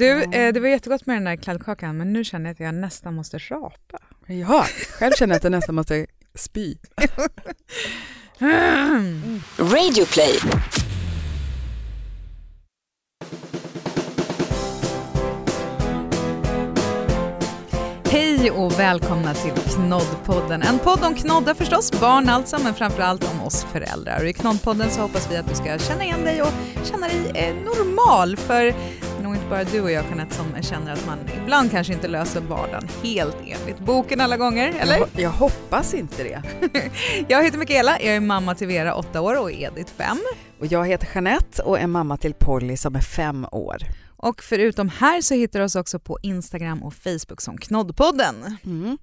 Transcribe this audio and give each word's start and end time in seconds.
Du, 0.00 0.22
eh, 0.22 0.52
det 0.52 0.60
var 0.60 0.68
jättegott 0.68 1.06
med 1.06 1.16
den 1.16 1.24
där 1.24 1.36
kladdkakan 1.36 1.96
men 1.96 2.12
nu 2.12 2.24
känner 2.24 2.46
jag 2.46 2.52
att 2.52 2.60
jag 2.60 2.74
nästan 2.74 3.14
måste 3.14 3.38
rapa. 3.38 3.98
Ja, 4.26 4.66
själv 4.98 5.12
känner 5.18 5.34
jag 5.34 5.36
att 5.36 5.44
jag 5.44 5.50
nästan 5.50 5.74
måste 5.74 6.06
spy. 6.34 6.76
Radio 9.58 10.04
play. 10.12 10.38
Hej 18.04 18.50
och 18.50 18.80
välkomna 18.80 19.34
till 19.34 19.52
Knoddpodden. 19.52 20.62
En 20.62 20.78
podd 20.78 21.04
om 21.04 21.14
knoddar 21.14 21.54
förstås, 21.54 22.00
barn 22.00 22.28
alltså, 22.28 22.58
men 22.62 22.74
framförallt 22.74 23.32
om 23.32 23.40
oss 23.40 23.64
föräldrar. 23.64 24.20
Och 24.20 24.28
I 24.28 24.32
Knoddpodden 24.32 24.90
så 24.90 25.00
hoppas 25.00 25.30
vi 25.30 25.36
att 25.36 25.48
du 25.48 25.54
ska 25.54 25.78
känna 25.78 26.04
igen 26.04 26.24
dig 26.24 26.42
och 26.42 26.52
känna 26.84 27.06
dig 27.06 27.30
eh, 27.34 27.54
normal. 27.54 28.36
För 28.36 28.74
bara 29.50 29.64
du 29.64 29.80
och 29.80 29.90
jag 29.90 30.04
Jeanette 30.04 30.34
som 30.34 30.62
känner 30.62 30.92
att 30.92 31.06
man 31.06 31.18
ibland 31.42 31.70
kanske 31.70 31.92
inte 31.92 32.08
löser 32.08 32.40
vardagen 32.40 32.88
helt 33.02 33.36
enligt 33.46 33.78
boken 33.78 34.20
alla 34.20 34.36
gånger, 34.36 34.74
eller? 34.80 34.98
Jag, 34.98 35.08
jag 35.14 35.30
hoppas 35.30 35.94
inte 35.94 36.22
det. 36.22 36.42
Jag 37.28 37.44
heter 37.44 37.58
Mikaela, 37.58 38.00
jag 38.00 38.16
är 38.16 38.20
mamma 38.20 38.54
till 38.54 38.66
Vera, 38.66 38.94
8 38.94 39.20
år, 39.20 39.40
och 39.40 39.52
Edith, 39.52 39.92
5. 39.96 40.18
Och 40.60 40.66
jag 40.66 40.86
heter 40.86 41.08
Jeanette 41.14 41.62
och 41.62 41.78
är 41.78 41.86
mamma 41.86 42.16
till 42.16 42.34
Polly 42.34 42.76
som 42.76 42.94
är 42.94 43.00
fem 43.00 43.46
år. 43.52 43.76
Och 44.22 44.42
förutom 44.42 44.88
här 44.88 45.20
så 45.20 45.34
hittar 45.34 45.58
du 45.58 45.64
oss 45.64 45.76
också 45.76 45.98
på 45.98 46.18
Instagram 46.22 46.82
och 46.82 46.94
Facebook 46.94 47.40
som 47.40 47.58
Knoddpodden. 47.58 48.56
Mm. 48.64 48.98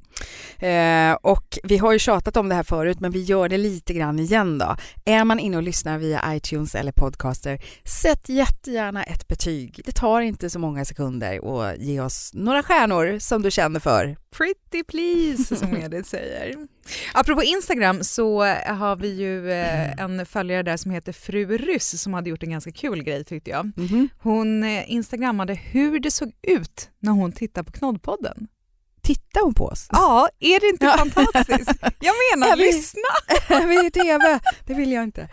Eh, 0.60 1.18
och 1.22 1.60
vi 1.64 1.78
har 1.78 1.94
ju 1.94 2.00
tjatat 2.00 2.38
om 2.38 2.50
det 2.50 2.56
här 2.56 2.64
förut 2.64 3.00
men 3.00 3.12
vi 3.12 3.22
gör 3.22 3.50
det 3.50 3.58
lite 3.58 3.94
grann 3.94 4.20
igen 4.20 4.58
då. 4.58 4.76
Är 5.06 5.24
man 5.24 5.40
inne 5.40 5.58
och 5.58 5.64
lyssnar 5.64 5.98
via 5.98 6.36
iTunes 6.36 6.76
eller 6.76 6.92
podcaster, 6.92 7.62
sätt 7.84 8.30
jättegärna 8.30 9.04
ett 9.04 9.28
betyg. 9.28 9.82
Det 9.86 9.92
tar 9.92 10.22
inte 10.22 10.50
så 10.50 10.60
många 10.60 10.86
sekunder 10.86 11.46
och 11.46 11.78
ge 11.78 12.00
oss 12.02 12.32
några 12.34 12.64
stjärnor 12.64 13.20
som 13.20 13.42
du 13.42 13.52
känner 13.52 13.80
för. 13.80 14.18
Pretty 14.38 14.84
please 14.84 15.56
som 15.56 15.78
Edith 15.78 16.09
säger. 16.09 16.56
Apropå 17.14 17.44
Instagram 17.44 18.04
så 18.04 18.44
har 18.66 18.96
vi 18.96 19.16
ju 19.16 19.52
eh, 19.52 19.92
en 20.00 20.26
följare 20.26 20.64
där 20.64 20.78
som 20.78 20.92
heter 20.92 21.14
Fru 21.14 21.58
Ryss 21.58 22.02
som 22.02 22.14
hade 22.14 22.30
gjort 22.30 22.44
en 22.44 22.50
ganska 22.50 22.72
kul 22.72 23.04
grej 23.04 23.24
tyckte 23.24 23.50
jag. 23.50 23.72
Mhm. 23.78 24.10
Hon 24.20 24.64
eh, 24.64 24.92
instagrammade 24.92 25.54
hur 25.54 26.00
det 26.00 26.12
såg 26.12 26.32
ut 26.42 26.90
när 27.00 27.12
hon 27.12 27.32
tittade 27.32 27.72
på 27.72 27.78
Knoddpodden. 27.78 28.48
Tittar 29.08 29.41
hon 29.44 29.53
på 29.53 29.66
oss? 29.66 29.88
Ja, 29.91 30.30
är 30.39 30.59
det 30.59 30.67
inte 30.67 30.86
Ja. 30.86 30.97
fantastiskt? 30.97 31.72
Jag 32.00 32.13
menar, 32.36 32.55
vi- 32.58 32.63
lyssna! 32.66 33.02
vi 33.67 33.75
är 33.77 33.86
i 33.86 33.91
TV, 33.91 34.39
det 34.66 34.73
vill 34.73 34.91
jag 34.91 35.03
inte. 35.03 35.30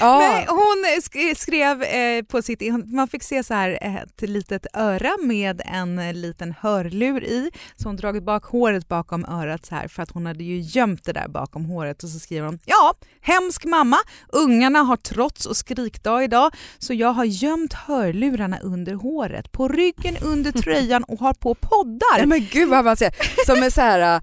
Ja. 0.00 0.18
Nej, 0.18 0.46
hon 0.48 0.84
sk- 1.02 1.34
skrev 1.34 1.82
eh, 1.82 2.22
på 2.22 2.42
sitt, 2.42 2.62
man 2.86 3.08
fick 3.08 3.22
se 3.22 3.44
så 3.44 3.54
här 3.54 3.78
ett 3.82 4.20
litet 4.30 4.66
öra 4.74 5.10
med 5.22 5.62
en 5.64 5.98
eh, 5.98 6.14
liten 6.14 6.54
hörlur 6.60 7.24
i, 7.24 7.50
så 7.76 7.88
hon 7.88 7.96
dragit 7.96 8.22
bak 8.24 8.44
håret 8.44 8.88
bakom 8.88 9.24
örat 9.24 9.66
så 9.66 9.74
här 9.74 9.88
för 9.88 10.02
att 10.02 10.10
hon 10.10 10.26
hade 10.26 10.44
ju 10.44 10.60
gömt 10.60 11.04
det 11.04 11.12
där 11.12 11.28
bakom 11.28 11.64
håret 11.64 12.02
och 12.02 12.08
så 12.08 12.18
skriver 12.18 12.46
hon 12.46 12.58
ja, 12.64 12.94
hemsk 13.20 13.64
mamma, 13.64 13.98
ungarna 14.28 14.78
har 14.78 14.96
trots 14.96 15.46
och 15.46 15.56
skrikdag 15.56 16.24
idag 16.24 16.54
så 16.78 16.94
jag 16.94 17.12
har 17.12 17.24
gömt 17.24 17.72
hörlurarna 17.72 18.58
under 18.58 18.94
håret, 18.94 19.52
på 19.52 19.68
ryggen 19.68 20.16
under 20.22 20.52
tröjan 20.62 21.04
och 21.04 21.18
har 21.20 21.34
på 21.34 21.54
poddar. 21.54 22.16
Nej, 22.18 22.26
men 22.26 22.46
gud 22.50 22.68
vad 22.68 22.97
avancerat. 23.06 23.46
Som 23.46 23.62
är 23.62 23.70
så 23.70 23.80
här, 23.80 24.16
uh, 24.16 24.20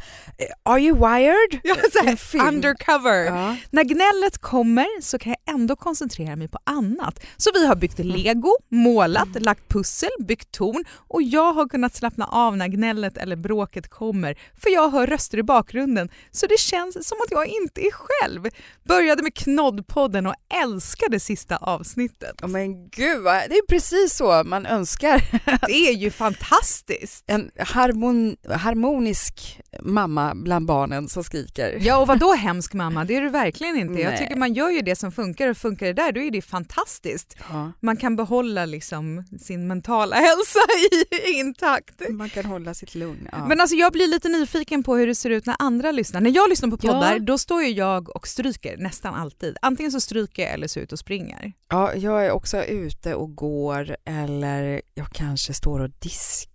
are 0.64 0.80
you 0.82 0.98
wired? 0.98 1.60
Ja, 1.64 1.76
här, 2.04 2.48
undercover. 2.48 3.26
Ja. 3.26 3.56
När 3.70 3.84
gnället 3.84 4.38
kommer 4.38 5.02
så 5.02 5.20
kan 5.20 5.36
jag 5.46 5.56
ändå 5.56 5.76
koncentrera 5.76 6.36
mig 6.36 6.48
på 6.48 6.60
annat. 6.64 7.20
Så 7.38 7.50
vi 7.54 7.68
har 7.68 7.76
byggt 7.76 8.00
lego, 8.00 8.58
målat, 8.72 9.28
lagt 9.40 9.70
pussel, 9.70 10.10
byggt 10.20 10.52
torn 10.52 10.86
och 11.08 11.22
jag 11.22 11.54
har 11.54 11.68
kunnat 11.68 11.96
slappna 11.96 12.26
av 12.26 12.58
när 12.58 12.68
gnället 12.68 13.18
eller 13.18 13.36
bråket 13.36 13.90
kommer 13.90 14.38
för 14.62 14.70
jag 14.70 14.90
hör 14.90 15.08
röster 15.08 15.38
i 15.38 15.44
bakgrunden 15.44 16.10
så 16.32 16.48
det 16.48 16.60
känns 16.60 17.08
som 17.08 17.18
att 17.26 17.32
jag 17.32 17.48
inte 17.48 17.82
är 17.82 17.92
själv. 17.92 18.48
Började 18.84 19.24
med 19.24 19.34
Knoddpodden 19.34 20.26
och 20.26 20.36
älskade 20.64 21.20
sista 21.20 21.58
avsnittet. 21.58 22.42
Oh, 22.44 22.48
men 22.50 22.90
gud, 22.90 23.24
det 23.24 23.56
är 23.56 23.68
precis 23.68 24.18
så 24.18 24.44
man 24.46 24.66
önskar. 24.66 25.22
Det 25.68 25.90
är 25.90 25.94
ju 25.94 26.12
fantastiskt! 26.12 27.24
En 27.28 27.52
harmon, 27.60 28.36
harmonisk 28.66 29.60
mamma 29.82 30.36
bland 30.36 30.66
barnen 30.66 31.08
som 31.10 31.24
skriker. 31.24 31.78
Ja 31.82 31.98
och 31.98 32.08
vad 32.08 32.20
då 32.20 32.34
hemsk 32.34 32.74
mamma, 32.74 33.06
det 33.06 33.16
är 33.16 33.22
du 33.22 33.30
verkligen 33.30 33.78
inte. 33.78 34.02
Jag 34.02 34.10
Nej. 34.10 34.18
tycker 34.20 34.36
man 34.36 34.54
gör 34.54 34.70
ju 34.70 34.82
det 34.82 34.96
som 34.96 35.12
funkar 35.12 35.48
och 35.50 35.58
funkar 35.58 35.86
det 35.86 35.94
där 35.94 36.12
då 36.12 36.22
är 36.22 36.32
det 36.32 36.42
fantastiskt. 36.42 37.36
Ja. 37.50 37.72
man 37.80 37.98
kan 37.98 38.16
behålla 38.16 38.66
liksom 38.66 39.24
sin 39.40 39.68
mentala 39.68 40.16
hälsa 40.16 40.60
i, 41.32 41.32
intakt. 41.40 42.02
Man 42.10 42.30
kan 42.30 42.46
hålla 42.46 42.74
sitt 42.74 42.96
lugn. 42.96 43.28
Ja. 43.32 43.46
Men 43.48 43.62
alltså 43.62 43.76
jag 43.76 43.92
blir 43.92 44.08
lite 44.08 44.30
nyfiken 44.30 44.84
på 44.84 44.96
hur 44.96 45.08
det 45.08 45.16
ser 45.16 45.30
ut 45.30 45.46
när 45.46 45.56
andra 45.60 45.92
lyssnar. 45.92 46.22
När 46.22 46.32
jag 46.36 46.50
lyssnar 46.50 46.70
på 46.70 46.78
Ja. 46.82 46.92
poddar 46.94 47.20
då 47.20 47.38
står 47.38 47.64
ju 47.64 47.70
jag 47.70 48.16
och 48.16 48.28
stryker 48.28 48.78
nästan 48.78 49.16
alltid. 49.16 49.58
Antingen 49.62 49.92
så 49.92 50.00
stryker 50.00 50.44
jag 50.44 50.52
eller 50.54 50.68
så 50.68 50.80
ut 50.80 50.92
och 50.92 51.00
springer. 51.00 51.54
ja, 51.70 51.94
jag 51.96 52.26
är 52.26 52.32
också 52.32 52.64
ute 52.64 53.16
och 53.16 53.36
går 53.36 53.96
eller 54.06 54.82
jag 54.94 55.08
kanske 55.14 55.54
står 55.54 55.80
och 55.80 55.90
diskar. 56.00 56.55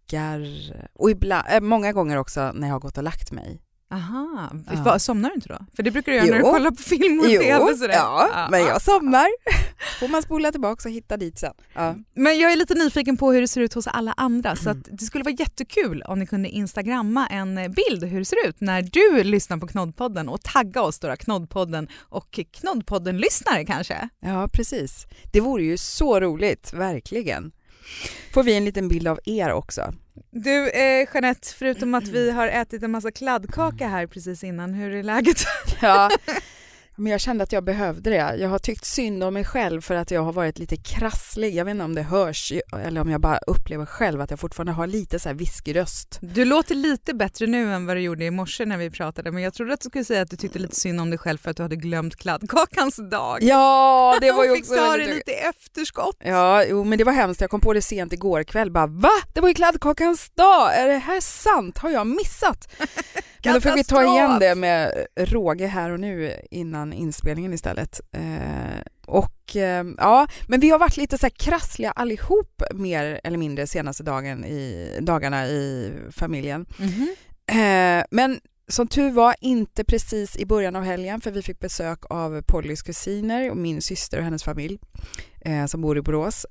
Och 0.95 1.11
ibland, 1.11 1.47
äh, 1.51 1.61
många 1.61 1.93
gånger 1.93 2.17
också 2.17 2.53
när 2.55 2.67
jag 2.69 2.75
har 2.75 2.81
gått 2.81 2.99
och 2.99 3.05
lagt 3.05 3.33
mig. 3.33 3.61
Aha, 3.93 4.53
Ja. 4.85 4.99
Somnar 4.99 5.29
du 5.29 5.35
inte 5.35 5.49
då? 5.49 5.59
För 5.77 5.83
det 5.83 5.91
brukar 5.91 6.13
du 6.13 6.19
göra 6.19 6.27
när 6.27 6.33
du 6.35 6.41
Jo. 6.45 6.51
kollar 6.53 6.71
på 6.71 6.83
film 6.83 7.21
och 7.21 7.27
Jo, 7.29 7.41
tv. 7.41 7.77
Sådär. 7.77 7.95
ja, 7.95 8.49
men 8.51 8.61
jag 8.61 8.83
somnar. 8.83 9.27
Får 10.01 10.09
man 10.09 10.23
spola 10.23 10.53
tillbaka 10.53 10.89
och 10.89 10.93
hitta 10.95 11.17
dit 11.17 11.39
sen. 11.39 11.53
Ja. 11.75 11.95
Men 12.15 12.39
jag 12.39 12.53
är 12.53 12.57
lite 12.57 12.75
nyfiken 12.75 13.17
på 13.17 13.33
hur 13.33 13.41
det 13.41 13.49
ser 13.49 13.61
ut 13.61 13.75
hos 13.75 13.87
alla 13.87 14.13
andra 14.17 14.57
så 14.57 14.71
att 14.71 14.77
det 14.91 15.05
skulle 15.05 15.25
vara 15.25 15.35
jättekul 15.39 16.03
om 16.03 16.19
ni 16.19 16.27
kunde 16.27 16.49
instagramma 16.49 17.27
en 17.27 17.55
bild 17.55 18.05
hur 18.05 18.19
det 18.19 18.25
ser 18.25 18.49
ut 18.49 18.61
när 18.61 18.83
du 18.83 19.25
lyssnar 19.25 19.57
på 19.57 19.67
Knoddpodden 19.67 20.29
och 20.29 20.41
tagga 20.43 20.83
oss 20.83 20.99
då 20.99 21.17
Knoddpodden 21.17 21.89
och 21.99 22.41
Knoddpodden-lyssnare 22.53 23.65
kanske. 23.65 24.09
ja, 24.21 24.49
precis. 24.53 25.07
Det 25.33 25.41
vore 25.41 25.63
ju 25.63 25.77
så 25.79 26.21
roligt, 26.21 26.73
verkligen. 26.73 27.53
Får 28.35 28.43
vi 28.43 28.57
en 28.57 28.65
liten 28.65 28.89
bild 28.89 29.09
av 29.09 29.21
er 29.25 29.53
också? 29.53 29.95
Du 30.31 30.71
eh, 30.71 31.09
Jeanette, 31.15 31.49
förutom 31.59 31.95
att 31.95 32.09
vi 32.09 32.31
har 32.31 32.49
ätit 32.49 32.83
en 32.83 32.91
massa 32.91 33.11
kladdkaka 33.11 33.89
här 33.89 34.07
precis 34.07 34.45
innan, 34.45 34.75
hur 34.75 34.95
är 34.95 35.03
läget? 35.03 35.37
Ja, 35.81 36.11
men 37.01 37.13
jag 37.13 37.21
kände 37.21 37.45
att 37.45 37.53
jag 37.53 37.65
behövde 37.65 38.11
det. 38.11 38.37
Jag 38.37 38.49
har 38.49 38.59
tyckt 38.59 38.85
synd 38.85 39.25
om 39.25 39.35
mig 39.35 39.45
själv 39.45 39.81
för 39.81 39.95
att 39.95 40.11
jag 40.11 40.23
har 40.23 40.33
varit 40.33 40.59
lite 40.59 40.77
krasslig. 40.77 41.55
Jag 41.55 41.65
vet 41.65 41.73
inte 41.73 41.85
om 41.85 41.95
det 41.95 42.03
hörs 42.03 42.53
eller 42.83 43.01
om 43.01 43.11
jag 43.11 43.21
bara 43.21 43.39
upplever 43.39 43.87
själv 43.87 44.21
att 44.21 44.31
jag 44.31 44.41
fortfarande 44.41 44.73
har 44.73 44.87
lite 44.87 45.19
så 45.19 45.29
här 45.29 45.37
viskröst. 45.37 46.19
Du 46.21 46.45
låter 46.45 46.75
lite 46.75 47.15
bättre 47.15 47.47
nu 47.47 47.73
än 47.73 47.87
vad 47.87 47.97
du 47.97 48.01
gjorde 48.01 48.25
i 48.25 48.31
morse 48.31 48.65
när 48.65 48.79
vi 48.79 48.91
pratade 48.91 49.33
men 49.33 49.43
jag 49.43 49.55
trodde 49.55 49.75
att 49.75 49.81
du 49.81 49.89
skulle 49.89 50.05
säga 50.05 50.23
att 50.23 50.31
du 50.31 50.37
tyckte 50.37 50.59
lite 50.59 50.77
synd 50.77 51.01
om 51.01 51.11
dig 51.11 51.19
själv 51.19 51.39
för 51.39 51.51
att 51.51 51.57
du 51.57 51.63
hade 51.63 51.77
glömt 51.77 52.17
kladdkakans 52.17 52.97
dag. 53.11 53.39
Ja, 53.43 54.19
det 54.21 54.33
var 54.33 54.45
ju 54.45 54.51
Och 54.51 54.57
fick 54.57 54.65
också 54.65 54.75
ta 54.75 54.97
det 54.97 55.15
lite 55.15 55.33
efterskott. 55.33 56.17
Ja, 56.25 56.65
jo, 56.65 56.85
men 56.85 56.99
det 56.99 57.05
var 57.05 57.13
hemskt. 57.13 57.41
Jag 57.41 57.51
kom 57.51 57.61
på 57.61 57.73
det 57.73 57.83
sent 57.83 58.13
igår 58.13 58.43
kväll. 58.43 58.71
Bara, 58.71 58.87
va? 58.87 59.11
Det 59.35 59.41
var 59.41 59.49
ju 59.49 59.55
kladdkakans 59.55 60.31
dag! 60.31 60.75
Är 60.75 60.89
det 60.89 60.99
här 60.99 61.21
sant? 61.21 61.79
Har 61.79 61.91
jag 61.91 62.07
missat? 62.07 62.69
Men 63.45 63.55
då 63.55 63.61
fick 63.61 63.77
vi 63.77 63.85
ta 63.85 64.15
igen 64.15 64.39
det 64.39 64.55
med 64.55 65.07
råge 65.17 65.67
här 65.67 65.91
och 65.91 66.01
nu 66.01 66.35
innan 66.51 66.93
inspelningen 66.93 67.53
istället. 67.53 68.01
Eh, 68.13 68.81
och 69.07 69.57
eh, 69.57 69.85
ja, 69.99 70.27
men 70.47 70.61
vi 70.61 70.71
har 70.71 70.79
varit 70.79 70.97
lite 70.97 71.19
så 71.19 71.27
här 71.27 71.31
krassliga 71.31 71.91
allihop 71.91 72.63
mer 72.75 73.21
eller 73.25 73.39
mindre 73.39 73.67
senaste 73.67 74.03
dagen 74.03 74.45
i, 74.45 74.99
dagarna 75.01 75.47
i 75.47 75.93
familjen. 76.11 76.67
Mhm. 76.79 77.15
Eh, 77.47 78.05
men 78.11 78.41
som 78.69 78.89
tur 78.89 79.11
var 79.11 79.35
inte 79.41 79.85
precis 79.85 80.37
i 80.37 80.47
början 80.47 80.77
av 80.77 80.83
helgen 80.83 81.21
för 81.21 81.31
vi 81.31 81.43
fick 81.43 81.59
besök 81.59 81.99
av 82.11 82.43
Pollys 82.43 82.83
kusiner 82.83 83.51
och 83.51 83.57
min 83.57 83.83
syster 83.83 84.19
och 84.19 84.25
hennes 84.25 84.45
familj 84.45 84.79
eh, 85.41 85.67
som 85.67 85.81
bor 85.81 85.99
i 85.99 86.03
Borås. 86.03 86.47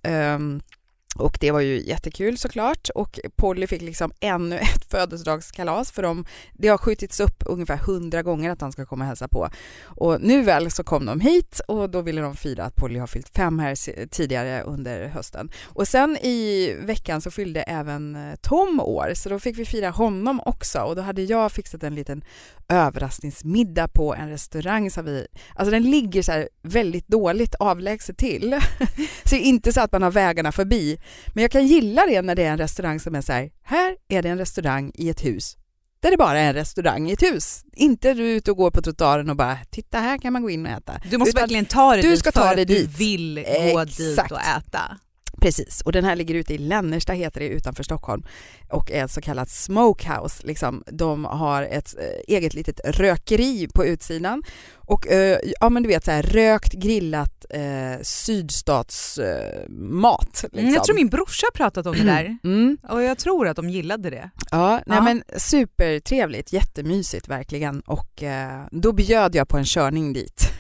Och 1.15 1.37
det 1.39 1.51
var 1.51 1.59
ju 1.59 1.83
jättekul 1.85 2.37
såklart 2.37 2.89
och 2.95 3.19
Polly 3.35 3.67
fick 3.67 3.81
liksom 3.81 4.11
ännu 4.19 4.55
ett 4.75 4.91
födelsedagskalas 4.91 5.91
för 5.91 6.01
de, 6.01 6.25
Det 6.53 6.67
har 6.67 6.77
skjutits 6.77 7.19
upp 7.19 7.43
ungefär 7.45 7.77
hundra 7.77 8.23
gånger 8.23 8.49
att 8.49 8.61
han 8.61 8.71
ska 8.71 8.85
komma 8.85 9.03
och 9.03 9.07
hälsa 9.07 9.27
på. 9.27 9.49
Och 9.83 10.21
nu 10.21 10.41
väl 10.41 10.71
så 10.71 10.83
kom 10.83 11.05
de 11.05 11.19
hit 11.19 11.61
och 11.67 11.89
då 11.89 12.01
ville 12.01 12.21
de 12.21 12.35
fira 12.35 12.63
att 12.63 12.75
Polly 12.75 12.99
har 12.99 13.07
fyllt 13.07 13.29
fem 13.29 13.59
här 13.59 14.07
tidigare 14.07 14.61
under 14.61 15.07
hösten. 15.07 15.51
Och 15.65 15.87
sen 15.87 16.17
i 16.17 16.73
veckan 16.79 17.21
så 17.21 17.31
fyllde 17.31 17.61
även 17.61 18.15
eh, 18.15 18.35
Tom 18.41 18.79
år 18.79 19.11
så 19.15 19.29
då 19.29 19.39
fick 19.39 19.57
vi 19.57 19.65
fira 19.65 19.89
honom 19.89 20.41
också 20.45 20.79
och 20.79 20.95
då 20.95 21.01
hade 21.01 21.21
jag 21.21 21.51
fixat 21.51 21.83
en 21.83 21.95
liten 21.95 22.23
överraskningsmiddag 22.69 23.87
på 23.87 24.15
en 24.15 24.29
restaurang 24.29 24.91
som 24.91 25.05
vi, 25.05 25.27
alltså 25.55 25.71
den 25.71 25.83
ligger 25.83 26.21
så 26.21 26.31
här 26.31 26.49
väldigt 26.61 27.07
dåligt 27.07 27.55
avlägset 27.55 28.17
till. 28.17 28.61
så 29.23 29.35
det 29.35 29.41
är 29.41 29.45
inte 29.45 29.73
så 29.73 29.81
att 29.81 29.91
man 29.91 30.01
har 30.01 30.11
vägarna 30.11 30.51
förbi. 30.51 30.98
Men 31.27 31.41
jag 31.41 31.51
kan 31.51 31.67
gilla 31.67 32.05
det 32.05 32.21
när 32.21 32.35
det 32.35 32.43
är 32.43 32.51
en 32.51 32.57
restaurang 32.57 32.99
som 32.99 33.15
är 33.15 33.21
så 33.21 33.33
här, 33.33 33.49
här 33.63 33.95
är 34.09 34.21
det 34.21 34.29
en 34.29 34.37
restaurang 34.37 34.91
i 34.93 35.09
ett 35.09 35.25
hus. 35.25 35.55
Där 36.01 36.11
det 36.11 36.17
bara 36.17 36.39
är 36.39 36.47
en 36.47 36.53
restaurang 36.53 37.09
i 37.09 37.13
ett 37.13 37.23
hus. 37.23 37.63
Inte 37.75 38.13
du 38.13 38.29
ute 38.31 38.51
och 38.51 38.57
går 38.57 38.71
på 38.71 38.81
trottoaren 38.81 39.29
och 39.29 39.35
bara, 39.35 39.57
titta 39.69 39.99
här 39.99 40.17
kan 40.17 40.33
man 40.33 40.41
gå 40.41 40.49
in 40.49 40.65
och 40.65 40.71
äta. 40.71 41.01
Du 41.09 41.17
måste 41.17 41.29
Utan 41.29 41.41
verkligen 41.41 41.65
ta 41.65 41.91
dig 41.93 42.01
du 42.01 42.09
dit 42.09 42.19
ska 42.19 42.31
för 42.31 42.39
ta 42.41 42.49
att 42.49 42.55
dig 42.55 42.65
du 42.65 42.73
dit. 42.75 42.99
vill 42.99 43.45
gå 43.73 43.83
dit 43.85 43.99
Exakt. 43.99 44.31
och 44.31 44.41
äta. 44.41 44.97
Precis, 45.41 45.81
och 45.81 45.91
den 45.91 46.05
här 46.05 46.15
ligger 46.15 46.35
ute 46.35 46.53
i 46.53 46.57
Lännersta 46.57 47.13
heter 47.13 47.39
det 47.39 47.47
utanför 47.47 47.83
Stockholm 47.83 48.23
och 48.69 48.91
är 48.91 49.05
ett 49.05 49.11
så 49.11 49.21
kallat 49.21 49.49
smokehouse. 49.49 50.47
Liksom. 50.47 50.83
De 50.91 51.25
har 51.25 51.63
ett 51.63 51.95
eh, 51.99 52.35
eget 52.35 52.53
litet 52.53 52.79
rökeri 52.85 53.67
på 53.73 53.85
utsidan 53.85 54.43
och 54.89 55.07
eh, 55.07 55.39
ja 55.59 55.69
men 55.69 55.83
du 55.83 55.89
vet 55.89 56.05
så 56.05 56.11
här 56.11 56.23
rökt 56.23 56.73
grillat 56.73 57.45
eh, 57.49 58.01
sydstatsmat. 58.01 60.43
Eh, 60.43 60.49
liksom. 60.51 60.73
Jag 60.73 60.83
tror 60.83 60.95
min 60.95 61.09
brorsa 61.09 61.47
har 61.47 61.51
pratat 61.57 61.85
om 61.85 61.93
det 61.93 62.03
där 62.03 62.37
Mm. 62.49 62.77
och 62.89 63.03
jag 63.03 63.17
tror 63.17 63.47
att 63.47 63.55
de 63.55 63.69
gillade 63.69 64.09
det. 64.09 64.29
Ja, 64.51 64.81
nej 64.85 64.97
Ja. 64.97 65.01
men 65.01 65.23
supertrevligt, 65.37 66.53
jättemysigt 66.53 67.27
verkligen 67.27 67.79
och 67.79 68.23
eh, 68.23 68.63
då 68.71 68.93
bjöd 68.93 69.35
jag 69.35 69.47
på 69.47 69.57
en 69.57 69.65
körning 69.65 70.13
dit. 70.13 70.51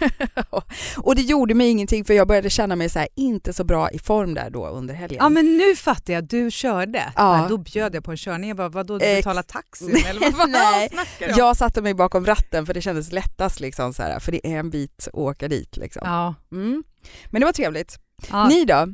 och 0.97 1.15
det 1.15 1.21
gjorde 1.21 1.53
mig 1.53 1.69
ingenting 1.69 2.05
för 2.05 2.13
jag 2.13 2.27
började 2.27 2.49
känna 2.49 2.75
mig 2.75 2.89
så 2.89 2.99
här 2.99 3.07
inte 3.15 3.53
så 3.53 3.63
bra 3.63 3.91
i 3.91 3.99
form 3.99 4.33
där 4.33 4.49
då 4.49 4.67
under 4.67 4.93
helgen. 4.93 5.17
Ja 5.21 5.29
men 5.29 5.57
nu 5.57 5.75
fattar 5.75 6.13
jag, 6.13 6.23
du 6.23 6.51
körde. 6.51 7.03
Ja. 7.15 7.41
Ja. 7.41 7.45
Då 7.49 7.57
bjöd 7.57 7.95
jag 7.95 8.03
på 8.03 8.11
en 8.11 8.17
körning, 8.17 8.47
jag 8.49 8.57
bara 8.57 8.69
vadå 8.69 8.97
du 8.97 9.05
betalar 9.15 9.43
taxin 9.43 10.03
eller 10.09 10.19
vad 10.21 10.35
fan 10.35 10.51
Nej? 10.51 10.89
Jag 11.37 11.57
satte 11.57 11.81
mig 11.81 11.93
bakom 11.93 12.25
ratten 12.25 12.65
för 12.65 12.73
det 12.73 12.81
kändes 12.81 13.11
lättast 13.11 13.59
liksom 13.59 13.93
så 13.93 14.03
här, 14.03 14.18
för 14.19 14.31
det 14.31 14.47
är 14.47 14.59
en 14.59 14.69
bit 14.69 15.07
att 15.07 15.13
åka 15.13 15.47
dit 15.47 15.77
liksom. 15.77 16.01
Ja. 16.05 16.35
Mm. 16.51 16.83
Men 17.25 17.41
det 17.41 17.45
var 17.45 17.53
trevligt. 17.53 17.99
Ja. 18.29 18.47
Ni 18.47 18.65
då? 18.65 18.93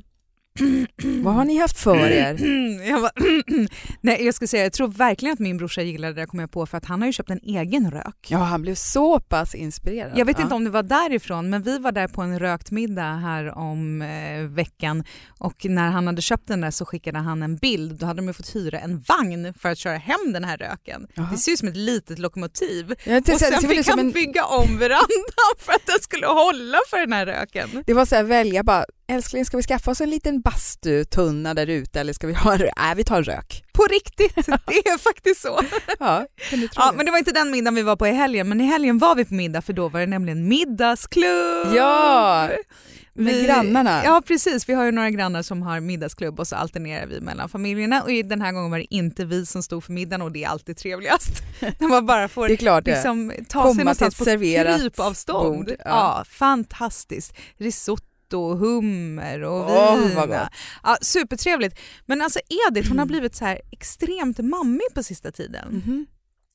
Vad 1.24 1.34
har 1.34 1.46
ni 1.46 1.58
haft 1.58 1.80
för 1.80 1.98
er? 1.98 2.38
jag, 2.90 3.02
bara, 3.02 3.12
Nej, 4.02 4.26
jag 4.26 4.34
ska 4.34 4.48
säga, 4.48 4.64
jag 4.64 4.74
tror 4.74 4.88
verkligen 4.88 5.34
att 5.34 5.40
min 5.40 5.58
brorsa 5.58 5.82
gillade 5.82 6.14
det 6.14 6.22
där 6.22 6.26
kom 6.26 6.40
jag 6.40 6.52
på 6.52 6.66
för 6.66 6.78
att 6.78 6.86
han 6.86 7.02
har 7.02 7.08
ju 7.08 7.14
köpt 7.14 7.30
en 7.30 7.40
egen 7.44 7.92
rök. 7.92 8.28
Ja, 8.28 8.38
han 8.38 8.62
blev 8.62 8.76
så 8.76 9.20
pass 9.20 9.56
inspirerad. 9.56 10.12
Jag 10.16 10.26
vet 10.26 10.38
ja. 10.38 10.44
inte 10.44 10.56
om 10.56 10.64
det 10.64 10.70
var 10.70 10.84
därifrån 10.84 11.50
men 11.50 11.62
vi 11.62 11.78
var 11.78 11.92
där 11.92 12.08
på 12.08 12.22
en 12.22 12.40
rökt 12.40 12.72
middag 12.72 13.14
här 13.16 13.58
om 13.58 14.02
eh, 14.02 14.42
veckan 14.42 15.04
och 15.40 15.66
när 15.66 15.90
han 15.90 16.08
hade 16.08 16.22
köpt 16.22 16.48
den 16.48 16.62
där 16.62 16.72
så 16.72 16.86
skickade 16.86 17.20
han 17.20 17.44
en 17.44 17.56
bild. 17.58 18.00
Då 18.00 18.06
hade 18.06 18.22
de 18.22 18.28
ju 18.28 18.34
fått 18.34 18.56
hyra 18.56 18.80
en 18.80 19.00
vagn 19.00 19.54
för 19.60 19.70
att 19.70 19.78
köra 19.78 19.98
hem 19.98 20.34
den 20.34 20.44
här 20.44 20.58
röken. 20.58 21.08
Jaha. 21.14 21.28
Det 21.32 21.38
ser 21.38 21.52
ut 21.52 21.60
som 21.60 21.68
ett 21.68 21.78
litet 21.78 22.20
lokomotiv. 22.20 22.94
Tänkte 23.04 23.34
Och 23.34 23.40
sen 23.40 23.70
fick 23.70 23.88
han 23.88 24.00
en- 24.00 24.12
bygga 24.12 24.46
om 24.46 24.78
verandan 24.78 25.56
för 25.60 25.74
att 25.74 25.86
den 25.86 26.00
skulle 26.02 26.28
hålla 26.28 26.78
för 26.90 27.00
den 27.00 27.14
här 27.14 27.26
röken. 27.26 27.84
Det 27.86 27.94
var 27.94 28.06
så 28.06 28.16
här 28.16 28.24
välja 28.24 28.64
bara, 28.64 28.86
älskling 29.08 29.46
ska 29.46 29.58
vi 29.58 29.64
skaffa 29.64 29.92
oss 29.92 30.02
en 30.02 30.10
liten 30.10 30.42
bastutunna 30.42 31.54
där 31.54 31.68
ute 31.68 32.00
eller 32.00 32.14
ska 32.14 32.28
vi 32.28 32.34
ha 32.34 32.52
en 32.54 32.58
rök? 32.60 32.72
Nej 32.78 32.96
vi 32.96 33.04
tar 33.04 33.18
en 33.18 33.24
rök. 33.24 33.64
På 33.74 33.84
riktigt, 33.84 34.36
det 34.46 34.78
är 34.90 34.98
faktiskt 34.98 35.42
så. 35.42 35.60
Ja, 36.00 36.26
Ja, 36.76 36.94
men 36.96 37.06
det 37.06 37.12
var 37.12 37.18
inte 37.18 37.32
den 37.32 37.52
middagen 37.52 37.76
vi 37.76 37.82
var 37.82 37.96
på 37.96 38.08
i 38.08 38.12
helgen, 38.12 38.50
men 38.50 38.62
i 38.62 38.64
helgen 38.66 38.98
var 38.98 39.16
vi 39.16 39.26
på 39.26 39.34
middag 39.34 39.62
för 39.62 39.74
då 39.74 39.90
var 39.90 40.00
det 40.00 40.06
nämligen 40.06 40.48
middagsklubb. 40.48 41.76
Ja, 41.76 42.50
med 43.14 43.34
Vi- 43.36 43.46
grannarna. 43.46 44.02
Ja 44.06 44.22
precis, 44.28 44.70
vi 44.70 44.74
har 44.74 44.86
ju 44.86 44.92
några 44.92 45.10
grannar 45.10 45.42
som 45.42 45.62
har 45.62 45.80
middagsklubb 45.80 46.40
och 46.40 46.48
så 46.48 46.56
alternerar 46.56 47.06
vi 47.08 47.22
mellan 47.22 47.50
familjerna 47.50 48.02
och 48.04 48.10
den 48.26 48.42
här 48.42 48.52
gången 48.52 48.72
var 48.72 48.78
det 48.78 48.94
inte 48.96 49.26
vi 49.26 49.46
som 49.46 49.64
stod 49.64 49.84
för 49.84 49.92
middagen 49.94 50.22
och 50.22 50.32
det 50.32 50.44
är 50.44 50.48
alltid 50.50 50.78
trevligast. 50.78 51.30
När 51.80 51.88
man 51.88 52.06
bara 52.06 52.28
får 52.28 52.48
det 52.48 52.54
är 52.54 52.58
klart 52.58 52.86
liksom, 52.88 53.34
ta 53.50 53.62
Komma 53.62 53.74
sig 53.76 53.84
någonstans 53.84 54.18
på 54.18 54.26
krypavstånd. 54.26 55.70
ja. 55.70 55.76
Ja. 55.86 56.24
fantastiskt. 56.30 57.34
Risotto, 57.58 58.05
hummer 58.34 59.44
och 59.44 59.72
Åh, 59.72 59.98
vin. 59.98 60.38
Ja, 60.84 60.98
supertrevligt. 61.02 61.80
Men 62.06 62.22
alltså 62.22 62.40
Edith 62.68 62.90
hon 62.90 63.00
har 63.00 63.06
blivit 63.06 63.36
så 63.36 63.46
här 63.46 63.62
extremt 63.72 64.38
mammig 64.38 64.88
på 64.96 65.04
sista 65.04 65.32
tiden. 65.32 65.68
Mhm. 65.86 66.06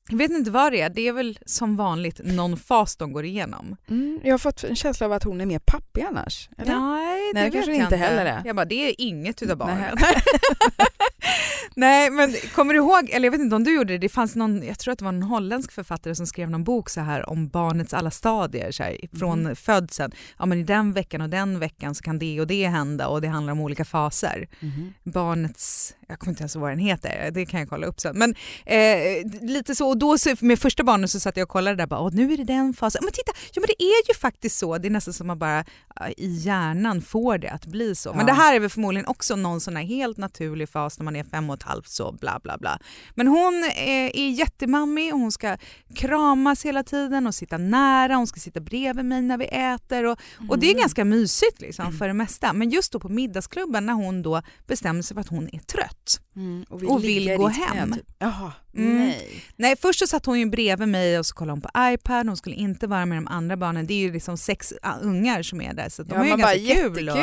Jag 0.09 0.17
vet 0.17 0.31
inte 0.31 0.51
vad 0.51 0.71
det 0.71 0.81
är, 0.81 0.89
det 0.89 1.07
är 1.07 1.13
väl 1.13 1.39
som 1.45 1.75
vanligt 1.77 2.19
någon 2.23 2.57
fas 2.57 2.95
de 2.95 3.13
går 3.13 3.25
igenom. 3.25 3.75
Mm, 3.89 4.19
jag 4.23 4.33
har 4.33 4.37
fått 4.37 4.63
en 4.63 4.75
känsla 4.75 5.05
av 5.05 5.11
att 5.13 5.23
hon 5.23 5.41
är 5.41 5.45
mer 5.45 5.59
pappig 5.59 6.01
annars. 6.01 6.49
Eller? 6.57 6.79
Nej, 6.79 7.31
det 7.33 7.39
Nej, 7.39 7.43
vet 7.43 7.53
kanske 7.53 7.71
jag 7.71 7.83
inte 7.83 7.95
heller 7.95 8.25
det. 8.25 8.41
Jag 8.45 8.55
bara, 8.55 8.65
det 8.65 8.89
är 8.89 8.95
inget 8.97 9.41
utav 9.41 9.57
barnen. 9.57 9.97
Nej. 11.75 12.09
Men 12.11 12.33
kommer 12.55 12.73
du 12.73 12.79
ihåg, 12.79 13.09
eller 13.09 13.25
jag 13.25 13.31
vet 13.31 13.41
inte 13.41 13.55
om 13.55 13.63
du 13.63 13.75
gjorde 13.75 13.93
det, 13.93 13.97
det 13.97 14.09
fanns 14.09 14.35
någon, 14.35 14.63
jag 14.65 14.79
tror 14.79 14.91
att 14.91 14.99
det 14.99 15.05
var 15.05 15.13
en 15.13 15.23
holländsk 15.23 15.71
författare 15.71 16.15
som 16.15 16.27
skrev 16.27 16.49
någon 16.49 16.63
bok 16.63 16.89
så 16.89 17.01
här 17.01 17.29
om 17.29 17.47
barnets 17.49 17.93
alla 17.93 18.11
stadier 18.11 18.71
så 18.71 18.83
här, 18.83 18.97
från 19.19 19.43
Mhm. 19.43 19.55
födseln. 19.55 20.11
Ja 20.39 20.45
men 20.45 20.57
i 20.59 20.63
den 20.63 20.93
veckan 20.93 21.21
och 21.21 21.29
den 21.29 21.59
veckan 21.59 21.95
så 21.95 22.03
kan 22.03 22.19
det 22.19 22.39
och 22.41 22.47
det 22.47 22.67
hända 22.67 23.07
och 23.07 23.21
det 23.21 23.27
handlar 23.27 23.53
om 23.53 23.59
olika 23.59 23.85
faser. 23.85 24.47
Mhm. 24.59 24.93
Barnets, 25.03 25.93
jag 26.11 26.19
kommer 26.19 26.31
inte 26.31 26.41
ens 26.41 26.55
ihåg 26.55 26.61
vad 26.61 26.71
den 26.71 26.79
heter, 26.79 27.31
det 27.33 27.45
kan 27.45 27.59
jag 27.59 27.69
kolla 27.69 27.87
upp 27.87 27.99
sen. 27.99 28.17
Men 28.17 28.35
eh, 28.65 29.25
lite 29.41 29.75
så, 29.75 29.87
och 29.89 29.97
då 29.97 30.17
så, 30.17 30.35
med 30.39 30.59
första 30.59 30.83
barnen 30.83 31.07
så 31.09 31.19
satt 31.19 31.37
jag 31.37 31.43
och 31.43 31.49
kollade 31.49 31.75
där, 31.75 31.87
bara, 31.87 32.09
nu 32.09 32.33
är 32.33 32.37
det 32.37 32.43
den 32.43 32.73
fasen. 32.73 33.01
Men 33.03 33.13
titta, 33.13 33.31
ja, 33.53 33.59
men 33.61 33.67
det 33.77 33.83
är 33.83 34.07
ju 34.09 34.13
faktiskt 34.19 34.57
så, 34.57 34.77
det 34.77 34.87
är 34.87 34.89
nästan 34.89 35.13
som 35.13 35.27
man 35.27 35.39
bara 35.39 35.65
ja, 35.95 36.07
i 36.17 36.27
hjärnan 36.27 37.01
får 37.01 37.37
det 37.37 37.49
att 37.49 37.65
bli 37.65 37.95
så. 37.95 38.09
Men 38.13 38.19
Ja. 38.19 38.25
det 38.25 38.33
här 38.33 38.55
är 38.55 38.59
väl 38.59 38.69
förmodligen 38.69 39.07
också 39.07 39.35
någon 39.35 39.61
sån 39.61 39.75
här 39.75 39.83
helt 39.83 40.17
naturlig 40.17 40.69
fas 40.69 40.99
när 40.99 41.03
man 41.03 41.15
är 41.15 41.23
fem 41.23 41.49
och 41.49 41.55
ett 41.55 41.63
halvt 41.63 41.89
så 41.89 42.11
bla 42.11 42.39
bla 42.43 42.57
bla. 42.57 42.79
Men 43.15 43.27
hon 43.27 43.63
är, 43.75 44.15
är 44.17 44.29
jättemammig 44.29 45.13
och 45.13 45.19
hon 45.19 45.31
ska 45.31 45.57
kramas 45.95 46.65
hela 46.65 46.83
tiden 46.83 47.27
och 47.27 47.35
sitta 47.35 47.57
nära, 47.57 48.15
hon 48.15 48.27
ska 48.27 48.39
sitta 48.39 48.59
bredvid 48.59 49.05
mig 49.05 49.21
när 49.21 49.37
vi 49.37 49.45
äter 49.45 50.05
och, 50.05 50.19
och 50.49 50.59
det 50.59 50.65
är 50.67 50.71
Mm. 50.71 50.81
ganska 50.81 51.05
mysigt 51.05 51.61
liksom 51.61 51.93
för 51.93 52.07
det 52.07 52.13
mesta. 52.23 52.53
Men 52.53 52.69
just 52.69 52.91
då 52.91 52.99
på 52.99 53.09
middagsklubben 53.09 53.85
när 53.85 53.93
hon 53.93 54.21
då 54.21 54.41
bestämmer 54.67 55.01
sig 55.01 55.15
för 55.15 55.21
att 55.21 55.27
hon 55.27 55.49
är 55.53 55.59
trött. 55.59 56.00
Mm, 56.35 56.65
och 56.69 56.83
Och 56.83 57.03
vill 57.03 57.19
ligga 57.23 57.33
i 57.33 57.37
gå 57.37 57.47
hem. 57.47 57.93
Typ. 57.93 58.05
Jaha, 58.19 58.53
Mm. 58.77 58.97
nej. 58.99 59.43
Nej, 59.55 59.75
först 59.81 59.99
så 59.99 60.07
satt 60.07 60.25
hon 60.25 60.39
ju 60.39 60.45
bredvid 60.45 60.87
mig 60.87 61.19
och 61.19 61.25
så 61.25 61.35
kollade 61.35 61.51
hon 61.53 61.61
på 61.61 61.69
iPad, 61.93 62.27
hon 62.27 62.37
skulle 62.37 62.55
inte 62.55 62.87
vara 62.87 63.05
med 63.05 63.17
de 63.17 63.27
andra 63.27 63.57
barnen. 63.57 63.87
Det 63.87 63.93
är 63.93 63.97
ju 63.97 64.13
liksom 64.13 64.37
sex 64.37 64.73
ah, 64.81 64.97
ungar 65.01 65.43
som 65.43 65.61
är 65.61 65.73
där 65.73 65.89
så 65.89 66.03
de 66.03 66.09
Ja, 66.13 66.17
har 66.17 66.25
ju 66.25 66.29
ganska 66.29 66.45
bara 66.47 66.75
kul. 66.75 67.09
Och, 67.09 67.17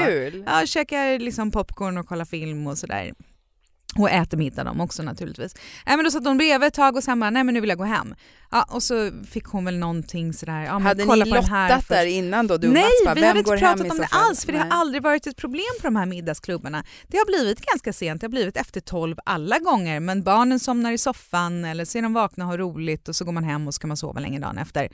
ja, 0.46 0.62
käkar 0.66 1.18
liksom 1.18 1.50
popcorn 1.50 1.98
och 1.98 2.06
kollar 2.06 2.24
film 2.24 2.66
och 2.66 2.78
sådär. 2.78 3.12
Och 3.96 4.10
äter 4.10 4.38
middag 4.38 4.64
de 4.64 4.80
också 4.80 5.02
naturligtvis. 5.02 5.54
Nej, 5.86 5.96
men 5.96 6.04
då 6.04 6.10
satt 6.10 6.24
hon 6.24 6.38
bredvid 6.38 6.66
ett 6.66 6.74
tag 6.74 6.96
och 6.96 7.04
sen 7.04 7.20
bara, 7.20 7.30
nej 7.30 7.44
men 7.44 7.54
nu 7.54 7.60
vill 7.60 7.68
jag 7.68 7.78
gå 7.78 7.84
hem. 7.84 8.14
Ja, 8.50 8.66
och 8.70 8.82
så 8.82 9.10
fick 9.30 9.44
hon 9.44 9.64
väl 9.64 9.78
någonting 9.78 10.32
sådär, 10.32 10.64
ja, 10.64 10.78
Hade 10.78 11.04
kolla 11.04 11.24
ni 11.24 11.30
på 11.30 11.36
den 11.36 11.44
här 11.44 11.68
lottat 11.68 11.88
där 11.88 12.06
innan 12.06 12.46
då? 12.46 12.56
Du 12.56 12.68
och 12.68 12.74
Nej, 12.74 12.82
Mats 12.82 13.04
bara, 13.04 13.14
vi 13.14 13.24
hade 13.26 13.38
inte 13.38 13.56
pratat 13.56 13.90
om 13.90 13.98
det 13.98 14.08
alls 14.10 14.44
för 14.44 14.52
det 14.52 14.58
Nej. 14.58 14.68
har 14.70 14.80
aldrig 14.80 15.02
varit 15.02 15.26
ett 15.26 15.36
problem 15.36 15.64
på 15.80 15.86
de 15.86 15.96
här 15.96 16.06
middagsklubbarna. 16.06 16.84
Det 17.06 17.16
har 17.16 17.26
blivit 17.26 17.60
ganska 17.60 17.92
sent, 17.92 18.20
det 18.20 18.24
har 18.24 18.30
blivit 18.30 18.56
efter 18.56 18.80
tolv 18.80 19.16
alla 19.24 19.58
gånger 19.58 20.00
men 20.00 20.22
barnen 20.22 20.60
somnar 20.60 20.92
i 20.92 20.98
soffan 20.98 21.64
eller 21.64 21.84
så 21.84 21.98
är 21.98 22.02
de 22.02 22.14
vakna 22.14 22.44
och 22.44 22.50
har 22.50 22.58
roligt 22.58 23.08
och 23.08 23.16
så 23.16 23.24
går 23.24 23.32
man 23.32 23.44
hem 23.44 23.66
och 23.66 23.74
så 23.74 23.80
kan 23.80 23.88
man 23.88 23.96
sova 23.96 24.20
länge 24.20 24.38
dagen 24.38 24.58
efter. 24.58 24.88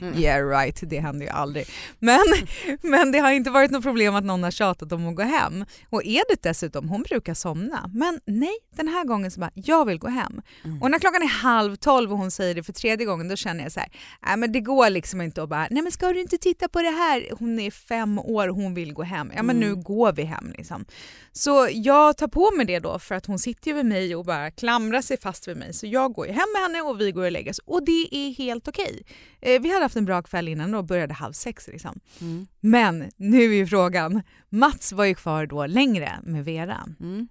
Mm. 0.00 0.18
yeah 0.18 0.48
right, 0.48 0.80
det 0.82 1.00
händer 1.00 1.26
ju 1.26 1.32
aldrig. 1.32 1.66
Men, 1.98 2.24
men 2.82 3.12
det 3.12 3.18
har 3.18 3.30
inte 3.30 3.50
varit 3.50 3.70
något 3.70 3.82
problem 3.82 4.14
att 4.14 4.24
någon 4.24 4.42
har 4.42 4.50
tjatat 4.50 4.92
om 4.92 5.08
att 5.08 5.16
gå 5.16 5.22
hem. 5.22 5.64
Och 5.90 6.02
Edith 6.04 6.42
dessutom, 6.42 6.88
hon 6.88 7.02
brukar 7.02 7.34
somna. 7.34 7.73
Men 7.92 8.20
nej, 8.26 8.54
den 8.76 8.88
här 8.88 9.04
gången 9.04 9.30
så 9.30 9.40
bara, 9.40 9.50
jag 9.54 9.84
vill 9.84 9.98
gå 9.98 10.08
hem. 10.08 10.40
Mm. 10.64 10.82
Och 10.82 10.90
när 10.90 10.98
klockan 10.98 11.22
är 11.22 11.26
halv 11.26 11.76
tolv 11.76 12.12
och 12.12 12.18
hon 12.18 12.30
säger 12.30 12.54
det 12.54 12.62
för 12.62 12.72
tredje 12.72 13.06
gången 13.06 13.28
då 13.28 13.36
känner 13.36 13.62
jag 13.62 13.72
så 13.72 13.80
här, 13.80 13.88
nej 14.26 14.36
men 14.36 14.52
det 14.52 14.60
går 14.60 14.90
liksom 14.90 15.20
inte 15.20 15.42
att 15.42 15.48
bara, 15.48 15.66
nej 15.70 15.82
men 15.82 15.92
ska 15.92 16.12
du 16.12 16.20
inte 16.20 16.38
titta 16.38 16.68
på 16.68 16.82
det 16.82 16.90
här? 16.90 17.28
Hon 17.38 17.58
är 17.58 17.70
fem 17.70 18.18
år 18.18 18.48
och 18.48 18.56
hon 18.56 18.74
vill 18.74 18.92
gå 18.92 19.02
hem. 19.02 19.32
Ja 19.36 19.42
men 19.42 19.56
nu 19.56 19.66
Mm. 19.66 19.82
går 19.82 20.12
vi 20.12 20.22
hem 20.22 20.52
liksom. 20.58 20.84
Så 21.32 21.68
jag 21.72 22.16
tar 22.16 22.28
på 22.28 22.50
mig 22.56 22.66
det 22.66 22.78
då 22.78 22.98
för 22.98 23.14
att 23.14 23.26
hon 23.26 23.38
sitter 23.38 23.68
ju 23.70 23.76
vid 23.76 23.86
mig 23.86 24.16
och 24.16 24.24
bara 24.24 24.50
klamrar 24.50 25.00
sig 25.02 25.16
fast 25.20 25.48
vid 25.48 25.56
mig. 25.56 25.72
Så 25.74 25.86
jag 25.86 26.12
går 26.12 26.26
ju 26.26 26.32
hem 26.32 26.46
med 26.54 26.62
henne 26.62 26.80
och 26.90 27.00
vi 27.00 27.12
går 27.12 27.24
och 27.24 27.32
lägger 27.32 27.50
oss 27.50 27.58
och 27.58 27.84
det 27.84 28.08
är 28.16 28.34
helt 28.34 28.68
okej. 28.68 29.02
Eh, 29.40 29.62
vi 29.62 29.72
hade 29.72 29.84
haft 29.84 29.96
en 29.96 30.04
bra 30.04 30.22
kväll 30.22 30.48
innan 30.48 30.74
och 30.74 30.84
började 30.84 31.14
halv 31.14 31.32
sex 31.32 31.68
liksom. 31.68 32.00
Mm. 32.20 32.46
Men 32.60 33.04
nu 33.16 33.42
är 33.42 33.54
ju 33.56 33.66
frågan, 33.66 34.22
Mats 34.48 34.92
var 34.92 35.04
ju 35.04 35.14
kvar 35.14 35.46
då 35.46 35.66
längre 35.66 36.12
med 36.22 36.44
Vera, 36.44 36.84
Mm. 37.00 37.28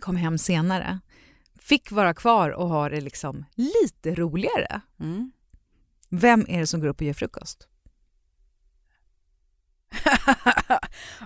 Kom 0.00 0.16
hem 0.16 0.38
senare. 0.38 1.00
Fick 1.60 1.90
vara 1.90 2.14
kvar 2.14 2.50
och 2.50 2.68
ha 2.68 2.88
det 2.88 3.00
liksom 3.00 3.44
lite 3.54 4.14
roligare. 4.14 4.80
Mm. 5.00 5.32
Vem 6.08 6.46
är 6.48 6.60
det 6.60 6.66
som 6.66 6.80
går 6.80 6.88
upp 6.88 7.00
och 7.00 7.06
gör 7.06 7.14
frukost? 7.14 7.68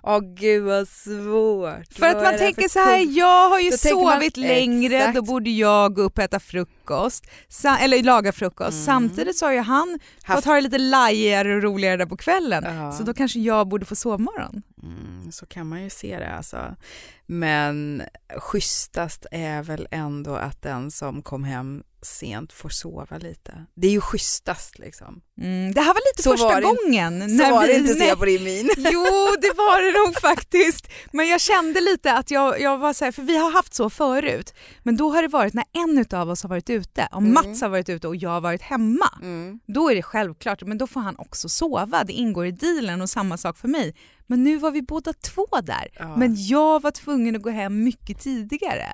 Åh 0.02 0.20
gud 0.20 0.64
vad 0.64 0.88
svårt. 0.88 1.92
För 1.94 2.06
att 2.06 2.14
Vad 2.14 2.22
man 2.22 2.26
är 2.26 2.32
det 2.32 2.38
tänker 2.38 2.68
så 2.68 2.78
här, 2.78 2.98
kul? 3.04 3.16
jag 3.16 3.48
har 3.50 3.60
ju 3.60 3.70
Då 3.70 3.76
tänker 3.76 4.04
man- 4.04 4.12
sovit 4.14 4.36
längre, 4.36 4.96
Exakt. 4.96 5.14
då 5.14 5.22
borde 5.22 5.50
jag 5.50 5.94
gå 5.94 6.02
upp 6.02 6.18
och 6.18 6.24
äta 6.24 6.40
frukost. 6.40 7.24
Eller 7.80 8.02
laga 8.02 8.32
frukost. 8.32 8.72
Mm. 8.72 8.84
Samtidigt 8.84 9.36
så 9.36 9.46
har 9.46 9.52
ju 9.52 9.60
han 9.60 9.98
Haft- 10.22 10.36
fått 10.38 10.44
ha 10.44 10.54
det 10.54 10.60
lite 10.60 10.78
lajigare 10.78 11.56
och 11.56 11.62
roligare 11.62 11.96
där 11.96 12.06
på 12.06 12.16
kvällen. 12.16 12.64
Ja. 12.76 12.92
Så 12.92 13.02
då 13.02 13.14
kanske 13.14 13.38
jag 13.40 13.68
borde 13.68 13.84
få 13.84 13.94
sovmorgon. 13.96 14.62
Mm, 14.82 15.32
så 15.32 15.46
kan 15.46 15.66
man 15.68 15.82
ju 15.82 15.90
se 15.90 16.18
det 16.18 16.30
alltså. 16.36 16.76
Men 17.26 18.02
schysstast 18.38 19.26
är 19.30 19.62
väl 19.62 19.88
ändå 19.90 20.34
att 20.36 20.62
den 20.62 20.90
som 20.90 21.22
kom 21.22 21.44
hem 21.44 21.82
sent 22.02 22.52
får 22.52 22.68
sova 22.68 23.18
lite. 23.18 23.66
Det 23.74 23.86
är 23.86 23.90
ju 23.90 24.00
schysstast 24.00 24.78
liksom. 24.78 25.20
Mm, 25.40 25.72
det 25.74 25.80
här 25.80 25.94
var 25.94 26.00
lite 26.12 26.22
Så 26.22 26.30
första 26.30 26.46
var 26.46 26.60
det- 26.60 26.66
gången. 26.66 27.20
Så 27.30 27.36
när 27.36 27.50
var 27.50 27.60
vi, 27.66 27.66
det 27.72 27.78
inte 27.78 27.94
ser 27.94 28.08
jag 28.08 28.18
på 28.18 28.24
din 28.24 28.44
min. 28.44 28.70
Jo, 28.76 29.04
det 29.40 29.52
var 29.56 29.82
det 29.92 30.06
nog 30.06 30.20
faktiskt. 30.20 30.88
Men 31.12 31.28
jag 31.28 31.40
kände 31.40 31.80
lite 31.80 32.12
att 32.12 32.30
jag, 32.30 32.60
jag 32.60 32.78
var 32.78 32.92
så 32.92 33.04
här, 33.04 33.12
för 33.12 33.22
vi 33.22 33.36
har 33.36 33.50
haft 33.50 33.74
så 33.74 33.90
förut, 33.90 34.54
men 34.82 34.96
då 34.96 35.10
har 35.10 35.22
det 35.22 35.28
varit 35.28 35.54
när 35.54 35.64
en 35.72 36.04
av 36.20 36.30
oss 36.30 36.42
har 36.42 36.48
varit 36.50 36.70
ute, 36.70 37.08
om 37.12 37.24
Mm. 37.26 37.34
Mats 37.34 37.60
har 37.62 37.68
varit 37.68 37.88
ute 37.88 38.08
och 38.08 38.16
jag 38.16 38.30
har 38.30 38.40
varit 38.40 38.62
hemma, 38.62 39.08
Mm. 39.22 39.60
då 39.66 39.90
är 39.90 39.94
det 39.94 40.02
självklart, 40.02 40.62
men 40.62 40.78
då 40.78 40.86
får 40.86 41.00
han 41.00 41.16
också 41.18 41.48
sova, 41.48 42.04
det 42.04 42.12
ingår 42.12 42.46
i 42.46 42.50
dealen 42.52 43.02
och 43.02 43.10
samma 43.10 43.36
sak 43.36 43.58
för 43.58 43.68
mig. 43.68 43.94
Men 44.26 44.44
nu 44.44 44.56
var 44.56 44.70
vi 44.70 44.82
båda 44.82 45.12
två 45.12 45.46
där, 45.62 45.88
Ja. 45.98 46.16
men 46.16 46.46
jag 46.46 46.82
var 46.82 46.90
tvungen 46.90 47.36
att 47.36 47.42
gå 47.42 47.50
hem 47.50 47.84
mycket 47.84 48.20
tidigare. 48.20 48.92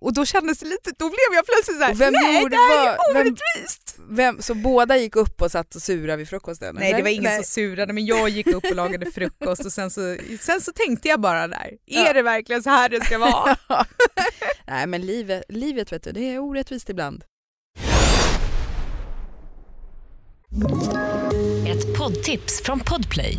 Och 0.00 0.12
då 0.14 0.24
kändes 0.24 0.58
det 0.58 0.66
lite, 0.66 0.90
då 0.98 1.08
blev 1.08 1.34
jag 1.34 1.46
plötsligt 1.46 1.78
såhär, 1.78 2.10
nej 2.10 2.42
gjorde 2.42 2.56
det 2.56 2.62
här 2.62 2.92
är 2.92 2.96
vad? 2.96 3.14
Vem- 3.14 3.26
orättvist! 3.26 3.96
Vem, 4.10 4.42
så 4.42 4.54
båda 4.54 4.96
gick 4.96 5.16
upp 5.16 5.42
och 5.42 5.50
satt 5.50 5.74
och 5.74 5.82
surade 5.82 6.16
vid 6.16 6.28
frukosten? 6.28 6.74
Nej 6.78 6.92
det 6.92 7.02
var 7.02 7.08
ingen 7.10 7.22
Nej. 7.24 7.36
som 7.36 7.44
surade 7.44 7.92
men 7.92 8.06
jag 8.06 8.28
gick 8.28 8.46
upp 8.46 8.64
och 8.64 8.74
lagade 8.76 9.10
frukost 9.10 9.64
och 9.64 9.72
sen 9.72 9.90
så, 9.90 10.16
sen 10.40 10.60
så 10.60 10.72
tänkte 10.72 11.08
jag 11.08 11.20
bara 11.20 11.48
där, 11.48 11.70
är 11.86 12.06
Ja. 12.06 12.12
det 12.12 12.22
verkligen 12.22 12.62
så 12.62 12.70
här 12.70 12.88
det 12.88 13.04
ska 13.04 13.18
vara? 13.18 13.56
Nej 14.66 14.86
men 14.86 15.00
livet, 15.06 15.42
livet 15.48 15.92
vet 15.92 16.02
du, 16.02 16.12
det 16.12 16.20
är 16.34 16.38
orättvist 16.38 16.88
ibland. 16.90 17.24
Ett 21.68 21.98
poddtips 21.98 22.62
från 22.62 22.80
Podplay. 22.80 23.38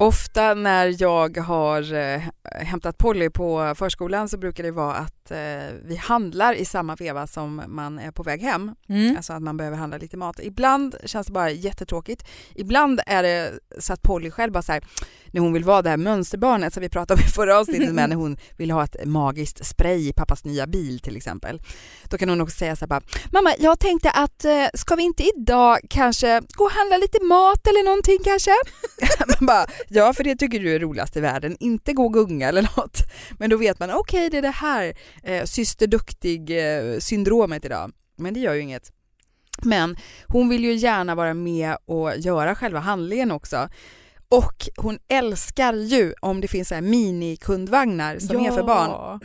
Ofta 0.00 0.54
när 0.54 1.02
jag 1.02 1.36
har 1.36 1.94
eh, 1.94 2.22
hämtat 2.42 2.98
Polly 2.98 3.30
på 3.30 3.74
förskolan 3.76 4.28
så 4.28 4.38
brukar 4.38 4.64
det 4.64 4.70
vara 4.70 4.94
att 4.94 5.30
eh, 5.30 5.38
vi 5.84 5.96
handlar 5.96 6.54
i 6.54 6.64
samma 6.64 6.96
veva 6.96 7.26
som 7.26 7.62
man 7.66 7.98
är 7.98 8.10
på 8.10 8.22
väg 8.22 8.42
hem. 8.42 8.74
Mm. 8.88 9.16
Alltså 9.16 9.32
att 9.32 9.42
man 9.42 9.56
behöver 9.56 9.76
handla 9.76 9.96
lite 9.98 10.16
mat. 10.16 10.40
Ibland 10.42 10.96
känns 11.04 11.26
det 11.26 11.32
bara 11.32 11.50
jättetråkigt. 11.50 12.28
Ibland 12.54 13.00
är 13.06 13.22
det 13.22 13.52
så 13.78 13.92
att 13.92 14.02
Polly 14.02 14.30
själv 14.30 14.52
bara 14.52 14.62
så 14.62 14.72
här, 14.72 14.84
när 15.32 15.40
hon 15.40 15.52
vill 15.52 15.64
vara 15.64 15.82
det 15.82 15.90
här 15.90 15.96
mönsterbarnet 15.96 16.74
som 16.74 16.80
vi 16.80 16.88
pratade 16.88 17.20
om 17.20 17.26
i 17.26 17.30
förra 17.30 17.58
avsnittet 17.58 17.94
med 17.94 18.08
när 18.08 18.16
hon 18.16 18.36
vill 18.56 18.70
ha 18.70 18.84
ett 18.84 18.96
magiskt 19.04 19.66
spray 19.66 20.08
i 20.08 20.12
pappas 20.12 20.44
nya 20.44 20.66
bil 20.66 21.00
till 21.00 21.16
exempel. 21.16 21.62
Då 22.08 22.18
kan 22.18 22.28
hon 22.28 22.40
också 22.40 22.58
säga 22.58 22.76
så 22.76 22.80
här 22.80 22.88
bara, 22.88 23.00
mamma 23.32 23.54
jag 23.58 23.78
tänkte 23.78 24.10
att 24.10 24.44
eh, 24.44 24.66
ska 24.74 24.94
vi 24.94 25.02
inte 25.02 25.22
idag 25.36 25.78
kanske 25.90 26.42
gå 26.54 26.64
och 26.64 26.70
handla 26.70 26.96
lite 26.96 27.24
mat 27.24 27.66
eller 27.66 27.84
någonting 27.84 28.18
kanske? 28.24 28.50
man 29.38 29.46
bara, 29.46 29.66
ja 29.88 30.12
för 30.12 30.24
det 30.24 30.36
tycker 30.36 30.60
du 30.60 30.74
är 30.74 30.78
roligast 30.78 31.16
i 31.16 31.20
världen, 31.20 31.56
inte 31.60 31.92
gå 31.92 32.04
och 32.04 32.14
gunga 32.14 32.48
eller 32.48 32.62
något. 32.62 32.98
Men 33.38 33.50
då 33.50 33.56
vet 33.56 33.78
man, 33.78 33.90
okej 33.90 34.30
det 34.30 34.38
är 34.38 34.42
det 34.42 34.48
här 34.48 34.94
eh, 35.22 35.44
systerduktig 35.44 36.50
eh, 36.50 36.98
syndromet 36.98 37.64
idag. 37.64 37.92
Men 38.16 38.34
det 38.34 38.40
gör 38.40 38.54
ju 38.54 38.60
inget. 38.60 38.92
Men 39.62 39.96
hon 40.26 40.48
vill 40.48 40.64
ju 40.64 40.74
gärna 40.74 41.14
vara 41.14 41.34
med 41.34 41.76
och 41.84 42.18
göra 42.18 42.54
själva 42.54 42.80
handlingen 42.80 43.30
också. 43.30 43.68
Och 44.30 44.68
hon 44.76 44.98
älskar 45.08 45.74
ju 45.74 46.14
om 46.20 46.40
det 46.40 46.48
finns 46.48 46.68
så 46.68 46.74
här 46.74 46.82
minikundvagnar 46.82 48.18
som 48.18 48.36
är 48.40 48.50
för 48.50 48.62
barn. 48.62 49.20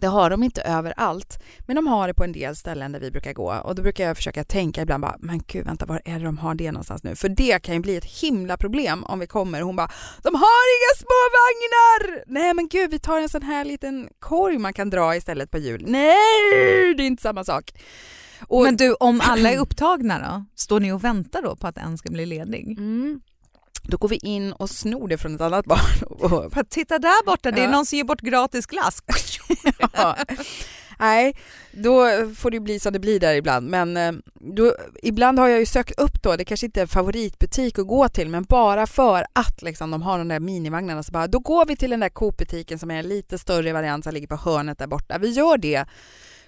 Det 0.00 0.06
har 0.06 0.30
de 0.30 0.42
inte 0.42 0.62
överallt, 0.62 1.38
men 1.66 1.76
de 1.76 1.86
har 1.86 2.08
det 2.08 2.14
på 2.14 2.24
en 2.24 2.32
del 2.32 2.56
ställen 2.56 2.92
där 2.92 3.00
vi 3.00 3.10
brukar 3.10 3.32
gå 3.32 3.54
och 3.64 3.74
då 3.74 3.82
brukar 3.82 4.04
jag 4.04 4.16
försöka 4.16 4.44
tänka 4.44 4.82
ibland 4.82 5.02
bara, 5.02 5.16
men 5.18 5.42
gud 5.46 5.66
vänta 5.66 5.86
var 5.86 6.02
är 6.04 6.18
det 6.18 6.24
de 6.24 6.38
har 6.38 6.54
det 6.54 6.72
någonstans 6.72 7.02
nu? 7.02 7.16
För 7.16 7.28
det 7.28 7.62
kan 7.62 7.74
ju 7.74 7.80
bli 7.80 7.96
ett 7.96 8.04
himla 8.04 8.56
problem 8.56 9.04
om 9.04 9.18
vi 9.18 9.26
kommer 9.26 9.60
och 9.60 9.66
hon 9.66 9.76
bara, 9.76 9.90
de 10.22 10.34
har 10.34 10.66
inga 10.76 10.96
små 10.96 11.20
vagnar! 11.38 12.24
Nej 12.26 12.54
men 12.54 12.68
gud 12.68 12.90
vi 12.90 12.98
tar 12.98 13.20
en 13.20 13.28
sån 13.28 13.42
här 13.42 13.64
liten 13.64 14.08
korg 14.18 14.58
man 14.58 14.72
kan 14.72 14.90
dra 14.90 15.16
istället 15.16 15.50
på 15.50 15.58
hjul. 15.58 15.84
Nej, 15.86 16.94
det 16.96 17.02
är 17.02 17.06
inte 17.06 17.22
samma 17.22 17.44
sak. 17.44 17.72
Och, 18.48 18.62
Men 18.62 18.76
du, 18.76 18.94
om 18.94 19.20
alla 19.24 19.50
är 19.50 19.58
upptagna 19.58 20.18
då? 20.18 20.44
Står 20.54 20.80
ni 20.80 20.92
och 20.92 21.04
väntar 21.04 21.42
då 21.42 21.56
på 21.56 21.66
att 21.66 21.76
en 21.76 21.98
ska 21.98 22.10
bli 22.10 22.26
ledig? 22.26 22.78
mm, 22.78 23.20
då 23.90 23.96
går 23.96 24.08
vi 24.08 24.16
in 24.16 24.52
och 24.52 24.70
snor 24.70 25.08
det 25.08 25.18
från 25.18 25.34
ett 25.34 25.40
annat 25.40 25.64
barn. 25.66 26.02
Och, 26.10 26.68
Titta 26.70 26.98
där 26.98 27.26
borta, 27.26 27.50
det 27.50 27.60
är 27.60 27.64
Ja. 27.64 27.70
någon 27.70 27.86
som 27.86 27.96
ger 27.96 28.04
bort 28.04 28.20
gratis 28.20 28.66
glass. 28.66 29.02
Ja. 29.92 30.16
Nej, 30.98 31.36
då 31.72 32.06
får 32.36 32.50
det 32.50 32.60
bli 32.60 32.80
som 32.80 32.92
det 32.92 32.98
blir 32.98 33.20
där 33.20 33.34
ibland. 33.34 33.70
Men 33.70 33.96
eh, 33.96 34.12
då, 34.56 34.74
ibland 35.02 35.38
har 35.38 35.48
jag 35.48 35.58
ju 35.60 35.66
sökt 35.66 36.00
upp 36.00 36.22
då, 36.22 36.36
det 36.36 36.44
kanske 36.44 36.66
inte 36.66 36.80
är 36.80 36.82
en 36.82 36.88
favoritbutik 36.88 37.78
att 37.78 37.86
gå 37.86 38.08
till, 38.08 38.28
men 38.28 38.44
bara 38.44 38.86
för 38.86 39.26
att 39.32 39.62
liksom, 39.62 39.90
de 39.90 40.02
har 40.02 40.18
de 40.18 40.28
där 40.28 40.40
minivagnarna 40.40 41.02
så 41.02 41.12
bara, 41.12 41.26
då 41.26 41.38
går 41.38 41.66
vi 41.66 41.76
till 41.76 41.90
den 41.90 42.00
där 42.00 42.08
Coop-butiken 42.08 42.78
som 42.78 42.90
är 42.90 42.98
en 42.98 43.08
lite 43.08 43.38
större 43.38 43.72
variant 43.72 44.04
som 44.04 44.14
ligger 44.14 44.26
på 44.26 44.36
hörnet 44.36 44.78
där 44.78 44.86
borta. 44.86 45.18
Vi 45.18 45.30
gör 45.30 45.58
det, 45.58 45.84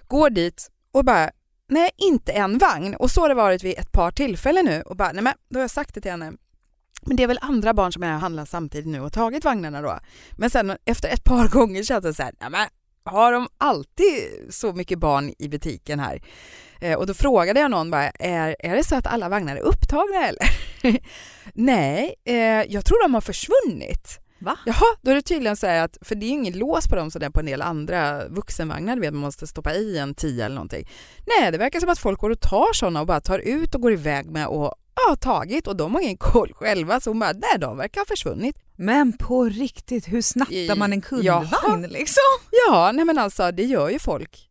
går 0.06 0.30
dit 0.30 0.70
och 0.92 1.04
bara, 1.04 1.30
nej 1.68 1.90
inte 1.96 2.32
en 2.32 2.58
vagn. 2.58 2.94
Och 2.96 3.10
så 3.10 3.20
har 3.20 3.28
det 3.28 3.34
varit 3.34 3.64
vid 3.64 3.78
ett 3.78 3.92
par 3.92 4.10
tillfällen 4.10 4.64
nu 4.64 4.82
och 4.82 4.96
bara, 4.96 5.12
nej 5.12 5.22
men 5.24 5.34
då 5.50 5.56
har 5.58 5.62
jag 5.62 5.70
sagt 5.70 5.94
det 5.94 6.00
till 6.00 6.10
henne. 6.10 6.32
Men 7.06 7.16
det 7.16 7.22
är 7.22 7.26
väl 7.26 7.38
andra 7.40 7.74
barn 7.74 7.92
som 7.92 8.02
är 8.02 8.14
och 8.14 8.20
handlar 8.20 8.44
samtidigt 8.44 8.86
nu 8.86 9.00
och 9.00 9.12
tagit 9.12 9.44
vagnarna 9.44 9.82
då. 9.82 9.98
Men 10.32 10.50
sen 10.50 10.76
efter 10.84 11.08
ett 11.08 11.24
par 11.24 11.48
gånger 11.58 11.82
känns 11.82 12.02
det 12.04 12.14
så 12.14 12.22
här, 12.22 12.50
men 12.50 12.68
har 13.04 13.32
de 13.32 13.48
alltid 13.58 14.22
så 14.50 14.72
mycket 14.72 14.98
barn 14.98 15.32
i 15.38 15.48
butiken 15.48 16.00
här? 16.00 16.22
Eh, 16.80 16.98
och 16.98 17.06
då 17.06 17.14
frågade 17.14 17.60
jag 17.60 17.70
någon 17.70 17.90
bara, 17.90 18.10
är, 18.10 18.56
är 18.58 18.76
det 18.76 18.84
så 18.84 18.96
att 18.96 19.06
alla 19.06 19.28
vagnar 19.28 19.56
är 19.56 19.60
upptagna 19.60 20.28
eller? 20.28 20.46
Nej, 21.54 22.14
eh, 22.24 22.36
jag 22.68 22.84
tror 22.84 23.02
de 23.02 23.14
har 23.14 23.20
försvunnit. 23.20 24.18
Va? 24.38 24.58
Jaha, 24.66 24.96
då 25.02 25.10
är 25.10 25.14
det 25.14 25.22
tydligen 25.22 25.56
så 25.56 25.66
här 25.66 25.84
att, 25.84 25.98
för 26.02 26.14
det 26.14 26.26
är 26.26 26.28
ju 26.28 26.34
inget 26.34 26.56
lås 26.56 26.88
på 26.88 26.96
dem 26.96 27.10
som 27.10 27.20
det 27.20 27.26
är 27.26 27.30
på 27.30 27.40
en 27.40 27.46
del 27.46 27.62
andra 27.62 28.28
vuxenvagnar, 28.28 28.94
du 28.94 29.00
vet 29.00 29.12
man 29.12 29.20
måste 29.22 29.46
stoppa 29.46 29.74
i 29.74 29.98
en 29.98 30.14
tia 30.14 30.44
eller 30.44 30.54
någonting. 30.54 30.88
Nej, 31.26 31.52
det 31.52 31.58
verkar 31.58 31.80
som 31.80 31.88
att 31.88 31.98
folk 31.98 32.20
går 32.20 32.30
och 32.30 32.40
tar 32.40 32.72
sådana 32.72 33.00
och 33.00 33.06
bara 33.06 33.20
tar 33.20 33.38
ut 33.38 33.74
och 33.74 33.80
går 33.80 33.92
iväg 33.92 34.30
med 34.30 34.46
och 34.46 34.74
ja, 34.94 35.16
tagit 35.16 35.66
och 35.66 35.76
de 35.76 35.94
har 35.94 36.00
ingen 36.02 36.16
koll 36.16 36.52
själva 36.54 37.00
så 37.00 37.10
hon 37.10 37.18
bara, 37.18 37.32
nej 37.32 37.58
de 37.58 37.76
verkar 37.76 38.00
ha 38.00 38.06
försvunnit. 38.06 38.56
Men 38.76 39.12
på 39.12 39.44
riktigt, 39.44 40.08
hur 40.08 40.22
snattar 40.22 40.76
man 40.76 40.92
en 40.92 41.00
kundvagn 41.00 41.82
liksom? 41.90 42.22
Ja, 42.68 42.90
nej 42.94 43.04
men 43.04 43.18
alltså 43.18 43.50
det 43.52 43.62
gör 43.64 43.88
ju 43.90 43.98
folk. 43.98 44.48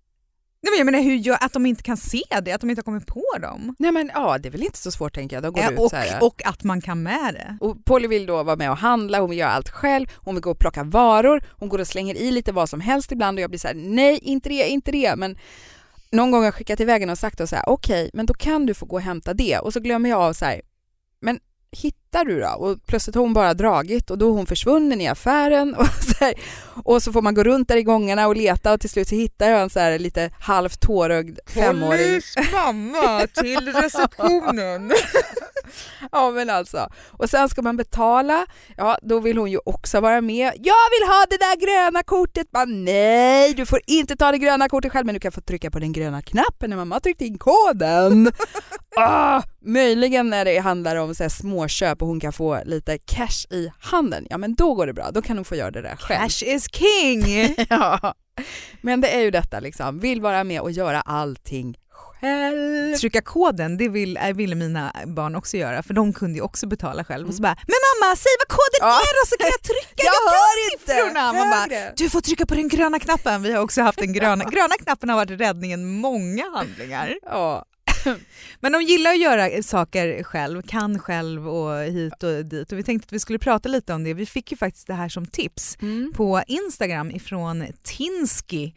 Nej, 0.63 0.71
men 0.71 0.77
jag 0.77 0.85
menar 0.85 1.01
hur 1.01 1.15
gör, 1.15 1.37
att 1.41 1.53
de 1.53 1.65
inte 1.65 1.83
kan 1.83 1.97
se 1.97 2.21
det, 2.43 2.51
att 2.51 2.61
de 2.61 2.69
inte 2.69 2.79
har 2.79 2.83
kommit 2.83 3.07
på 3.07 3.23
dem. 3.41 3.75
Nej 3.79 3.91
men 3.91 4.11
ja, 4.13 4.37
det 4.37 4.49
är 4.49 4.51
väl 4.51 4.63
inte 4.63 4.77
så 4.77 4.91
svårt 4.91 5.15
tänker 5.15 5.35
jag. 5.35 5.43
De 5.43 5.53
går 5.53 5.61
Eh, 5.61 5.71
ut 5.71 5.79
och, 5.79 5.89
så 5.89 5.95
här. 5.95 6.23
och 6.23 6.41
att 6.45 6.63
man 6.63 6.81
kan 6.81 7.03
med 7.03 7.33
det. 7.33 7.57
Och 7.65 7.85
Polly 7.85 8.07
vill 8.07 8.25
då 8.25 8.43
vara 8.43 8.55
med 8.55 8.71
och 8.71 8.77
handla, 8.77 9.19
hon 9.19 9.29
vill 9.29 9.39
göra 9.39 9.51
allt 9.51 9.69
själv, 9.69 10.07
hon 10.15 10.35
vill 10.35 10.41
gå 10.43 10.51
och 10.51 10.59
plocka 10.59 10.83
varor, 10.83 11.43
hon 11.49 11.69
går 11.69 11.79
och 11.79 11.87
slänger 11.87 12.15
i 12.15 12.31
lite 12.31 12.51
vad 12.51 12.69
som 12.69 12.81
helst 12.81 13.11
ibland 13.11 13.37
och 13.37 13.41
jag 13.43 13.49
blir 13.49 13.59
så 13.59 13.67
här: 13.67 13.75
nej 13.75 14.17
inte 14.21 14.49
det, 14.49 14.67
inte 14.69 14.91
det. 14.91 15.15
Men 15.15 15.37
någon 16.11 16.31
gång 16.31 16.39
har 16.39 16.45
jag 16.45 16.55
skickat 16.55 16.79
iväg 16.79 17.01
henne 17.01 17.11
och 17.11 17.17
sagt 17.17 17.49
så 17.49 17.55
här: 17.55 17.63
okej, 17.67 18.09
men 18.13 18.25
då 18.25 18.33
kan 18.33 18.65
du 18.65 18.73
få 18.73 18.85
gå 18.85 18.95
och 18.95 19.01
hämta 19.01 19.33
det. 19.33 19.57
Och 19.57 19.73
så 19.73 19.79
glömmer 19.79 20.09
jag 20.09 20.19
av 20.19 20.33
så 20.33 20.45
här, 20.45 20.61
men 21.21 21.39
hittar 21.71 22.25
du 22.25 22.39
då? 22.39 22.47
Och 22.47 22.77
plötsligt 22.85 23.15
har 23.15 23.21
hon 23.21 23.33
bara 23.33 23.53
dragit 23.53 24.11
och 24.11 24.17
då 24.17 24.29
är 24.29 24.33
hon 24.33 24.45
försvunnen 24.45 25.01
i 25.01 25.07
affären 25.07 25.75
och 25.79 25.87
så, 25.87 26.25
här, 26.25 26.33
och 26.83 27.03
så 27.03 27.11
får 27.11 27.21
man 27.21 27.33
gå 27.33 27.43
runt 27.43 27.67
där 27.67 27.77
i 27.77 27.83
gångarna 27.83 28.27
och 28.27 28.35
leta 28.35 28.73
och 28.73 28.79
till 28.79 28.89
slut 28.89 29.07
så 29.07 29.15
hittar 29.15 29.49
jag 29.49 29.61
en 29.61 29.69
så 29.69 29.79
här 29.79 29.99
lite 29.99 30.31
halvt 30.39 30.79
tårögd 30.79 31.39
femåring. 31.47 32.21
mamma 32.53 33.27
till 33.27 33.73
receptionen. 33.73 34.91
Ja 36.11 36.31
men 36.31 36.49
alltså. 36.49 36.89
Och 37.09 37.29
sen 37.29 37.49
ska 37.49 37.61
man 37.61 37.77
betala, 37.77 38.45
ja 38.77 38.97
då 39.01 39.19
vill 39.19 39.37
hon 39.37 39.51
ju 39.51 39.59
också 39.65 39.99
vara 39.99 40.21
med. 40.21 40.53
Jag 40.57 40.89
vill 40.91 41.07
ha 41.07 41.25
det 41.29 41.37
där 41.37 41.55
gröna 41.55 42.03
kortet! 42.03 42.47
Man, 42.53 42.85
nej, 42.85 43.53
du 43.53 43.65
får 43.65 43.79
inte 43.87 44.15
ta 44.15 44.31
det 44.31 44.37
gröna 44.37 44.69
kortet 44.69 44.91
själv 44.91 45.05
men 45.05 45.13
du 45.13 45.19
kan 45.19 45.31
få 45.31 45.41
trycka 45.41 45.71
på 45.71 45.79
den 45.79 45.93
gröna 45.93 46.21
knappen 46.21 46.69
när 46.69 46.77
mamma 46.77 46.95
har 46.95 46.99
tryckt 46.99 47.21
in 47.21 47.37
koden. 47.37 48.31
ah, 48.97 49.41
möjligen 49.65 50.29
när 50.29 50.45
det 50.45 50.57
handlar 50.57 50.95
om 50.95 51.15
så 51.15 51.23
här 51.23 51.29
småköp 51.29 52.01
och 52.01 52.07
hon 52.07 52.19
kan 52.19 52.33
få 52.33 52.59
lite 52.65 52.97
cash 52.97 53.45
i 53.49 53.71
handen, 53.79 54.27
ja 54.29 54.37
men 54.37 54.55
då 54.55 54.73
går 54.73 54.87
det 54.87 54.93
bra, 54.93 55.11
då 55.11 55.21
kan 55.21 55.37
hon 55.37 55.45
få 55.45 55.55
göra 55.55 55.71
det 55.71 55.81
där 55.81 55.95
själv. 55.95 56.19
Cash 56.19 56.43
is 56.45 56.67
king! 56.71 57.55
Ja. 57.69 58.13
Men 58.81 59.01
det 59.01 59.15
är 59.15 59.19
ju 59.19 59.31
detta 59.31 59.59
liksom, 59.59 59.99
vill 59.99 60.21
vara 60.21 60.43
med 60.43 60.61
och 60.61 60.71
göra 60.71 61.01
allting 61.01 61.77
själv. 62.21 62.95
Trycka 62.95 63.21
koden, 63.21 63.77
det 63.77 63.89
vill, 63.89 64.17
äh, 64.17 64.33
ville 64.33 64.55
mina 64.55 64.93
barn 65.05 65.35
också 65.35 65.57
göra 65.57 65.83
för 65.83 65.93
de 65.93 66.13
kunde 66.13 66.35
ju 66.37 66.41
också 66.41 66.67
betala 66.67 67.03
själv. 67.03 67.27
Och 67.27 67.33
så 67.33 67.41
Mm. 67.43 67.49
bara 67.55 67.55
“men 67.67 67.75
mamma, 68.01 68.15
säg 68.15 68.31
vad 68.39 68.47
koden 68.57 68.79
Ja. 68.79 68.87
är 68.99 69.13
då 69.21 69.25
så 69.27 69.37
kan 69.37 69.47
jag 69.51 69.61
trycka, 69.61 70.03
Jag 70.09 70.31
hör 70.31 70.73
inte! 70.73 70.93
siffrorna!” 70.93 71.33
Man 71.33 71.49
bara. 71.49 71.91
“du 71.97 72.09
får 72.09 72.21
trycka 72.21 72.45
på 72.45 72.55
den 72.55 72.67
gröna 72.67 72.99
knappen”. 72.99 73.43
Vi 73.43 73.51
har 73.53 73.61
också 73.63 73.81
haft 73.81 73.99
den 73.99 74.13
gröna, 74.13 74.43
gröna 74.51 74.75
knappen 74.83 75.09
har 75.09 75.15
varit 75.15 75.39
räddningen 75.41 75.85
många 75.87 76.43
handlingar. 76.55 77.17
Ja. 77.25 77.65
Men 78.59 78.71
de 78.71 78.81
gillar 78.81 79.11
att 79.11 79.19
göra 79.19 79.63
saker 79.63 80.23
själv, 80.23 80.61
kan 80.61 80.99
själv 80.99 81.49
och 81.49 81.83
hit 81.83 82.23
och 82.23 82.45
dit. 82.45 82.71
Och 82.71 82.77
vi 82.77 82.83
tänkte 82.83 83.05
att 83.05 83.13
vi 83.13 83.19
skulle 83.19 83.39
prata 83.39 83.69
lite 83.69 83.93
om 83.93 84.03
det. 84.03 84.13
Vi 84.13 84.25
fick 84.25 84.51
ju 84.51 84.57
faktiskt 84.57 84.87
det 84.87 84.93
här 84.93 85.09
som 85.09 85.25
tips 85.25 85.77
Mm. 85.81 86.13
på 86.15 86.41
Instagram 86.47 87.11
ifrån 87.11 87.65
Tinsky 87.83 88.71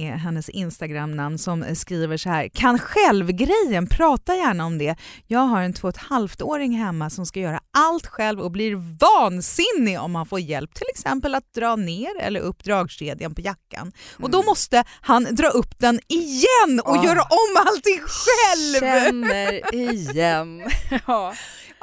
är 0.00 0.12
hennes 0.16 0.48
Instagram-namn 0.48 1.38
som 1.38 1.64
skriver 1.74 2.16
så 2.16 2.28
här. 2.28 2.48
Kan 2.48 2.78
själv-grejen, 2.78 3.86
prata 3.86 4.34
gärna 4.36 4.66
om 4.66 4.78
det. 4.78 4.96
Jag 5.26 5.40
har 5.40 5.62
en 5.62 5.72
två 5.72 5.88
och 5.88 5.94
ett 5.94 6.00
halvt-åring 6.02 6.72
hemma 6.72 7.10
som 7.10 7.26
ska 7.26 7.40
göra 7.40 7.60
allt 7.78 8.06
själv 8.06 8.40
och 8.40 8.50
blir 8.50 8.74
vansinnig 9.00 10.00
om 10.00 10.14
han 10.14 10.26
får 10.26 10.40
hjälp, 10.40 10.74
till 10.74 10.86
exempel 10.94 11.34
att 11.34 11.54
dra 11.54 11.76
ner 11.76 12.20
eller 12.20 12.40
upp 12.40 12.64
dragkedjan 12.64 13.34
på 13.34 13.40
jackan. 13.40 13.92
Och 14.22 14.30
då 14.30 14.42
måste 14.42 14.84
han 15.00 15.24
dra 15.30 15.48
upp 15.48 15.78
den 15.78 16.00
igen 16.08 16.80
och 16.84 16.96
Ah. 16.96 17.04
göra 17.04 17.22
om 17.22 17.56
allting 17.66 18.00
själv! 18.00 18.80
Känner 18.80 19.74
igen. 19.74 20.62
ja. 21.06 21.34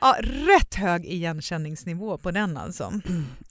Ja, 0.01 0.15
rätt 0.21 0.75
hög 0.75 1.05
igenkänningsnivå 1.05 2.17
på 2.17 2.31
den 2.31 2.57
alltså. 2.57 2.93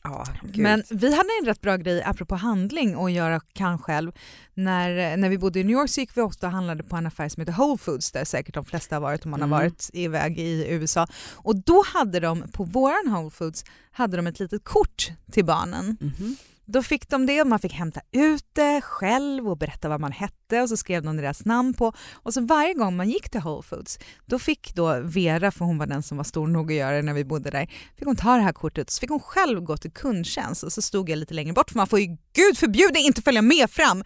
Ja, 0.04 0.24
gud. 0.42 0.58
Men 0.62 0.82
vi 0.90 1.16
hade 1.16 1.28
en 1.40 1.46
rätt 1.46 1.60
bra 1.60 1.76
grej 1.76 2.02
apropå 2.02 2.34
handling 2.34 2.96
och 2.96 3.10
göra 3.10 3.40
kan 3.52 3.78
själv. 3.78 4.12
När, 4.54 5.16
när 5.16 5.28
vi 5.28 5.38
bodde 5.38 5.60
i 5.60 5.64
New 5.64 5.76
York 5.76 5.90
så 5.90 6.00
gick 6.00 6.16
vi 6.16 6.20
ofta 6.20 6.46
och 6.46 6.52
handlade 6.52 6.82
på 6.82 6.96
en 6.96 7.06
affär 7.06 7.28
som 7.28 7.40
heter 7.40 7.52
Whole 7.52 7.78
Foods 7.78 8.12
där 8.12 8.24
säkert 8.24 8.54
de 8.54 8.64
flesta 8.64 8.96
har 8.96 9.00
varit 9.00 9.24
om 9.24 9.30
man 9.30 9.40
Mm. 9.40 9.52
har 9.52 9.58
varit 9.60 9.90
iväg 9.92 10.38
i 10.38 10.66
USA. 10.68 11.06
Och 11.34 11.56
då 11.56 11.84
hade 11.94 12.20
de 12.20 12.42
på 12.52 12.64
våran 12.64 13.12
Whole 13.14 13.30
Foods 13.30 13.64
hade 13.90 14.16
de 14.16 14.26
ett 14.26 14.40
litet 14.40 14.64
kort 14.64 15.08
till 15.32 15.44
barnen. 15.44 15.96
Mhm. 16.00 16.36
Då 16.64 16.82
fick 16.82 17.08
de 17.08 17.26
det 17.26 17.40
och 17.40 17.46
man 17.46 17.58
fick 17.58 17.72
hämta 17.72 18.00
ut 18.12 18.44
det 18.52 18.80
själv 18.80 19.48
och 19.48 19.56
berätta 19.58 19.88
vad 19.88 20.00
man 20.00 20.12
hette 20.12 20.34
och 20.56 20.68
så 20.68 20.76
skrev 20.76 21.02
de 21.02 21.16
deras 21.16 21.44
namn 21.44 21.74
på. 21.74 21.92
Och 22.12 22.34
så 22.34 22.40
varje 22.40 22.74
gång 22.74 22.96
man 22.96 23.10
gick 23.10 23.30
till 23.30 23.40
Whole 23.40 23.62
Foods, 23.62 23.98
då 24.26 24.38
fick 24.38 24.74
då 24.74 25.00
Vera, 25.00 25.50
för 25.50 25.64
hon 25.64 25.78
var 25.78 25.86
den 25.86 26.02
som 26.02 26.16
var 26.16 26.24
stor 26.24 26.46
nog 26.46 26.72
att 26.72 26.78
göra 26.78 26.96
det 26.96 27.02
när 27.02 27.14
vi 27.14 27.24
bodde 27.24 27.50
där, 27.50 27.66
fick 27.98 28.06
hon 28.06 28.16
ta 28.16 28.36
det 28.36 28.42
här 28.42 28.52
kortet 28.52 28.86
och 28.86 28.92
så 28.92 29.00
fick 29.00 29.10
hon 29.10 29.20
själv 29.20 29.60
gå 29.60 29.76
till 29.76 29.90
kundtjänst 29.90 30.62
och 30.62 30.72
så 30.72 30.82
stod 30.82 31.10
jag 31.10 31.18
lite 31.18 31.34
längre 31.34 31.52
bort 31.52 31.70
för 31.70 31.76
man 31.76 31.86
får 31.86 32.00
ju 32.00 32.06
gud 32.32 32.58
förbjude 32.58 32.98
inte 32.98 33.22
följa 33.22 33.42
med 33.42 33.70
fram. 33.70 34.04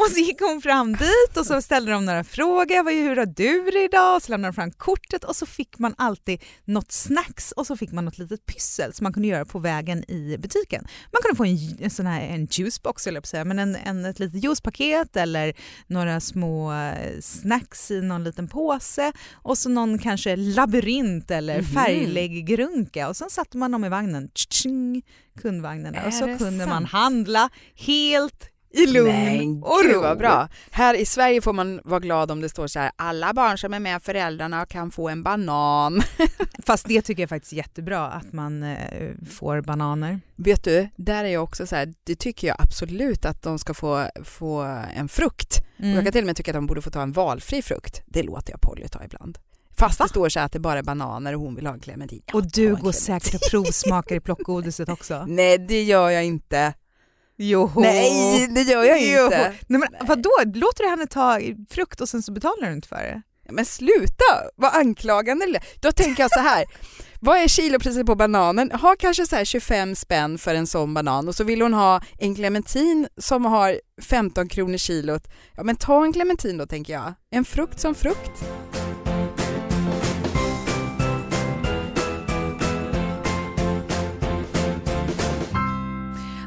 Och 0.00 0.06
så 0.06 0.18
gick 0.18 0.40
hon 0.40 0.62
fram 0.62 0.92
dit 0.92 1.36
och 1.36 1.46
så 1.46 1.62
ställde 1.62 1.92
de 1.92 2.06
några 2.06 2.24
frågor. 2.24 2.90
Hur 2.90 3.16
har 3.16 3.26
du 3.26 3.70
det 3.70 3.84
idag? 3.84 4.16
Och 4.16 4.22
så 4.22 4.30
lämnade 4.30 4.52
de 4.52 4.54
fram 4.54 4.70
kortet 4.70 5.24
och 5.24 5.36
så 5.36 5.46
fick 5.46 5.78
man 5.78 5.94
alltid 5.98 6.42
något 6.64 6.92
snacks 6.92 7.52
och 7.52 7.66
så 7.66 7.76
fick 7.76 7.92
man 7.92 8.04
något 8.04 8.18
litet 8.18 8.46
pyssel 8.46 8.92
som 8.92 9.04
man 9.04 9.12
kunde 9.12 9.28
göra 9.28 9.44
på 9.44 9.58
vägen 9.58 10.10
i 10.10 10.36
butiken. 10.38 10.86
Man 11.12 11.22
kunde 11.22 11.36
få 11.36 11.44
en, 11.44 11.84
en 11.84 11.90
sån 11.90 12.06
här 12.06 12.20
en 12.20 12.46
juicebox 12.50 13.06
eller 13.06 13.22
säga, 13.22 13.44
men 13.44 13.58
en, 13.58 13.76
en, 13.76 14.04
ett 14.04 14.18
litet 14.18 14.44
juicepaket 14.44 15.16
eller 15.16 15.54
några 15.86 16.20
små 16.20 16.72
eh, 16.72 17.20
snacks 17.20 17.90
i 17.90 18.00
någon 18.02 18.24
liten 18.24 18.48
påse 18.48 19.12
och 19.32 19.58
så 19.58 19.68
någon 19.68 19.98
kanske 19.98 20.36
labyrint 20.36 21.30
eller 21.30 21.54
Mhm. 21.58 21.64
färglägg 21.66 22.46
grunka 22.46 23.08
och 23.08 23.16
sen 23.16 23.30
satte 23.30 23.56
man 23.56 23.70
dem 23.70 23.84
i 23.84 23.88
vagnen, 23.88 24.30
tjing, 24.34 25.02
kundvagnen 25.42 25.96
och 26.06 26.14
så 26.14 26.24
kunde 26.24 26.66
man 26.66 26.68
sant? 26.68 26.88
handla 26.90 27.50
helt 27.74 28.46
i 28.70 28.86
lugn 28.86 29.62
och 29.62 29.84
ro. 29.84 30.00
vad 30.00 30.18
bra. 30.18 30.48
Här 30.70 30.94
i 30.94 31.06
Sverige 31.06 31.40
får 31.40 31.52
man 31.52 31.80
vara 31.84 32.00
glad 32.00 32.30
om 32.30 32.40
det 32.40 32.48
står 32.48 32.66
så 32.66 32.78
här, 32.78 32.90
alla 32.96 33.32
barn 33.32 33.58
som 33.58 33.74
är 33.74 33.80
med 33.80 34.02
föräldrarna 34.02 34.66
kan 34.66 34.90
få 34.90 35.08
en 35.08 35.22
banan. 35.22 36.02
Fast 36.66 36.88
det 36.88 37.02
tycker 37.02 37.22
jag 37.22 37.28
faktiskt 37.28 37.52
är 37.52 37.56
jättebra 37.56 38.06
att 38.06 38.32
man 38.32 38.62
eh, 38.62 39.10
får 39.30 39.60
bananer. 39.60 40.20
Vet 40.36 40.64
du, 40.64 40.88
där 40.96 41.24
är 41.24 41.28
jag 41.28 41.42
också 41.42 41.66
så 41.66 41.76
här, 41.76 41.94
det 42.04 42.16
tycker 42.16 42.48
jag 42.48 42.56
absolut 42.60 43.24
att 43.24 43.42
de 43.42 43.58
ska 43.58 43.74
få, 43.74 44.08
få 44.24 44.60
en 44.94 45.08
frukt. 45.08 45.64
Mm. 45.78 45.94
Jag 45.94 46.04
kan 46.04 46.12
till 46.12 46.22
och 46.22 46.26
med 46.26 46.36
tycka 46.36 46.50
att 46.50 46.54
de 46.54 46.66
borde 46.66 46.82
få 46.82 46.90
ta 46.90 47.02
en 47.02 47.12
valfri 47.12 47.62
frukt. 47.62 48.02
Det 48.06 48.22
låter 48.22 48.52
jag 48.52 48.60
Polly 48.60 48.88
ta 48.88 49.04
ibland. 49.04 49.38
Fast 49.78 49.98
det 49.98 50.08
står 50.08 50.28
så 50.28 50.40
att 50.40 50.52
det 50.52 50.58
bara 50.58 50.78
är 50.78 50.82
bananer 50.82 51.34
och 51.34 51.40
hon 51.40 51.54
vill 51.54 51.66
ha 51.66 51.74
en 51.74 51.80
clementin. 51.80 52.22
Ja, 52.26 52.34
Och 52.34 52.50
du 52.52 52.76
går 52.76 52.92
säkert 52.92 53.34
och 53.34 53.40
provsmakar 53.50 54.16
i 54.16 54.20
plockgodiset 54.20 54.88
också. 54.88 55.24
Nej 55.28 55.58
det 55.58 55.82
gör 55.82 56.10
jag 56.10 56.24
inte. 56.24 56.74
Joho. 57.40 57.80
Nej 57.80 58.46
det 58.50 58.62
gör 58.62 58.84
jag 58.84 59.00
inte. 59.00 59.52
Nej, 59.66 59.80
men 59.80 59.88
vadå, 60.08 60.30
låter 60.54 60.84
du 60.84 60.90
henne 60.90 61.06
ta 61.06 61.40
frukt 61.70 62.00
och 62.00 62.08
sen 62.08 62.22
så 62.22 62.32
betalar 62.32 62.68
du 62.68 62.72
inte 62.72 62.88
för 62.88 62.96
det? 62.96 63.22
Men 63.52 63.64
sluta, 63.64 64.24
vad 64.56 64.74
anklagande. 64.74 65.60
Då 65.80 65.92
tänker 65.92 66.22
jag 66.22 66.30
så 66.30 66.40
här. 66.40 66.64
Vad 67.22 67.38
är 67.38 67.48
kilopriset 67.48 68.06
på 68.06 68.14
bananen? 68.14 68.70
Ha 68.70 68.96
kanske 68.98 69.26
så 69.26 69.36
här 69.36 69.44
25 69.44 69.96
spänn 69.96 70.38
för 70.38 70.54
en 70.54 70.66
sån 70.66 70.94
banan 70.94 71.28
och 71.28 71.34
så 71.34 71.44
vill 71.44 71.62
hon 71.62 71.74
ha 71.74 72.00
en 72.18 72.34
clementin 72.34 73.08
som 73.16 73.44
har 73.44 73.80
15 74.02 74.48
kronor 74.48 74.76
kilot. 74.76 75.28
Ja 75.56 75.62
men 75.62 75.76
ta 75.76 76.04
en 76.04 76.12
clementin 76.12 76.58
då 76.58 76.66
tänker 76.66 76.92
jag. 76.92 77.14
En 77.30 77.44
frukt 77.44 77.80
som 77.80 77.94
frukt. 77.94 78.44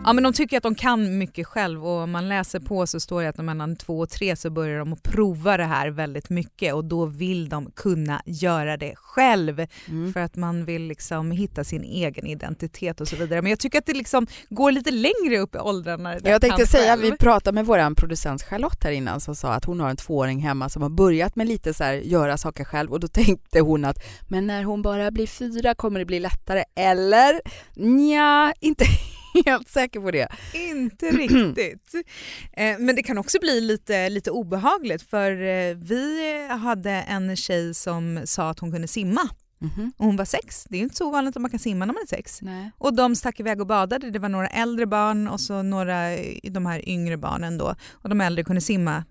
Ja 0.06 0.14
men 0.14 0.24
de 0.24 0.34
tycker 0.34 0.58
att 0.58 0.64
de 0.64 0.76
kan 0.76 1.18
mycket 1.18 1.48
själv 1.48 1.86
och 1.88 1.92
om 2.04 2.12
man 2.12 2.30
läser 2.30 2.60
på 2.60 2.88
så 2.88 3.00
står 3.00 3.22
det 3.22 3.30
att 3.30 3.38
mellan 3.38 3.76
två 3.76 4.00
och 4.00 4.10
tre 4.10 4.36
så 4.36 4.50
börjar 4.50 4.80
de 4.80 4.94
att 4.94 5.04
prova 5.04 5.58
det 5.58 5.64
här 5.64 5.90
väldigt 5.90 6.30
mycket 6.30 6.74
och 6.74 6.86
då 6.86 7.06
vill 7.06 7.50
de 7.50 7.72
kunna 7.76 8.22
göra 8.26 8.78
det 8.78 8.94
själv 8.96 9.66
Mm. 9.90 10.14
för 10.14 10.20
att 10.20 10.36
man 10.36 10.66
vill 10.66 10.82
liksom 10.88 11.32
hitta 11.32 11.64
sin 11.64 11.84
egen 11.84 12.28
identitet 12.28 13.02
och 13.02 13.08
så 13.08 13.16
vidare. 13.16 13.42
Men 13.42 13.50
jag 13.50 13.60
tycker 13.60 13.78
att 13.80 13.86
det 13.86 13.94
liksom 13.94 14.28
går 14.50 14.72
lite 14.72 14.92
längre 14.92 15.40
upp 15.40 15.56
i 15.56 15.58
åldrarna. 15.58 16.20
Jag 16.24 16.42
tänkte 16.42 16.68
säga, 16.68 16.96
vi 16.96 17.12
pratade 17.18 17.56
med 17.56 17.66
vår 17.66 17.96
producent 17.96 18.44
Charlotte 18.44 18.84
här 18.84 18.92
innan 18.92 19.22
som 19.22 19.36
sa 19.36 19.54
att 19.54 19.66
hon 19.66 19.80
har 19.80 19.90
en 19.90 19.98
tvååring 19.98 20.40
hemma 20.40 20.70
som 20.70 20.82
har 20.82 20.90
börjat 20.90 21.36
med 21.36 21.48
lite 21.48 21.74
så 21.74 21.84
här 21.84 21.94
göra 21.94 22.38
saker 22.38 22.64
själv 22.64 22.92
och 22.92 23.00
då 23.00 23.08
tänkte 23.08 23.60
hon 23.60 23.86
att 23.86 23.98
men 24.30 24.48
när 24.48 24.64
hon 24.64 24.82
bara 24.82 25.12
blir 25.12 25.28
fyra 25.28 25.76
kommer 25.76 26.00
det 26.00 26.06
bli 26.06 26.20
lättare 26.20 26.64
eller? 26.76 27.42
Nja, 27.76 28.54
inte 28.60 28.86
helt 29.46 29.70
säker 29.70 30.00
på 30.00 30.12
det. 30.12 30.28
Inte 30.54 31.06
riktigt. 31.12 31.94
Eh, 32.54 32.78
Men 32.80 32.96
det 32.96 33.04
kan 33.04 33.18
också 33.18 33.38
bli 33.42 33.62
lite, 33.62 34.10
lite 34.10 34.32
obehagligt 34.32 35.10
för 35.10 35.32
eh, 35.32 35.76
vi 35.76 36.48
hade 36.50 36.92
en 36.92 37.36
tjej 37.36 37.74
som 37.74 38.22
sa 38.26 38.50
att 38.50 38.60
hon 38.60 38.72
kunde 38.72 38.88
simma 38.88 39.22
Mhm. 39.60 39.92
och 39.98 40.06
hon 40.06 40.16
var 40.16 40.26
sex. 40.26 40.66
Det 40.70 40.76
är 40.76 40.78
ju 40.78 40.84
inte 40.84 40.96
så 40.96 41.08
ovanligt 41.08 41.36
att 41.36 41.42
man 41.42 41.52
kan 41.52 41.60
simma 41.60 41.86
när 41.86 41.94
man 41.94 42.04
är 42.04 42.08
sex. 42.08 42.42
Nej. 42.42 42.72
Och 42.78 42.94
de 42.94 43.16
stack 43.16 43.40
iväg 43.40 43.62
och 43.62 43.68
badade. 43.68 44.12
Det 44.12 44.20
var 44.20 44.30
några 44.30 44.48
äldre 44.48 44.86
barn 44.86 45.28
och 45.28 45.40
så 45.42 45.62
några 45.62 45.96
de 46.44 46.66
här 46.66 46.90
yngre 46.90 47.18
barnen 47.18 47.58
då. 47.58 47.76
Och 47.92 48.10
de 48.10 48.22
äldre 48.22 48.44
kunde 48.44 48.62
simma 48.62 49.04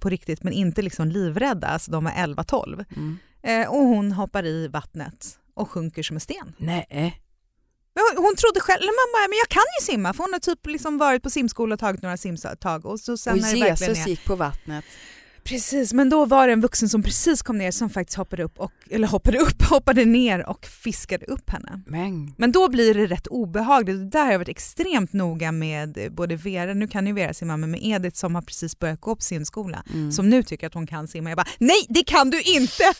på 0.00 0.08
riktigt 0.08 0.42
men 0.42 0.52
inte 0.52 0.82
liksom 0.82 1.08
livrädda, 1.08 1.66
alltså 1.66 1.90
de 1.90 2.04
var 2.04 2.10
11-12. 2.12 2.84
Mm. 2.96 3.18
Eh, 3.42 3.68
och 3.68 3.78
hon 3.86 4.12
hoppar 4.12 4.46
i 4.46 4.68
vattnet 4.68 5.38
och 5.54 5.70
sjunker 5.70 6.02
som 6.02 6.16
en 6.16 6.20
sten. 6.20 6.52
Nej. 6.58 7.22
Men 7.96 8.24
hon, 8.24 8.36
trodde 8.36 8.60
själv, 8.60 8.80
eller 8.82 8.92
mamma, 9.02 9.28
men 9.28 9.38
jag 9.38 9.48
kan 9.48 9.68
ju 9.80 9.84
simma 9.84 10.12
för 10.12 10.22
hon 10.24 10.32
har 10.32 10.40
typ 10.40 10.66
liksom 10.66 10.98
varit 10.98 11.22
på 11.22 11.30
simskola 11.30 11.74
och 11.74 11.80
tagit 11.80 12.02
några 12.02 12.16
simtag 12.16 12.86
och 12.86 13.00
så 13.00 13.16
sen 13.16 13.32
Och 13.32 13.40
när 13.40 13.54
det 13.54 13.60
verkligen 13.60 13.92
Jesus 13.94 14.06
är... 14.06 14.10
gick 14.10 14.24
på 14.24 14.34
vattnet. 14.34 14.84
Precis, 15.46 15.92
men 15.92 16.08
då 16.08 16.24
var 16.24 16.46
det 16.46 16.52
en 16.52 16.60
vuxen 16.60 16.88
som 16.88 17.02
precis 17.02 17.42
kom 17.42 17.58
ner 17.58 17.70
som 17.70 17.90
faktiskt 17.90 18.16
hoppade 18.16 18.42
upp, 18.42 18.58
och, 18.58 18.72
eller 18.90 19.08
hoppade 19.08 19.38
upp, 19.38 19.62
hoppade 19.70 20.04
ner 20.04 20.48
och 20.48 20.66
fiskade 20.66 21.26
upp 21.26 21.50
henne. 21.50 21.80
Men 21.86 22.34
Men 22.36 22.52
då 22.52 22.68
blir 22.68 22.94
det 22.94 23.06
rätt 23.06 23.26
obehagligt. 23.26 24.12
Där 24.12 24.24
har 24.24 24.32
jag 24.32 24.38
varit 24.38 24.48
extremt 24.48 25.12
noga 25.12 25.52
med 25.52 26.12
både 26.12 26.36
Vera, 26.36 26.74
nu 26.74 26.88
kan 26.88 27.06
ju 27.06 27.12
Vera 27.12 27.34
simma, 27.34 27.56
men 27.56 27.70
med 27.70 27.80
Edith 27.82 28.16
som 28.16 28.34
har 28.34 28.42
precis 28.42 28.78
börjat 28.78 29.00
gå 29.00 29.16
på 29.16 29.22
simskola. 29.22 29.82
mm. 29.92 30.12
Som 30.12 30.30
nu 30.30 30.42
tycker 30.42 30.66
att 30.66 30.74
hon 30.74 30.86
kan 30.86 31.08
simma. 31.08 31.30
Jag 31.30 31.36
bara, 31.36 31.48
nej 31.58 31.86
det 31.88 32.04
kan 32.04 32.30
du 32.30 32.40
inte! 32.40 32.82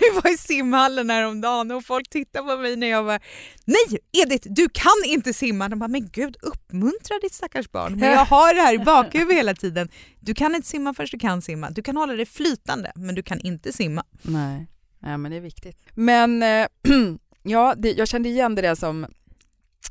Jag 0.00 0.22
var 0.22 0.34
i 0.34 0.36
simhallen 0.36 1.10
häromdagen 1.10 1.70
och 1.70 1.84
folk 1.84 2.08
tittade 2.10 2.48
på 2.48 2.56
mig 2.56 2.76
när 2.76 2.86
jag 2.86 3.02
var, 3.02 3.20
nej 3.64 3.98
Edith 4.22 4.48
du 4.50 4.68
kan 4.68 4.92
inte 5.06 5.32
simma! 5.32 5.68
De 5.68 5.78
bara, 5.78 5.88
men 5.88 6.08
gud 6.08 6.36
uppmuntra 6.42 7.18
ditt 7.22 7.34
stackars 7.34 7.70
barn. 7.70 7.98
Men 7.98 8.10
jag 8.10 8.24
har 8.24 8.54
det 8.54 8.60
här 8.60 8.74
i 8.74 8.78
bakhuvudet 8.78 9.38
hela 9.38 9.54
tiden. 9.54 9.88
Du 10.24 10.34
kan 10.34 10.54
inte 10.54 10.68
simma 10.68 10.94
först 10.94 11.12
du 11.12 11.18
kan 11.18 11.42
simma. 11.42 11.70
Du 11.70 11.82
kan 11.82 11.96
hålla 11.96 12.12
dig 12.12 12.26
flytande 12.26 12.92
men 12.94 13.14
du 13.14 13.22
kan 13.22 13.40
inte 13.40 13.72
simma. 13.72 14.04
Nej. 14.22 14.66
Nej, 14.98 15.18
men 15.18 15.30
det 15.30 15.36
är 15.36 15.40
viktigt. 15.40 15.76
Men 15.94 16.42
eh, 16.42 16.66
ja, 17.42 17.74
det, 17.76 17.92
jag 17.92 18.08
kände 18.08 18.28
igen 18.28 18.54
det 18.54 18.62
där 18.62 18.74
som 18.74 19.06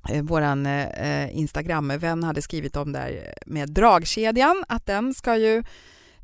eh, 0.10 0.24
våran 0.24 0.66
eh, 0.66 1.38
Instagram-vän 1.38 2.24
hade 2.24 2.42
skrivit 2.42 2.76
om 2.76 2.92
där 2.92 3.34
med 3.46 3.70
dragkedjan, 3.70 4.64
att 4.68 4.86
den 4.86 5.14
ska 5.14 5.38
ju 5.38 5.64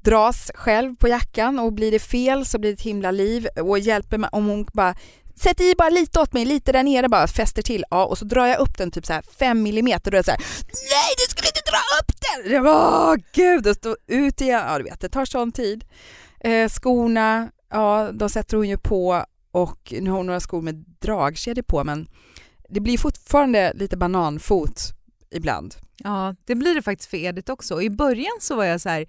dras 0.02 0.52
själv 0.56 0.96
på 0.96 1.08
jackan 1.08 1.60
och 1.60 1.74
blir 1.74 1.92
det 1.92 2.00
fel 2.00 2.46
så 2.46 2.60
blir 2.60 2.70
det 2.70 2.74
ett 2.74 2.82
himla 2.82 3.12
liv 3.12 3.48
och 3.62 3.80
hjälper 3.80 4.18
mig 4.18 4.30
om 4.34 4.48
hon 4.48 4.66
bara 4.74 4.96
Sätt 5.40 5.62
i 5.62 5.74
bara 5.78 5.90
lite 5.90 6.20
åt 6.20 6.34
mig, 6.34 6.46
lite 6.46 6.72
där 6.72 6.84
nere 6.84 7.10
bara, 7.10 7.28
fäster 7.28 7.62
till. 7.62 7.86
Ja, 7.90 8.06
och 8.06 8.18
så 8.18 8.26
drar 8.26 8.46
jag 8.46 8.60
upp 8.60 8.78
den 8.78 8.92
typ 8.92 9.06
så 9.06 9.14
här 9.14 9.22
5 9.40 9.64
millimeter 9.64 10.12
och 10.12 10.12
då 10.12 10.18
är 10.18 10.20
det 10.20 10.26
så 10.26 10.32
här, 10.32 10.40
nej 10.68 11.14
du 11.18 11.32
skulle 11.32 11.48
inte 11.48 11.62
dra 11.72 11.78
upp 12.02 12.12
den! 12.22 12.54
Jag 12.54 12.64
bara, 12.64 13.12
Åh 13.12 13.16
gud, 13.32 13.68
och 13.68 13.76
så 13.84 13.98
ut 14.08 14.42
igen. 14.42 14.64
Ja 14.68 14.78
du 14.78 14.84
vet, 14.84 15.00
det 15.00 15.10
tar 15.10 15.26
sån 15.26 15.52
tid. 15.52 15.86
Eh, 16.40 16.70
skorna, 16.70 17.52
ja 17.72 18.12
de 18.14 18.30
sätter 18.30 18.58
hon 18.58 18.70
ju 18.70 18.78
på 18.78 19.26
och 19.52 19.94
nu 20.00 20.10
har 20.10 20.18
hon 20.18 20.26
några 20.26 20.40
skor 20.40 20.62
med 20.62 20.86
dragkedjor 21.00 21.64
på 21.64 21.84
men 21.84 22.08
det 22.70 22.80
blir 22.80 22.98
fortfarande 22.98 23.74
lite 23.76 23.98
bananfot 23.98 24.82
ibland. 25.32 25.76
Ja, 25.98 26.36
det 26.46 26.56
blir 26.56 26.76
det 26.76 26.82
faktiskt 26.82 27.10
för 27.10 27.18
Edith 27.18 27.52
också. 27.52 27.82
I 27.82 27.90
början 27.90 28.38
så 28.40 28.56
var 28.56 28.66
jag 28.66 28.82
så 28.82 28.90
här, 28.90 29.06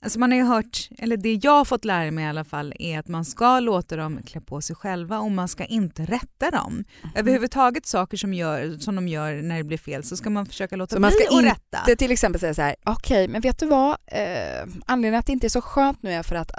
alltså 0.00 0.18
man 0.18 0.30
har 0.32 0.38
ju 0.38 0.44
hört, 0.44 0.88
eller 0.98 1.16
det 1.16 1.34
jag 1.42 1.52
har 1.52 1.64
fått 1.64 1.84
lära 1.84 2.10
mig 2.10 2.24
i 2.24 2.28
alla 2.28 2.44
fall 2.44 2.74
är 2.78 2.98
att 2.98 3.08
man 3.08 3.24
ska 3.24 3.60
låta 3.60 3.96
dem 3.96 4.22
klä 4.26 4.40
på 4.40 4.60
sig 4.60 4.76
själva 4.76 5.18
och 5.18 5.30
man 5.30 5.48
ska 5.48 5.64
inte 5.64 6.04
rätta 6.04 6.50
dem. 6.50 6.72
Mm. 6.72 7.14
Överhuvudtaget 7.14 7.86
saker 7.86 8.16
som, 8.16 8.34
gör, 8.34 8.78
som 8.78 8.94
de 8.94 9.08
gör 9.08 9.42
när 9.42 9.56
det 9.56 9.64
blir 9.64 9.78
fel 9.78 10.04
så 10.04 10.16
ska 10.16 10.30
man 10.30 10.46
försöka 10.46 10.76
låta 10.76 10.96
Så 10.96 11.00
man 11.00 11.10
bli 11.10 11.24
ska 11.24 11.34
och 11.34 11.40
inte 11.40 11.50
rätta. 11.50 11.78
Det 11.86 11.96
till 11.96 12.10
exempel 12.10 12.40
säga 12.40 12.54
så 12.54 12.62
här, 12.62 12.76
okej 12.84 13.28
men 13.28 13.40
vet 13.40 13.58
du 13.58 13.66
vad, 13.66 13.90
eh, 14.06 14.68
anledningen 14.86 15.18
att 15.18 15.26
det 15.26 15.32
inte 15.32 15.46
är 15.46 15.48
så 15.48 15.60
skönt 15.60 16.02
nu 16.02 16.12
är 16.12 16.22
för 16.22 16.34
att 16.34 16.50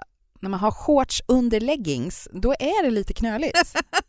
när 0.42 0.50
man 0.50 0.60
har 0.60 0.72
shorts 0.72 1.22
under 1.28 1.60
leggings, 1.60 2.28
då 2.32 2.52
är 2.52 2.84
det 2.84 2.90
lite 2.92 3.14
knöligt. 3.14 3.58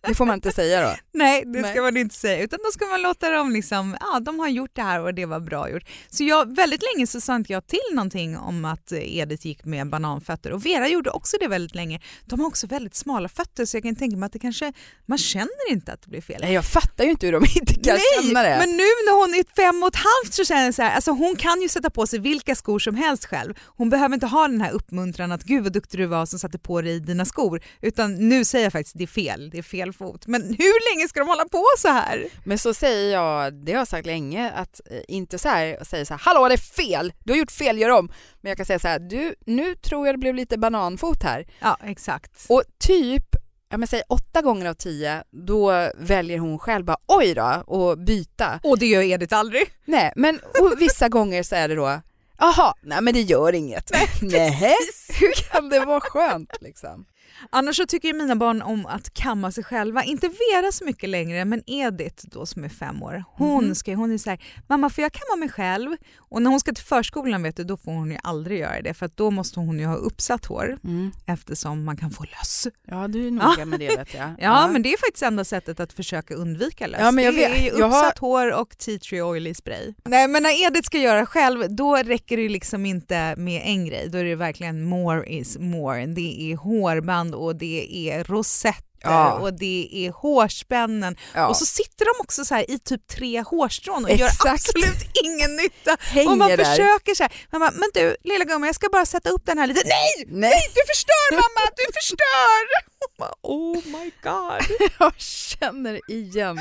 Det 0.09 0.15
får 0.15 0.25
man 0.27 0.35
inte 0.35 0.53
säga 0.53 0.83
då. 0.83 0.97
Nej, 1.19 1.43
det 1.47 1.61
Nej. 1.61 1.73
ska 1.73 1.83
man 1.83 1.97
inte 1.97 2.15
säga. 2.15 2.43
Utan 2.43 2.59
då 2.65 2.71
ska 2.71 2.87
man 2.87 3.03
låta 3.03 3.31
dem 3.31 3.51
liksom, 3.53 3.97
ja 4.01 4.21
de 4.21 4.39
har 4.39 4.49
gjort 4.49 4.71
det 4.75 4.83
här 4.83 5.01
och 5.01 5.15
det 5.15 5.27
var 5.27 5.41
bra 5.41 5.71
gjort. 5.71 5.83
Så 6.11 6.25
jag, 6.25 6.57
väldigt 6.57 6.83
länge 6.95 7.07
så 7.07 7.21
sa 7.21 7.37
inte 7.37 7.53
jag 7.53 7.67
till 7.67 7.79
någonting 7.93 8.37
om 8.37 8.65
att 8.65 8.93
Edith 8.93 9.47
gick 9.47 9.65
med 9.65 9.91
bananfötter 9.91 10.53
och 10.53 10.67
Vera 10.67 10.89
gjorde 10.89 11.11
också 11.11 11.37
det 11.41 11.49
väldigt 11.49 11.75
länge. 11.75 12.01
De 12.25 12.41
har 12.41 12.47
också 12.47 12.67
väldigt 12.67 12.95
smala 12.95 13.29
fötter 13.29 13.65
så 13.65 13.77
jag 13.77 13.83
kan 13.85 13.97
tänka 13.97 14.17
mig 14.17 14.27
att 14.27 14.33
det 14.33 14.39
kanske, 14.39 14.73
man 15.07 15.19
känner 15.19 15.71
inte 15.71 15.93
att 15.93 16.03
det 16.03 16.09
blir 16.11 16.21
fel. 16.21 16.41
Nej, 16.43 16.53
jag 16.53 16.65
fattar 16.65 17.05
ju 17.05 17.11
inte 17.11 17.27
hur 17.27 17.33
de 17.33 17.45
inte 17.57 17.75
kan 17.75 17.95
Nej, 17.95 18.27
känna 18.29 18.43
det. 18.43 18.57
men 18.59 18.71
nu 18.71 18.77
när 19.07 19.21
hon 19.21 19.35
är 19.35 19.55
fem 19.57 19.83
och 19.83 19.89
ett 19.89 19.97
halvt 19.97 20.35
så 20.35 20.45
känner 20.45 20.65
jag 20.65 20.75
så 20.75 20.83
här, 20.83 20.95
alltså 20.95 21.11
hon 21.11 21.37
kan 21.37 21.63
ju 21.63 21.69
sätta 21.69 21.91
på 21.91 22.07
sig 22.07 22.19
vilka 22.19 22.55
skor 22.55 22.79
som 22.79 22.95
helst 22.95 23.25
själv. 23.25 23.55
Hon 23.77 23.91
behöver 23.91 24.15
inte 24.15 24.27
ha 24.27 24.49
den 24.49 24.61
här 24.61 24.71
uppmuntran 24.73 25.33
att 25.33 25.45
gud 25.45 25.63
vad 25.63 25.73
duktig 25.73 26.01
du 26.01 26.07
var 26.07 26.18
som 26.27 26.39
satte 26.39 26.59
på 26.59 26.81
dig 26.81 27.01
dina 27.01 27.25
skor. 27.25 27.61
Utan 27.81 28.29
nu 28.29 28.45
säger 28.45 28.65
jag 28.65 28.73
faktiskt 28.73 28.99
det 28.99 29.05
är 29.05 29.07
fel, 29.07 29.51
det 29.51 29.59
är 29.59 29.63
fel 29.63 29.93
fot. 29.93 30.27
Men 30.27 30.43
hur 30.43 30.95
länge 30.95 31.09
ska 31.09 31.21
de 31.21 31.29
hålla 31.29 31.45
på 31.45 31.65
så 31.79 31.89
här? 31.89 32.27
Men 32.45 32.59
så 32.59 32.75
säger 32.75 33.13
jag, 33.13 33.55
det 33.55 33.73
har 33.73 33.79
jag 33.79 33.89
sagt 33.89 34.07
länge, 34.07 34.51
att 34.51 34.81
eh, 34.91 35.01
inte 35.09 35.39
så 35.39 35.49
här 35.49 35.85
säga 35.85 36.05
så 36.05 36.15
här, 36.15 36.21
hallå 36.25 36.49
det 36.49 36.55
är 36.55 36.59
fel, 36.59 37.13
du 37.25 37.33
har 37.33 37.39
gjort 37.39 37.51
fel, 37.51 37.79
gör 37.79 37.91
om. 37.91 38.13
Men 38.41 38.51
jag 38.51 38.57
kan 38.57 38.67
säga 38.67 38.79
så 38.79 38.89
här, 38.89 38.99
du, 38.99 39.35
nu 39.47 39.75
tror 39.75 40.07
jag 40.07 40.15
det 40.15 40.19
blev 40.19 40.35
lite 40.35 40.59
bananfot 40.59 41.23
här. 41.23 41.47
Ja 41.61 41.79
exakt. 41.85 42.47
Och 42.49 42.63
typ, 42.79 43.25
ja 43.69 43.79
men 43.79 43.89
säg 43.89 44.03
åtta 44.09 44.43
gånger 44.43 44.67
av 44.67 44.75
tio, 44.75 45.23
då 45.31 45.91
väljer 45.97 46.39
hon 46.39 46.59
själv 46.59 46.85
bara 46.85 46.99
oj 47.07 47.35
då 47.35 47.63
och 47.67 47.99
byta. 47.99 48.61
Och 48.63 48.79
det 48.79 48.87
gör 48.87 49.03
Edith 49.03 49.35
aldrig. 49.35 49.63
Nej, 49.85 50.13
men 50.17 50.41
vissa 50.79 51.09
gånger 51.09 51.43
så 51.43 51.55
är 51.55 51.69
det 51.69 51.75
då, 51.75 52.01
jaha, 52.39 52.75
nej 52.83 53.03
men 53.03 53.15
det 53.15 53.21
gör 53.23 53.53
inget. 53.55 53.91
Nej, 54.23 54.53
hur 55.21 55.33
kan 55.53 55.69
det 55.69 55.85
vara 55.85 56.01
skönt 56.01 56.53
liksom? 56.61 57.05
Annars 57.51 57.77
så 57.77 57.87
tycker 57.87 58.09
ju 58.09 58.15
mina 58.15 58.37
barn 58.37 58.63
om 58.63 58.87
att 58.87 59.15
kamma 59.15 59.53
sig 59.53 59.65
själva. 59.65 60.05
Inte 60.05 60.29
Vera 60.29 60.73
så 60.73 60.85
mycket 60.85 61.09
längre, 61.09 61.45
men 61.45 61.63
Edith 61.67 62.25
då 62.27 62.47
som 62.47 62.65
är 62.65 62.69
fem 62.69 63.03
år. 63.03 63.25
Hon, 63.33 63.65
Mhm. 63.65 63.75
ska, 63.75 63.95
hon 63.95 64.13
är 64.15 64.19
så 64.19 64.31
här, 64.31 64.43
mamma 64.69 64.91
får 64.91 65.03
jag 65.03 65.13
kamma 65.13 65.37
mig 65.37 65.49
själv? 65.49 65.97
Och 66.19 66.43
när 66.43 66.51
hon 66.51 66.61
ska 66.61 66.73
till 66.73 66.85
förskolan 66.85 67.43
vet 67.43 67.57
du, 67.57 67.65
då 67.65 67.77
får 67.77 67.93
hon 67.93 68.11
ju 68.11 68.19
aldrig 68.23 68.59
göra 68.61 68.83
det 68.83 68.95
för 68.95 69.11
då 69.15 69.31
måste 69.31 69.61
hon 69.61 69.79
ju 69.79 69.87
ha 69.87 69.95
uppsatt 69.97 70.47
hår 70.47 70.79
eftersom 71.27 71.85
man 71.85 71.97
kan 71.97 72.11
få 72.11 72.25
löss. 72.25 72.67
Ja, 72.87 73.09
du 73.09 73.27
är 73.27 73.31
noga 73.31 73.65
med 73.65 73.81
det 73.81 73.97
vet 73.97 74.15
jag. 74.15 74.35
Ja, 74.39 74.69
men 74.69 74.83
det 74.83 74.93
är 74.93 74.97
faktiskt 74.99 75.23
enda 75.23 75.45
sättet 75.45 75.81
att 75.81 75.93
försöka 75.93 76.35
undvika 76.35 76.87
löss. 76.87 77.01
Ja, 77.01 77.11
men 77.11 77.25
jag 77.25 77.35
det 77.35 77.45
är 77.45 77.63
ju 77.63 77.79
Jag 77.79 77.89
har- 77.89 77.99
uppsatt 77.99 78.19
hår 78.19 78.53
och 78.53 78.79
tea 78.79 78.99
tree 78.99 79.23
oil 79.23 79.47
i 79.47 79.55
spray. 79.55 79.95
Nej 80.05 80.29
men 80.29 80.43
när 80.43 80.67
Edith 80.67 80.87
ska 80.87 80.99
göra 80.99 81.27
själv 81.27 81.65
då 81.77 81.97
räcker 81.97 82.28
det 82.37 82.49
liksom 82.49 82.87
inte 82.87 83.35
med 83.37 83.63
en 83.65 83.87
grej. 83.87 84.09
Då 84.09 84.19
är 84.19 84.25
det 84.25 84.35
verkligen 84.35 84.85
more 84.85 85.27
is 85.27 85.57
more. 85.59 86.07
Det 86.07 86.53
är 86.53 86.57
hårband 86.57 87.35
och 87.35 87.57
det 87.57 87.89
är 88.11 88.25
rosetter 88.25 88.83
Ja. 89.03 89.33
och 89.33 89.53
det 89.55 89.89
är 89.93 90.11
hårspännen. 90.13 91.17
ja. 91.35 91.49
Och 91.49 91.57
så 91.57 91.67
sitter 91.67 92.05
de 92.05 92.21
också 92.23 92.45
så 92.45 92.55
här 92.55 92.71
i 92.71 92.79
typ 92.79 93.07
tre 93.07 93.41
hårstrån 93.43 94.05
och 94.05 94.11
Exakt. 94.11 94.45
gör 94.45 94.53
absolut 94.53 95.03
ingen 95.25 95.57
nytta. 95.57 95.97
hänger 96.01 96.31
och 96.31 96.39
man 96.39 96.49
där. 96.49 96.57
försöker 96.57 97.15
så 97.15 97.23
här, 97.23 97.33
man 97.51 97.61
bara, 97.61 97.71
men 97.71 97.89
du 97.95 98.17
lilla 98.25 98.45
gumman 98.45 98.67
jag 98.67 98.75
ska 98.75 98.89
bara 98.93 99.07
sätta 99.07 99.31
upp 99.31 99.47
den 99.47 99.59
här 99.59 99.67
lite. 99.67 99.81
Nej! 99.85 100.25
Nej, 100.29 100.63
Du 100.75 100.81
förstör 100.95 101.33
mamma, 101.33 101.71
du 101.77 101.85
förstör! 102.01 102.89
Bara, 103.19 103.35
oh 103.43 103.75
my 103.87 104.11
god. 104.23 104.91
jag 105.01 105.13
känner 105.21 106.01
igen. 106.11 106.61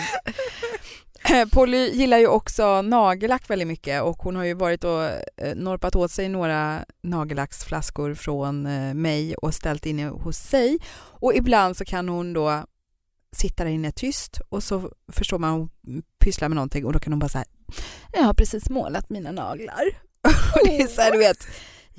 Eh, 1.30 1.48
Polly 1.52 1.90
gillar 1.90 2.18
ju 2.18 2.28
också 2.28 2.82
nagellack 2.82 3.50
väldigt 3.50 3.68
mycket 3.68 4.02
och 4.02 4.18
hon 4.18 4.36
har 4.36 4.44
ju 4.44 4.54
varit 4.54 4.84
och 4.84 5.04
eh, 5.04 5.56
norpat 5.56 5.96
åt 5.96 6.12
sig 6.12 6.30
några 6.30 6.86
nagellacksflaskor 7.04 8.14
från 8.14 8.66
eh, 8.66 8.94
mig 8.94 9.36
och 9.36 9.54
ställt 9.54 9.86
inne 9.86 10.08
hos 10.08 10.38
sig. 10.38 10.78
Och 10.96 11.34
ibland 11.34 11.78
så 11.78 11.86
kan 11.86 12.10
hon 12.10 12.34
då 12.34 12.64
sitta 13.36 13.64
där 13.64 13.72
inne 13.72 13.92
tyst 13.92 14.42
och 14.50 14.64
så 14.64 14.92
förstår 15.12 15.40
man 15.40 15.52
hon 15.52 15.70
pysslar 16.20 16.50
med 16.50 16.56
någonting 16.56 16.86
och 16.86 16.94
då 16.94 17.00
kan 17.00 17.14
hon 17.14 17.20
bara 17.20 17.30
säga 17.30 17.46
jag 18.14 18.24
har 18.24 18.34
precis 18.34 18.70
målat 18.70 19.10
mina 19.10 19.32
naglar. 19.32 19.84
och 20.54 20.68
det 20.68 20.82
är 20.82 20.88
så 20.88 21.02
här, 21.02 21.12
du 21.12 21.18
vet, 21.18 21.48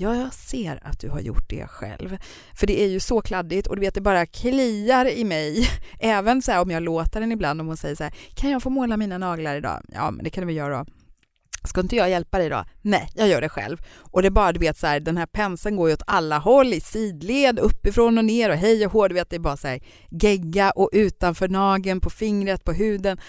ja 0.01 0.17
jag 0.17 0.35
ser 0.35 0.81
att 0.83 1.01
du 1.01 1.09
har 1.09 1.21
gjort 1.21 1.49
det 1.49 1.67
själv. 1.67 2.19
För 2.55 2.67
det 2.67 2.83
är 2.83 2.89
ju 2.89 3.01
så 3.01 3.21
kladdigt 3.21 3.67
och 3.67 3.77
du 3.77 3.81
vet 3.81 3.95
det 3.95 4.01
bara 4.01 4.27
kliar 4.27 5.09
i 5.09 5.25
mig. 5.25 5.69
Även 6.01 6.43
så 6.43 6.53
här, 6.53 6.63
om 6.63 6.71
jag 6.71 6.83
låter 6.83 7.21
den 7.21 7.33
ibland 7.33 7.61
om 7.61 7.67
hon 7.67 7.77
säger 7.77 7.95
så 7.95 8.05
här, 8.05 8.15
kan 8.35 8.51
jag 8.51 8.63
få 8.63 8.71
måla 8.71 8.97
mina 8.97 9.19
naglar 9.19 9.57
idag? 9.57 9.83
Ja 9.89 10.11
men 10.11 10.25
det 10.25 10.31
kan 10.31 10.43
du 10.43 10.47
väl 10.47 10.57
göra 10.57 10.79
då. 10.79 10.85
Ska 11.65 11.81
inte 11.81 11.97
jag 11.97 12.11
hjälpa 12.11 12.39
dig 12.39 12.49
då? 12.49 12.65
Nej, 12.83 13.09
jag 13.15 13.29
gör 13.29 13.41
det 13.41 13.49
själv. 13.49 13.79
Och 13.99 14.23
det 14.23 14.29
är 14.29 14.31
bara, 14.31 14.53
du 14.53 14.61
vet 14.61 14.79
så 14.79 14.87
här, 14.87 15.01
den 15.01 15.17
här 15.17 15.27
penseln 15.27 15.77
går 15.77 15.89
ju 15.89 15.95
åt 15.95 16.03
alla 16.07 16.39
håll, 16.39 16.73
i 16.73 16.81
sidled, 16.81 17.59
uppifrån 17.59 18.19
och 18.19 18.25
ner 18.25 18.51
och 18.51 18.57
hej 18.57 18.87
och 18.87 18.93
hå, 18.93 19.09
du 19.09 19.15
vet 19.15 19.31
det 19.31 19.37
är 19.37 19.41
bara 19.41 19.57
så 19.57 19.69
här 19.69 19.81
gegga 20.11 20.71
och 20.71 20.91
utanför 20.93 21.49
nageln, 21.49 22.01
på 22.01 22.11
fingret, 22.11 22.65
på 22.65 22.73
huden. 22.73 23.21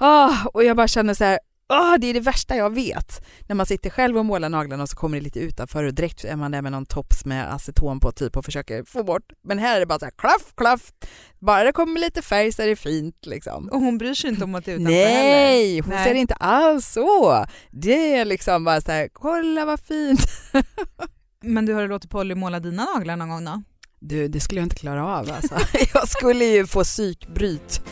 Oh, 0.00 0.46
och 0.46 0.64
jag 0.64 0.76
bara 0.76 0.88
känner 0.88 1.14
så 1.14 1.24
här, 1.24 1.38
ah, 1.68 1.98
det 1.98 2.06
är 2.06 2.14
det 2.14 2.20
värsta 2.20 2.56
jag 2.56 2.74
vet. 2.74 3.24
När 3.48 3.54
man 3.54 3.66
sitter 3.66 3.90
själv 3.90 4.18
och 4.18 4.24
målar 4.24 4.48
naglarna 4.48 4.82
och 4.82 4.88
så 4.88 4.96
kommer 4.96 5.18
det 5.18 5.24
lite 5.24 5.40
utanför 5.40 5.84
och 5.84 5.94
direkt 5.94 6.24
är 6.24 6.36
man 6.36 6.50
där 6.50 6.62
med 6.62 6.72
någon 6.72 6.86
tops 6.86 7.24
med 7.24 7.54
aceton 7.54 8.00
på 8.00 8.12
typ 8.12 8.36
och 8.36 8.44
försöker 8.44 8.84
få 8.84 9.04
bort. 9.04 9.32
Men 9.42 9.58
här 9.58 9.76
är 9.76 9.80
det 9.80 9.86
bara 9.86 9.98
så 9.98 10.04
här 10.04 10.12
klaff, 10.18 10.54
klaff. 10.56 10.92
Bara 11.38 11.64
det 11.64 11.72
kommer 11.72 12.00
lite 12.00 12.22
färg 12.22 12.52
så 12.52 12.62
är 12.62 12.66
det 12.66 12.76
fint 12.76 13.26
liksom. 13.26 13.68
Och 13.68 13.80
hon 13.80 13.98
bryr 13.98 14.14
sig 14.14 14.30
inte 14.30 14.44
om 14.44 14.54
att 14.54 14.64
det 14.64 14.72
är 14.72 14.76
utanför 14.76 14.92
heller. 14.92 15.22
Nej, 15.22 15.80
hon 15.80 15.90
Nej. 15.90 16.04
ser 16.04 16.14
det 16.14 16.20
inte 16.20 16.34
alls 16.34 16.86
så. 16.88 17.46
Det 17.70 18.16
är 18.16 18.24
liksom 18.24 18.64
bara 18.64 18.80
så 18.80 18.92
här, 18.92 19.08
kolla 19.12 19.64
vad 19.64 19.80
fint. 19.80 20.20
Men 21.42 21.66
du 21.66 21.74
har 21.74 21.88
låtit 21.88 22.10
Polly 22.10 22.34
måla 22.34 22.60
dina 22.60 22.84
naglar 22.84 23.16
någon 23.16 23.28
gång 23.28 23.44
då? 23.44 23.62
Du, 24.00 24.28
det 24.28 24.40
skulle 24.40 24.60
jag 24.60 24.66
inte 24.66 24.76
klara 24.76 25.06
av 25.06 25.30
alltså. 25.30 25.54
Jag 25.94 26.08
skulle 26.08 26.44
ju 26.44 26.66
få 26.66 26.84
psykbryt. 26.84 27.82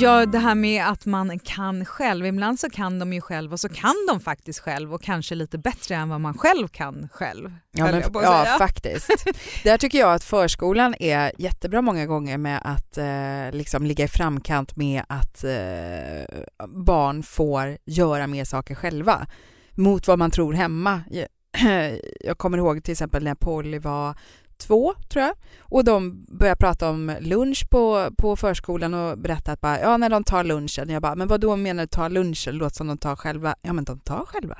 Ja, 0.00 0.26
det 0.26 0.38
här 0.38 0.54
med 0.54 0.86
att 0.88 1.06
man 1.06 1.38
kan 1.38 1.84
själv. 1.84 2.26
Ibland 2.26 2.60
så 2.60 2.70
kan 2.70 2.98
de 2.98 3.12
ju 3.12 3.20
själv 3.20 3.52
och 3.52 3.60
så 3.60 3.68
kan 3.68 3.94
de 4.08 4.20
faktiskt 4.20 4.58
själv 4.60 4.94
och 4.94 5.02
kanske 5.02 5.34
lite 5.34 5.58
bättre 5.58 5.94
än 5.94 6.08
vad 6.08 6.20
man 6.20 6.38
själv 6.38 6.68
kan 6.68 7.08
själv. 7.12 7.52
Ja, 7.72 7.84
men, 7.84 8.02
ja 8.22 8.44
faktiskt. 8.58 9.10
Där 9.64 9.78
tycker 9.78 9.98
jag 9.98 10.14
att 10.14 10.24
förskolan 10.24 10.94
är 11.00 11.32
jättebra 11.38 11.82
många 11.82 12.06
gånger 12.06 12.38
med 12.38 12.60
att 12.64 12.98
eh, 12.98 13.58
liksom 13.58 13.86
ligga 13.86 14.04
i 14.04 14.08
framkant 14.08 14.76
med 14.76 15.02
att 15.08 15.44
eh, 15.44 16.38
barn 16.68 17.22
får 17.22 17.78
göra 17.84 18.26
mer 18.26 18.44
saker 18.44 18.74
själva 18.74 19.26
mot 19.74 20.08
vad 20.08 20.18
man 20.18 20.30
tror 20.30 20.52
hemma. 20.52 21.00
Jag- 21.10 21.28
Jag 22.20 22.38
kommer 22.38 22.58
ihåg 22.58 22.84
till 22.84 22.92
exempel 22.92 23.24
när 23.24 23.34
Polly 23.34 23.78
var 23.78 24.14
två, 24.58 24.94
tror 25.08 25.24
jag, 25.24 25.34
och 25.60 25.84
de 25.84 26.26
började 26.28 26.58
prata 26.58 26.90
om 26.90 27.16
lunch 27.20 27.70
på, 27.70 28.10
på 28.18 28.36
förskolan 28.36 28.94
och 28.94 29.18
berättade 29.18 29.52
att 29.52 29.60
bara, 29.60 29.80
ja, 29.80 29.96
när 29.96 30.10
de 30.10 30.24
tar 30.24 30.44
lunchen, 30.44 30.88
jag 30.88 31.02
bara, 31.02 31.14
men 31.14 31.28
vad 31.28 31.40
då 31.40 31.56
menar 31.56 31.82
du 31.82 31.86
ta 31.86 32.08
lunchen? 32.08 32.52
Det 32.54 32.58
låter 32.58 32.76
som 32.76 32.86
de 32.86 32.98
tar 32.98 33.16
själva. 33.16 33.54
Ja, 33.62 33.72
men 33.72 33.84
de 33.84 33.98
tar 34.00 34.24
själva. 34.26 34.58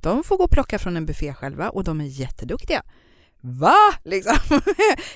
De 0.00 0.24
får 0.24 0.36
gå 0.36 0.44
och 0.44 0.50
plocka 0.50 0.78
från 0.78 0.96
en 0.96 1.06
buffé 1.06 1.34
själva 1.34 1.68
och 1.68 1.84
de 1.84 2.00
är 2.00 2.04
jätteduktiga. 2.04 2.82
Va? 3.40 3.76
Liksom. 4.04 4.60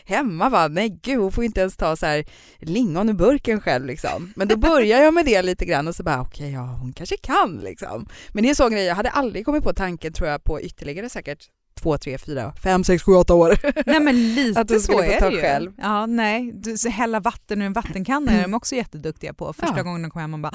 Hemma 0.04 0.48
va? 0.48 0.68
Nej 0.68 0.98
gud, 1.02 1.18
hon 1.18 1.32
får 1.32 1.44
inte 1.44 1.60
ens 1.60 1.76
ta 1.76 1.96
så 1.96 2.06
här 2.06 2.24
lingon 2.58 3.08
ur 3.08 3.12
burken 3.12 3.60
själv 3.60 3.86
liksom. 3.86 4.32
Men 4.36 4.48
då 4.48 4.56
börjar 4.56 5.02
jag 5.02 5.14
med 5.14 5.24
det 5.24 5.42
lite 5.42 5.64
grann 5.64 5.88
och 5.88 5.94
så 5.94 6.02
bara 6.02 6.20
okej, 6.20 6.52
ja 6.52 6.60
hon 6.60 6.92
kanske 6.92 7.16
kan 7.16 7.56
liksom. 7.56 8.06
Men 8.32 8.42
det 8.42 8.46
är 8.46 8.50
en 8.50 8.56
sån 8.56 8.72
grej, 8.72 8.84
jag 8.84 8.94
hade 8.94 9.10
aldrig 9.10 9.44
kommit 9.44 9.64
på 9.64 9.72
tanken 9.72 10.12
tror 10.12 10.28
jag 10.28 10.44
på 10.44 10.60
ytterligare 10.60 11.08
säkert 11.08 11.48
två, 11.74 11.98
tre, 11.98 12.18
fyra, 12.18 12.52
fem, 12.62 12.84
sex, 12.84 13.02
sju, 13.02 13.12
åtta 13.12 13.34
år. 13.34 13.56
Nej 13.86 14.00
men 14.00 14.34
lite 14.34 14.60
Att 14.60 14.68
du 14.68 14.80
så 14.80 14.92
få 14.92 15.02
är 15.02 15.20
ta 15.20 15.28
det 15.30 15.34
ju. 15.36 15.40
själv. 15.40 15.72
Ja, 15.78 16.06
nej. 16.06 16.52
Du, 16.54 16.90
hälla 16.90 17.20
vatten 17.20 17.62
ur 17.62 17.66
en 17.66 17.72
vattenkanna 17.72 18.32
är 18.32 18.42
de 18.42 18.54
också 18.54 18.74
jätteduktiga 18.74 19.34
på. 19.34 19.52
Första 19.52 19.76
Ja. 19.76 19.82
gången 19.82 20.02
de 20.02 20.10
kom 20.10 20.20
hem 20.20 20.30
man 20.30 20.42
bara 20.42 20.52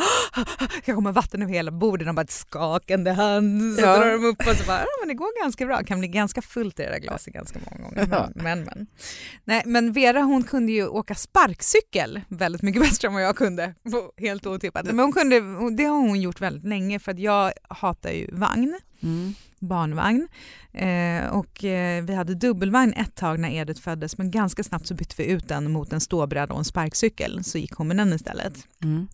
jag 0.86 0.96
kommer 0.96 1.12
vatten 1.12 1.42
över 1.42 1.54
hela 1.54 1.72
bordet. 1.72 2.08
De 2.08 2.16
bara 2.16 2.22
ett 2.22 2.32
skakande 2.32 3.12
hand. 3.12 3.76
Så 3.76 3.82
Ja. 3.82 3.98
drar 3.98 4.12
de 4.12 4.26
upp 4.26 4.48
och 4.48 4.56
så 4.56 4.64
bara, 4.68 4.80
ja, 4.80 4.86
men 5.02 5.08
det 5.08 5.14
går 5.14 5.44
ganska 5.44 5.66
bra. 5.66 5.78
Det 5.78 5.86
kan 5.86 6.00
bli 6.00 6.08
ganska 6.08 6.42
fullt 6.42 6.80
i 6.80 6.84
det 6.84 6.90
där 6.90 7.00
glaset 7.00 7.34
ganska 7.34 7.60
många 7.66 7.84
gånger. 7.84 8.08
Ja. 8.12 8.30
Men, 8.36 8.44
men, 8.44 8.64
men. 8.64 8.88
Nej, 9.46 9.64
men 9.66 9.92
Vera 9.94 10.22
hon 10.22 10.44
kunde 10.44 10.72
ju 10.72 10.88
åka 10.88 11.16
sparkcykel 11.16 12.22
väldigt 12.28 12.62
mycket 12.62 12.82
bättre 12.90 13.08
än 13.08 13.14
vad 13.14 13.24
jag 13.24 13.36
kunde. 13.36 13.74
Helt 14.18 14.46
otippat. 14.46 14.86
Men 14.86 15.00
hon 15.00 15.12
kunde, 15.12 15.40
det 15.78 15.84
har 15.84 15.98
hon 16.00 16.22
gjort 16.22 16.42
väldigt 16.42 16.64
länge 16.66 17.00
för 17.00 17.12
att 17.12 17.20
jag 17.20 17.52
hatar 17.70 18.12
ju 18.12 18.30
vagn 18.32 18.80
Mm. 19.04 19.34
barnvagn. 19.60 20.28
Eh, 20.74 21.28
och 21.28 21.64
eh, 21.64 22.04
vi 22.04 22.14
hade 22.14 22.36
dubbelvagn 22.36 22.94
ett 22.94 23.16
tag 23.16 23.40
när 23.40 23.50
Edith 23.50 23.82
föddes 23.82 24.18
men 24.18 24.32
ganska 24.32 24.64
snabbt 24.64 24.88
så 24.88 24.94
bytte 24.94 25.16
vi 25.18 25.26
ut 25.26 25.48
den 25.48 25.72
mot 25.72 25.94
en 25.94 26.02
ståbräda 26.02 26.54
och 26.54 26.60
en 26.60 26.66
sparkcykel 26.66 27.44
så 27.44 27.58
gick 27.58 27.74
hon 27.74 27.88
med 27.88 27.98
den 27.98 28.14
istället. 28.14 28.54
Mm. 28.84 29.08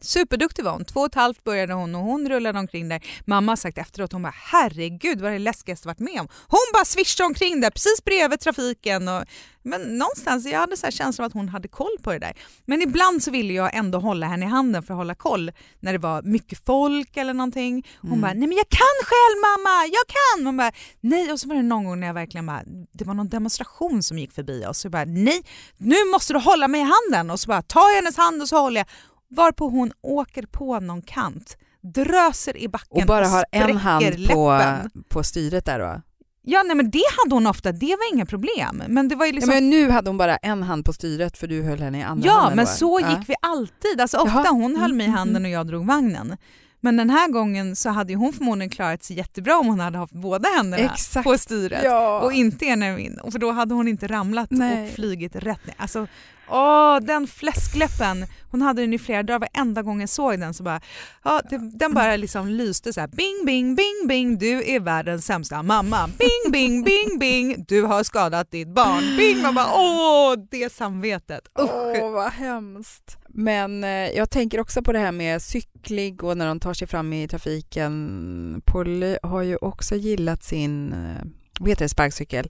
Superduktig 0.00 0.64
var 0.64 0.72
hon. 0.72 0.84
Två 0.84 1.00
och 1.00 1.06
ett 1.06 1.14
halvt 1.14 1.44
började 1.44 1.72
hon 1.74 1.94
och 1.94 2.00
hon 2.02 2.28
rullade 2.28 2.58
omkring 2.58 2.88
där. 2.88 3.00
Mamma 3.24 3.52
har 3.52 3.56
sagt 3.56 3.78
efteråt, 3.78 4.12
hon 4.12 4.22
bara 4.22 4.34
herregud 4.36 5.20
vad 5.20 5.32
det 5.32 5.38
läskigaste 5.38 5.88
varit 5.88 5.98
med 5.98 6.20
om. 6.20 6.28
Hon 6.48 6.58
bara 6.72 6.84
svischade 6.84 7.26
omkring 7.26 7.60
där 7.60 7.70
precis 7.70 8.04
bredvid 8.04 8.40
trafiken. 8.40 9.08
Och, 9.08 9.24
men 9.62 9.80
någonstans, 9.98 10.46
jag 10.46 10.60
hade 10.60 10.76
så 10.76 10.86
här 10.86 10.90
känslan 10.90 11.24
av 11.24 11.26
att 11.26 11.32
hon 11.34 11.48
hade 11.48 11.68
koll 11.68 11.96
på 12.02 12.12
det 12.12 12.18
där. 12.18 12.32
Men 12.66 12.82
ibland 12.82 13.22
så 13.22 13.30
ville 13.30 13.52
jag 13.52 13.74
ändå 13.74 13.98
hålla 13.98 14.26
henne 14.26 14.46
i 14.46 14.48
handen 14.48 14.82
för 14.82 14.94
att 14.94 14.98
hålla 14.98 15.14
koll 15.14 15.50
när 15.80 15.92
det 15.92 15.98
var 15.98 16.22
mycket 16.22 16.66
folk 16.66 17.16
eller 17.16 17.34
någonting. 17.34 17.86
Hon 18.00 18.10
Mm. 18.10 18.20
bara, 18.20 18.32
nej 18.32 18.48
men 18.48 18.56
jag 18.56 18.68
kan 18.68 18.96
själv 19.04 19.36
mamma, 19.40 19.84
jag 19.86 20.04
kan! 20.06 20.46
Hon 20.46 20.56
bara, 20.56 20.72
nej 21.00 21.32
och 21.32 21.40
så 21.40 21.48
var 21.48 21.54
det 21.56 21.62
någon 21.62 21.84
gång 21.84 22.00
när 22.00 22.06
jag 22.06 22.14
verkligen 22.14 22.46
bara, 22.46 22.62
det 22.92 23.04
var 23.04 23.14
någon 23.14 23.28
demonstration 23.28 24.02
som 24.02 24.18
gick 24.18 24.32
förbi 24.32 24.64
oss. 24.66 24.78
Så 24.78 24.86
jag 24.86 24.92
bara, 24.92 25.04
nej 25.04 25.42
nu 25.76 25.96
måste 26.12 26.32
du 26.32 26.38
hålla 26.38 26.68
mig 26.68 26.80
i 26.80 26.84
handen 26.84 27.30
och 27.30 27.40
så 27.40 27.48
bara 27.48 27.62
tar 27.62 27.88
jag 27.90 27.96
hennes 27.96 28.16
hand 28.16 28.42
och 28.42 28.48
så 28.48 28.58
håller 28.60 28.80
jag. 28.80 28.86
Varpå 29.30 29.68
hon 29.68 29.92
åker 30.02 30.42
på 30.42 30.80
någon 30.80 31.02
kant, 31.02 31.56
dröser 31.94 32.56
i 32.56 32.68
backen 32.68 33.00
Och 33.02 33.06
bara 33.06 33.26
har 33.28 33.44
en 33.52 33.62
spräcker 33.62 33.78
hand 33.78 34.28
på, 34.28 34.50
läppen. 34.58 34.90
på 35.08 35.22
styret 35.22 35.64
där 35.64 35.78
då? 35.78 36.00
Ja 36.42 36.62
nej 36.62 36.76
men 36.76 36.90
det 36.90 37.02
hade 37.24 37.34
hon 37.34 37.46
ofta, 37.46 37.72
det 37.72 37.86
var 37.86 38.14
inga 38.14 38.26
problem. 38.26 38.82
Men 38.88 39.08
det 39.08 39.14
var 39.16 39.26
ju 39.26 39.32
liksom 39.32 39.50
Ja, 39.50 39.54
men 39.60 39.70
nu 39.70 39.90
hade 39.90 40.10
hon 40.10 40.16
bara 40.16 40.36
en 40.36 40.62
hand 40.62 40.84
på 40.84 40.92
styret 40.92 41.38
för 41.38 41.46
du 41.46 41.62
höll 41.62 41.78
henne 41.80 41.98
i 41.98 42.02
andra 42.02 42.26
Ja, 42.26 42.32
handen 42.32 42.56
men 42.56 42.64
då. 42.64 42.70
så 42.70 43.00
Ja. 43.02 43.10
gick 43.18 43.28
vi 43.28 43.34
alltid. 43.42 44.00
Alltså, 44.00 44.16
ofta 44.18 44.34
Jaha. 44.44 44.50
hon 44.52 44.76
höll 44.76 44.92
mig 44.92 45.06
i 45.06 45.08
Mm, 45.08 45.18
handen 45.18 45.36
mm, 45.36 45.50
och 45.52 45.54
jag 45.58 45.66
drog 45.66 45.86
vagnen. 45.86 46.36
Men 46.82 46.96
den 46.96 47.10
här 47.10 47.28
gången 47.28 47.76
så 47.76 47.88
hade 47.90 48.14
hon 48.14 48.32
förmodligen 48.32 48.70
klarat 48.70 49.02
sig 49.04 49.16
jättebra 49.16 49.58
om 49.58 49.66
hon 49.66 49.80
hade 49.80 49.98
haft 49.98 50.12
båda 50.12 50.48
händerna 50.48 50.92
Exakt. 50.92 51.24
på 51.24 51.38
styret. 51.38 51.80
Ja. 51.84 52.20
Och 52.20 52.32
inte 52.32 52.64
ena 52.66 52.86
min. 52.96 53.18
Och 53.20 53.32
För 53.32 53.38
då 53.38 53.50
hade 53.52 53.74
hon 53.74 53.88
inte 53.88 54.06
ramlat 54.06 54.50
Nej. 54.50 54.84
och 54.88 54.94
flygit 54.94 55.36
rätt 55.36 55.66
ner. 55.66 55.74
Alltså, 55.78 56.06
åh, 56.50 57.00
den 57.00 57.26
fläskläppen. 57.26 58.26
Hon 58.50 58.62
hade 58.62 58.82
den 58.82 58.92
i 58.92 58.98
flera 58.98 59.22
dagar. 59.22 59.38
Varenda 59.38 59.82
gång 59.82 60.00
jag 60.00 60.08
såg 60.08 60.40
den 60.40 60.54
så 60.54 60.62
bara, 60.62 60.80
ja, 61.24 61.40
det, 61.50 61.58
den 61.58 61.94
bara 61.94 62.16
liksom 62.16 62.48
lyste 62.48 62.92
så 62.92 63.00
här. 63.00 63.08
Bing, 63.08 63.46
bing, 63.46 63.74
bing, 63.74 64.08
bing. 64.08 64.38
Du 64.38 64.70
är 64.70 64.80
världens 64.80 65.26
sämsta 65.26 65.62
mamma. 65.62 66.10
Bing, 66.18 66.52
bing, 66.52 66.84
bing, 66.84 67.18
bing. 67.18 67.64
Du 67.68 67.82
har 67.82 68.02
skadat 68.02 68.50
ditt 68.50 68.68
barn. 68.68 69.16
Bing. 69.16 69.42
Man 69.42 69.54
bara, 69.54 69.74
åh, 69.74 70.34
det 70.50 70.72
samvetet. 70.72 71.48
Usch. 71.60 71.70
Åh, 72.02 72.10
vad 72.10 72.32
hemskt. 72.32 73.16
Men 73.28 73.84
eh, 73.84 73.90
jag 73.90 74.30
tänker 74.30 74.60
också 74.60 74.82
på 74.82 74.92
det 74.92 74.98
här 74.98 75.12
med 75.12 75.42
cykling 75.42 76.20
och 76.20 76.36
när 76.36 76.46
de 76.46 76.60
tar 76.60 76.74
sig 76.74 76.88
fram 76.88 77.12
i 77.12 77.28
trafiken. 77.28 78.62
Polly 78.64 79.16
har 79.22 79.42
ju 79.42 79.56
också 79.56 79.96
gillat 79.96 80.44
sin 80.44 80.92
eh, 80.92 81.24
vad 81.60 81.68
heter 81.68 81.84
det, 81.84 81.88
sparkcykel 81.88 82.48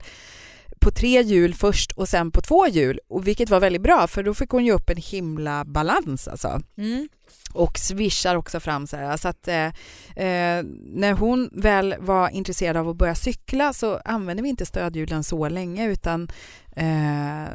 på 0.81 0.91
tre 0.91 1.21
hjul 1.21 1.53
först 1.53 1.91
och 1.91 2.09
sen 2.09 2.31
på 2.31 2.41
två 2.41 2.67
hjul, 2.67 2.99
och 3.07 3.27
vilket 3.27 3.49
var 3.49 3.59
väldigt 3.59 3.81
bra 3.81 4.07
för 4.07 4.23
då 4.23 4.33
fick 4.33 4.49
hon 4.49 4.65
ju 4.65 4.71
upp 4.71 4.89
en 4.89 4.97
himla 4.97 5.65
balans 5.65 6.27
alltså. 6.27 6.61
Mm. 6.77 7.09
och 7.53 7.77
swishar 7.79 8.35
också 8.35 8.59
fram 8.59 8.87
så 8.87 8.97
här. 8.97 9.17
Så 9.17 9.27
att, 9.27 9.47
eh, 9.47 9.65
eh, 10.25 10.63
när 10.93 11.13
hon 11.13 11.49
väl 11.53 11.95
var 11.99 12.29
intresserad 12.29 12.77
av 12.77 12.89
att 12.89 12.95
börja 12.95 13.15
cykla 13.15 13.73
så 13.73 13.99
använde 14.05 14.43
vi 14.43 14.49
inte 14.49 14.65
stödhjulen 14.65 15.23
så 15.23 15.49
länge 15.49 15.87
utan 15.87 16.27
eh, 16.75 17.47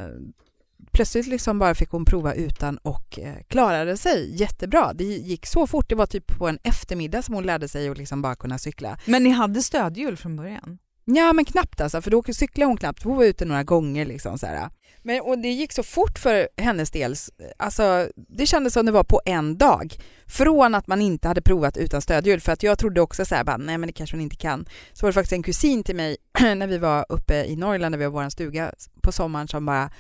plötsligt 0.93 1.27
liksom 1.27 1.59
bara 1.59 1.75
fick 1.75 1.91
hon 1.91 2.05
prova 2.05 2.35
utan 2.35 2.79
och 2.79 3.19
eh, 3.19 3.35
klarade 3.49 3.97
sig 3.97 4.41
jättebra. 4.41 4.93
Det 4.93 5.05
gick 5.05 5.47
så 5.47 5.67
fort, 5.67 5.89
det 5.89 5.95
var 5.95 6.07
typ 6.07 6.39
på 6.39 6.49
en 6.49 6.59
eftermiddag 6.63 7.23
som 7.23 7.35
hon 7.35 7.45
lärde 7.45 7.69
sig 7.69 7.89
att 7.89 7.99
liksom 7.99 8.23
bara 8.23 8.35
kunna 8.35 8.59
cykla. 8.59 8.99
Men 9.05 9.25
ni 9.25 9.31
hade 9.31 9.63
stödhjul 9.63 10.17
från 10.17 10.37
början? 10.37 10.79
Ja 11.09 11.33
men 11.33 11.45
knappt 11.45 11.81
alltså, 11.81 12.03
för 12.03 12.11
då 12.11 12.23
cyklade 12.23 12.67
hon 12.67 12.77
knappt, 12.77 13.03
hon 13.03 13.17
var 13.17 13.25
ute 13.25 13.45
några 13.45 13.63
gånger 13.63 14.07
liksom 14.07 14.39
så 14.39 14.47
här. 14.47 14.71
Men, 15.03 15.21
och 15.21 15.39
det 15.39 15.49
gick 15.49 15.73
så 15.73 15.83
fort 15.83 16.19
för 16.19 16.49
hennes 16.57 16.91
del, 16.91 17.15
alltså 17.57 18.09
det 18.17 18.47
kändes 18.47 18.73
som 18.73 18.87
det 18.87 18.93
var 18.93 19.05
på 19.05 19.21
en 19.25 19.59
dag. 19.59 19.95
Från 20.27 20.75
att 20.75 20.87
man 20.87 21.01
inte 21.01 21.29
hade 21.29 21.43
provat 21.43 21.77
utan 21.77 22.03
stödhjul, 22.03 22.41
för 22.41 22.53
att 22.53 22.63
jag 22.63 22.79
trodde 22.79 23.01
också 23.01 23.25
så 23.25 23.35
här, 23.35 23.45
bara, 23.45 23.57
nej 23.57 23.79
men 23.79 23.87
det 23.87 23.93
kanske 23.93 24.17
hon 24.17 24.23
inte 24.23 24.37
kan. 24.37 24.67
Så 24.93 25.07
var 25.07 25.11
det 25.11 25.15
faktiskt 25.15 25.33
en 25.33 25.43
kusin 25.43 25.85
till 25.85 25.97
mig 25.97 26.17
när 26.41 26.67
vi 26.67 26.79
var 26.79 27.07
uppe 27.09 27.45
i 27.45 27.57
Norrland, 27.57 27.91
när 27.91 27.99
vi 27.99 28.05
var 28.05 28.23
vår 28.23 28.31
stuga 28.31 28.73
på 29.03 29.13
sommaren 29.13 29.49
som 29.49 29.67
bara 29.67 29.91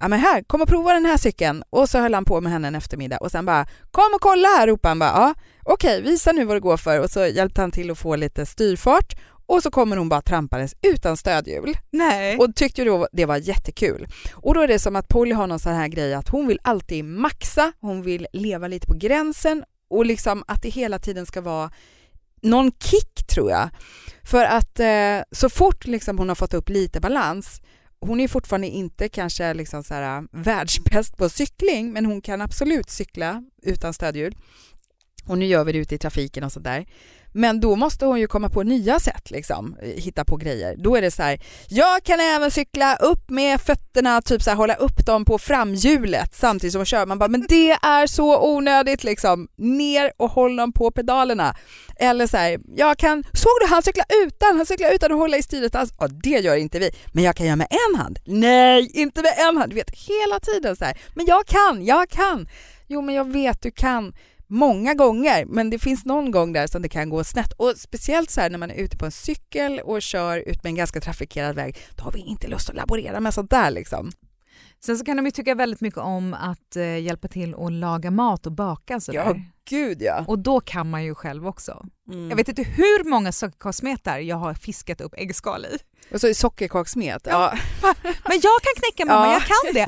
Ja 0.00 0.08
men 0.08 0.18
här, 0.18 0.42
kom 0.42 0.62
och 0.62 0.68
prova 0.68 0.92
den 0.92 1.04
här 1.04 1.16
cykeln. 1.16 1.62
Och 1.70 1.88
så 1.88 1.98
höll 1.98 2.14
han 2.14 2.24
på 2.24 2.40
med 2.40 2.52
henne 2.52 2.68
en 2.68 2.74
eftermiddag 2.74 3.16
och 3.16 3.30
sen 3.30 3.46
bara 3.46 3.66
kom 3.90 4.14
och 4.14 4.20
kolla 4.20 4.48
här 4.48 4.66
ropade 4.66 4.90
han 4.90 4.98
bara 4.98 5.10
ja 5.10 5.34
okej 5.64 6.02
visa 6.02 6.32
nu 6.32 6.44
vad 6.44 6.56
det 6.56 6.60
går 6.60 6.76
för 6.76 7.00
och 7.00 7.10
så 7.10 7.26
hjälpte 7.26 7.60
han 7.60 7.70
till 7.70 7.90
att 7.90 7.98
få 7.98 8.16
lite 8.16 8.46
styrfart 8.46 9.16
och 9.46 9.62
så 9.62 9.70
kommer 9.70 9.96
hon 9.96 10.08
bara 10.08 10.22
trampandes 10.22 10.74
utan 10.82 11.16
stödhjul 11.16 11.76
Nej. 11.90 12.36
och 12.38 12.54
tyckte 12.54 12.84
då 12.84 13.08
det 13.12 13.24
var 13.24 13.36
jättekul. 13.36 14.08
Och 14.34 14.54
då 14.54 14.60
är 14.60 14.68
det 14.68 14.78
som 14.78 14.96
att 14.96 15.08
Polly 15.08 15.32
har 15.32 15.46
någon 15.46 15.58
sån 15.58 15.74
här 15.74 15.88
grej 15.88 16.14
att 16.14 16.28
hon 16.28 16.46
vill 16.46 16.58
alltid 16.62 17.04
maxa, 17.04 17.72
hon 17.80 18.02
vill 18.02 18.26
leva 18.32 18.68
lite 18.68 18.86
på 18.86 18.94
gränsen 18.94 19.64
och 19.90 20.06
liksom 20.06 20.44
att 20.46 20.62
det 20.62 20.68
hela 20.68 20.98
tiden 20.98 21.26
ska 21.26 21.40
vara 21.40 21.70
någon 22.42 22.72
kick 22.72 23.26
tror 23.34 23.50
jag. 23.50 23.68
För 24.22 24.44
att 24.44 24.80
eh, 24.80 25.22
så 25.32 25.48
fort 25.48 25.86
liksom 25.86 26.18
hon 26.18 26.28
har 26.28 26.36
fått 26.36 26.54
upp 26.54 26.68
lite 26.68 27.00
balans 27.00 27.60
hon 28.06 28.20
är 28.20 28.28
fortfarande 28.28 28.68
inte 28.68 29.08
kanske 29.08 29.54
liksom 29.54 29.82
så 29.84 29.94
här, 29.94 30.24
världsbäst 30.32 31.16
på 31.16 31.28
cykling 31.28 31.92
men 31.92 32.06
hon 32.06 32.20
kan 32.20 32.40
absolut 32.40 32.90
cykla 32.90 33.44
utan 33.62 33.94
stödhjul. 33.94 34.36
Och 35.26 35.38
nu 35.38 35.46
gör 35.46 35.64
vi 35.64 35.72
det 35.72 35.78
ute 35.78 35.94
i 35.94 35.98
trafiken 35.98 36.44
och 36.44 36.52
sådär. 36.52 36.86
Men 37.32 37.60
då 37.60 37.76
måste 37.76 38.06
hon 38.06 38.20
ju 38.20 38.26
komma 38.26 38.48
på 38.48 38.62
nya 38.62 39.00
sätt, 39.00 39.30
liksom, 39.30 39.76
eh, 39.82 39.88
hitta 39.88 40.24
på 40.24 40.36
grejer. 40.36 40.76
Då 40.78 40.96
är 40.96 41.02
det 41.02 41.10
så 41.10 41.22
här, 41.22 41.40
jag 41.68 42.04
kan 42.04 42.20
även 42.20 42.50
cykla 42.50 42.96
upp 42.96 43.30
med 43.30 43.60
fötterna, 43.60 44.22
typ 44.22 44.42
så 44.42 44.50
här, 44.50 44.56
hålla 44.56 44.74
upp 44.74 45.06
dem 45.06 45.24
på 45.24 45.38
framhjulet 45.38 46.34
samtidigt 46.34 46.72
som 46.72 46.78
hon 46.78 46.86
kör. 46.86 47.06
Man 47.06 47.18
bara, 47.18 47.28
men 47.28 47.46
det 47.48 47.70
är 47.70 48.06
så 48.06 48.54
onödigt 48.54 49.04
liksom. 49.04 49.48
Ner 49.56 50.12
och 50.16 50.30
håll 50.30 50.56
dem 50.56 50.72
på 50.72 50.90
pedalerna. 50.90 51.56
Eller 51.96 52.26
så 52.26 52.36
här, 52.36 52.60
jag 52.76 52.98
kan, 52.98 53.24
såg 53.32 53.52
du 53.60 53.66
han 53.66 53.82
cykla 53.82 54.04
utan, 54.26 54.56
han 54.56 54.66
cyklar 54.66 54.90
utan 54.94 55.12
att 55.12 55.18
hålla 55.18 55.36
i 55.36 55.42
styret. 55.42 55.74
Alltså, 55.74 55.94
ja, 55.98 56.08
det 56.08 56.30
gör 56.30 56.56
inte 56.56 56.78
vi. 56.78 56.90
Men 57.12 57.24
jag 57.24 57.36
kan 57.36 57.46
göra 57.46 57.56
med 57.56 57.68
en 57.70 58.00
hand. 58.00 58.18
Nej, 58.24 58.90
inte 58.94 59.22
med 59.22 59.34
en 59.48 59.56
hand. 59.56 59.70
Du 59.70 59.74
vet, 59.74 59.90
hela 59.90 60.40
tiden 60.40 60.76
så 60.76 60.84
här, 60.84 60.98
men 61.14 61.26
jag 61.26 61.46
kan, 61.46 61.84
jag 61.84 62.08
kan. 62.10 62.48
Jo, 62.86 63.02
men 63.02 63.14
jag 63.14 63.32
vet 63.32 63.62
du 63.62 63.70
kan 63.70 64.12
många 64.52 64.94
gånger, 64.94 65.44
men 65.44 65.70
det 65.70 65.78
finns 65.78 66.04
någon 66.04 66.30
gång 66.30 66.52
där 66.52 66.66
som 66.66 66.82
det 66.82 66.88
kan 66.88 67.10
gå 67.10 67.24
snett. 67.24 67.52
Och 67.52 67.72
speciellt 67.76 68.30
så 68.30 68.40
här 68.40 68.50
när 68.50 68.58
man 68.58 68.70
är 68.70 68.74
ute 68.74 68.96
på 68.96 69.04
en 69.04 69.12
cykel 69.12 69.80
och 69.80 70.02
kör 70.02 70.38
ut 70.38 70.62
med 70.62 70.70
en 70.70 70.76
ganska 70.76 71.00
trafikerad 71.00 71.56
väg, 71.56 71.76
då 71.96 72.04
har 72.04 72.12
vi 72.12 72.20
inte 72.20 72.48
lust 72.48 72.70
att 72.70 72.76
laborera 72.76 73.20
med 73.20 73.34
sånt 73.34 73.50
där 73.50 73.70
liksom. 73.70 74.10
Sen 74.84 74.98
så 74.98 75.04
kan 75.04 75.16
de 75.16 75.24
ju 75.24 75.30
tycka 75.30 75.54
väldigt 75.54 75.80
mycket 75.80 76.00
om 76.00 76.34
att 76.34 76.76
eh, 76.76 76.98
hjälpa 76.98 77.28
till 77.28 77.54
att 77.54 77.72
laga 77.72 78.10
mat 78.10 78.46
och 78.46 78.52
baka 78.52 79.00
sådär. 79.00 79.24
Ja, 79.26 79.36
gud 79.70 80.02
ja. 80.02 80.24
Och 80.28 80.38
då 80.38 80.60
kan 80.60 80.90
man 80.90 81.04
ju 81.04 81.14
själv 81.14 81.46
också. 81.46 81.84
Mm. 82.12 82.28
Jag 82.30 82.36
vet 82.36 82.48
inte 82.48 82.62
hur 82.62 83.10
många 83.10 83.32
sockerkakssmetar 83.32 84.18
jag 84.18 84.36
har 84.36 84.54
fiskat 84.54 85.00
upp 85.00 85.14
äggskal 85.16 85.64
i. 85.64 85.78
Och 86.14 86.20
så 86.20 86.34
sockerkakssmet. 86.34 87.22
Ja. 87.26 87.52
Men 88.02 88.40
jag 88.42 88.60
kan 88.62 88.72
knäcka 88.76 89.04
mamma, 89.06 89.26
Ja. 89.26 89.32
jag 89.32 89.42
kan 89.42 89.74
det. 89.74 89.86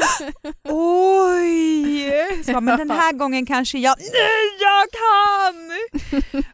Oj! 0.72 2.44
Så, 2.44 2.60
men 2.60 2.78
den 2.78 2.90
här 2.90 3.12
gången 3.12 3.46
kanske 3.46 3.78
jag, 3.78 3.94
nej 3.98 4.58
jag 4.60 4.87
kan! 4.90 5.54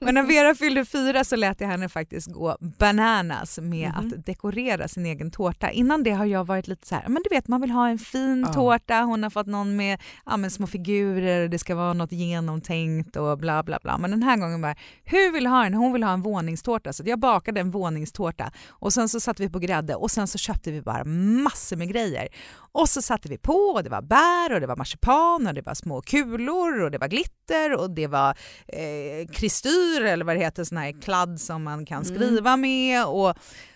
Men 0.01 0.15
när 0.15 0.23
Vera 0.23 0.55
fyllde 0.55 0.85
fyra 0.85 1.25
så 1.25 1.37
lät 1.37 1.61
jag 1.61 1.69
henne 1.69 1.89
faktiskt 1.89 2.33
gå 2.33 2.57
bananas 2.79 3.59
med 3.63 3.93
Mhm. 3.97 4.13
att 4.19 4.27
dekorera 4.27 4.89
sin 4.89 5.07
egen 5.07 5.31
tårta. 5.31 5.71
Innan 5.71 6.03
det 6.03 6.11
har 6.11 6.25
jag 6.25 6.45
varit 6.47 6.69
lite 6.69 6.87
så 6.87 6.95
här, 6.95 7.09
men 7.09 7.23
du 7.23 7.35
vet 7.37 7.49
man 7.49 7.61
vill 7.61 7.71
ha 7.71 7.89
en 7.89 7.99
fin 7.99 8.45
Ja. 8.47 8.53
tårta, 8.53 9.01
hon 9.01 9.23
har 9.23 9.31
fått 9.31 9.47
någon 9.47 9.77
med, 9.77 10.01
ja, 10.27 10.51
små 10.51 10.67
figurer, 10.67 11.49
det 11.49 11.59
ska 11.59 11.75
vara 11.75 11.93
något 11.93 12.13
genomtänkt 12.13 13.10
och 13.17 13.39
bla 13.39 13.63
bla 13.63 13.79
bla. 13.83 13.99
Men 13.99 14.11
den 14.11 14.23
här 14.23 14.37
gången 14.37 14.61
bara, 14.61 14.75
hur 15.05 15.33
vill 15.33 15.47
ha 15.47 15.63
den? 15.63 15.75
Hon 15.75 15.93
vill 15.93 16.03
ha 16.03 16.13
en 16.13 16.23
våningstårta 16.23 16.93
så 16.93 17.03
jag 17.07 17.19
bakade 17.19 17.61
en 17.61 17.71
våningstårta 17.71 18.53
och 18.69 18.93
sen 18.93 19.09
så 19.09 19.21
satte 19.21 19.43
vi 19.43 19.49
på 19.51 19.59
grädde 19.59 19.95
och 19.95 20.11
sen 20.11 20.27
så 20.27 20.39
köpte 20.39 20.71
vi 20.71 20.83
bara 20.83 21.05
massor 21.45 21.77
med 21.77 21.89
grejer. 21.89 22.29
Och 22.73 22.89
så 22.89 23.03
satte 23.03 23.29
vi 23.29 23.39
på 23.39 23.53
och 23.55 23.83
det 23.85 23.91
var 23.91 24.03
bär 24.03 24.55
och 24.55 24.61
det 24.61 24.67
var 24.67 24.77
marsipan 24.77 25.47
och 25.47 25.55
det 25.55 25.63
var 25.63 25.75
små 25.75 26.03
kulor 26.03 26.81
och 26.81 26.91
det 26.91 26.99
var 26.99 27.09
glitter 27.09 27.77
och 27.77 27.91
det 27.91 28.07
var 28.07 28.31
eh, 28.69 29.29
kristyr 29.33 30.01
eller 30.05 30.25
vad 30.25 30.37
det 30.37 30.41
heter, 30.41 30.65
sån 30.65 30.79
här 30.79 31.03
kladd 31.03 31.41
som 31.41 31.63
man 31.63 31.87
kan 31.87 32.03
Mm. 32.03 32.15
skriva 32.15 32.57
med 32.57 33.07
och 33.07 33.35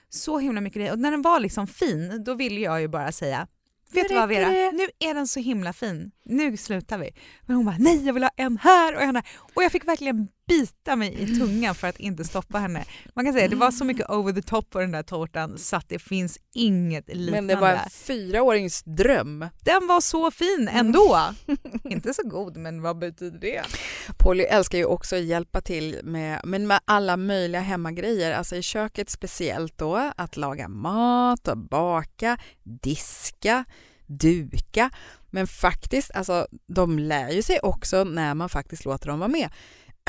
så 0.08 0.38
himla 0.38 0.60
mycket 0.60 0.76
grejer 0.76 0.92
och 0.92 0.98
när 0.98 1.10
den 1.10 1.22
var 1.22 1.40
liksom 1.40 1.66
fin 1.66 2.24
då 2.26 2.34
ville 2.34 2.60
jag 2.60 2.80
ju 2.80 2.88
bara 2.88 3.12
säga 3.12 3.46
Vet 3.94 4.08
du 4.08 4.14
vad 4.14 4.28
Vera? 4.28 4.48
det." 4.48 4.72
Nu 4.72 5.08
är 5.10 5.14
den 5.14 5.26
så 5.28 5.40
himla 5.40 5.72
fin. 5.72 6.10
Nu 6.24 6.56
slutar 6.56 6.98
vi. 6.98 7.10
Men 7.46 7.56
hon 7.56 7.66
bara 7.66 7.76
nej 7.78 8.06
jag 8.06 8.14
vill 8.14 8.22
ha 8.22 8.30
en 8.36 8.58
här 8.58 8.94
och 8.94 9.02
en 9.02 9.16
här. 9.16 9.24
Och 9.54 9.62
jag 9.62 9.72
fick 9.72 9.88
verkligen 9.88 10.28
bita 10.46 10.96
mig 10.96 11.22
i 11.22 11.38
tungan 11.38 11.74
för 11.74 11.88
att 11.88 12.00
inte 12.00 12.24
stoppa 12.24 12.58
henne. 12.58 12.84
Man 13.14 13.24
kan 13.24 13.34
säga 13.34 13.48
det 13.48 13.56
var 13.56 13.70
så 13.70 13.84
mycket 13.84 14.10
over 14.10 14.32
the 14.32 14.42
top 14.42 14.70
på 14.70 14.80
den 14.80 14.92
där 14.92 15.02
tårtan 15.02 15.58
så 15.58 15.76
att 15.76 15.88
det 15.88 15.98
finns 15.98 16.38
inget 16.54 17.08
liknande. 17.08 17.32
Men 17.32 17.46
det 17.46 17.56
var 17.56 17.70
en 17.70 17.90
fyraårings 17.90 18.82
dröm. 18.82 19.48
Den 19.60 19.86
var 19.86 20.00
så 20.00 20.30
fin 20.30 20.68
ändå. 20.72 21.20
inte 21.84 22.14
så 22.14 22.22
god 22.28 22.56
men 22.56 22.82
vad 22.82 22.98
betyder 22.98 23.38
det? 23.38 23.62
Polly 24.18 24.42
älskar 24.44 24.78
ju 24.78 24.84
också 24.84 25.16
att 25.16 25.22
hjälpa 25.22 25.60
till 25.60 26.00
med, 26.02 26.40
men 26.44 26.66
med 26.66 26.80
alla 26.84 27.16
möjliga 27.16 27.60
hemmagrejer, 27.60 28.32
alltså 28.32 28.56
i 28.56 28.62
köket 28.62 29.10
speciellt 29.10 29.78
då, 29.78 30.12
att 30.16 30.36
laga 30.36 30.68
mat 30.68 31.48
och 31.48 31.58
baka, 31.58 32.38
diska, 32.62 33.64
duka. 34.06 34.90
Men 35.30 35.46
faktiskt, 35.46 36.10
alltså 36.14 36.46
de 36.66 36.98
lär 36.98 37.30
ju 37.30 37.42
sig 37.42 37.58
också 37.62 38.04
när 38.04 38.34
man 38.34 38.48
faktiskt 38.48 38.84
låter 38.84 39.08
dem 39.08 39.18
vara 39.18 39.28
med. 39.28 39.50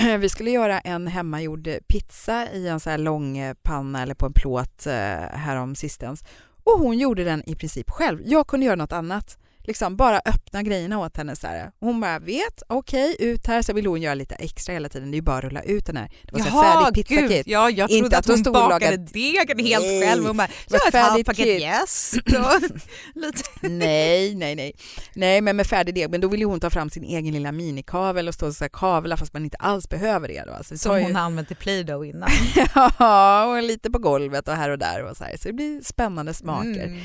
Vi 0.20 0.30
skulle 0.30 0.52
göra 0.52 0.80
en 0.80 1.08
hemmagjord 1.08 1.70
pizza 1.88 2.52
i 2.52 2.68
en 2.68 2.80
så 2.80 2.90
här 2.90 2.98
lång 2.98 3.38
eh, 3.38 3.54
panna 3.64 4.02
eller 4.02 4.16
på 4.16 4.26
en 4.26 4.34
plåt 4.34 4.88
eh, 4.88 4.94
härom 5.32 5.76
sistens 5.76 6.26
och 6.64 6.80
hon 6.80 6.98
gjorde 6.98 7.24
den 7.24 7.50
i 7.50 7.56
princip 7.56 7.90
själv. 7.90 8.22
Jag 8.26 8.48
kunde 8.48 8.66
göra 8.66 8.76
något 8.76 8.92
annat. 8.92 9.38
Liksom 9.68 9.96
bara 9.96 10.22
öppna 10.26 10.64
grejerna 10.64 11.00
åt 11.00 11.18
henne 11.18 11.36
så 11.36 11.48
här. 11.48 11.72
Hon 11.80 12.02
bara 12.02 12.20
vet, 12.20 12.64
okej, 12.68 13.16
ut 13.20 13.48
här. 13.48 13.62
Så 13.62 13.74
vill 13.74 13.86
hon 13.86 14.02
göra 14.02 14.14
lite 14.14 14.36
extra 14.36 14.74
hela 14.74 14.90
tiden. 14.90 15.12
Det 15.12 15.16
är 15.16 15.18
ju 15.18 15.22
bara 15.22 15.38
att 15.38 15.44
rulla 15.44 15.62
ut 15.62 15.86
den 15.86 15.98
här. 15.98 16.12
Det 16.24 16.32
var 16.32 16.40
så 16.40 16.50
här 16.50 16.84
färdigt 16.84 17.08
gud. 17.08 17.20
pizzakit. 17.20 17.48
Ja, 17.48 17.70
jag 17.70 17.90
Inte 17.92 18.00
trodde 18.02 18.18
att 18.18 18.30
att 18.30 18.46
hon 18.46 18.56
hon 18.62 18.70
bakade 18.70 18.98
degen 18.98 19.60
helt 19.60 19.86
Nej. 19.86 20.02
själv. 20.02 20.26
Hon 20.26 20.38
bara, 20.38 20.48
jag 20.70 20.80
har 20.80 20.88
ett 20.88 20.94
halvt 20.94 21.26
paket 21.26 21.62
jäst 21.62 22.14
lite 23.16 23.44
Nej, 23.62 24.36
nej, 24.36 24.56
nej. 24.56 24.74
Nej, 25.14 25.42
men 25.42 25.56
med 25.56 25.68
färdig 25.68 25.96
deg. 25.96 26.10
Men 26.10 26.22
då 26.22 26.28
ville 26.28 26.46
hon 26.46 26.60
ta 26.60 26.70
fram 26.70 26.90
sin 26.90 27.04
egen 27.04 27.34
lilla 27.34 27.52
minikavel 27.52 28.28
och 28.28 28.34
stå 28.34 28.48
och 28.48 28.54
så 28.54 28.64
här 28.64 28.70
kavla 28.70 29.18
fast 29.18 29.34
man 29.34 29.44
inte 29.44 29.58
alls 29.58 29.90
behöver 29.90 30.28
det. 30.28 30.44
Då. 30.48 30.54
Alltså, 30.54 30.78
som 30.78 30.90
var 30.90 30.98
ju- 30.98 31.04
hon 31.04 31.16
har 31.16 31.22
använt 31.24 31.48
till 31.48 31.58
Play-Doh 31.58 32.10
innan. 32.10 32.30
Ja, 33.00 33.46
och 33.46 33.64
lite 33.64 33.92
på 33.92 34.00
golvet 34.00 34.48
och 34.48 34.54
här 34.56 34.70
och 34.70 34.80
där. 34.80 35.04
Och 35.04 35.18
så, 35.18 35.24
här. 35.24 35.38
så 35.38 35.48
det 35.48 35.54
blir 35.54 35.82
spännande 35.82 36.34
smaker. 36.34 36.84
Mm. 36.84 37.02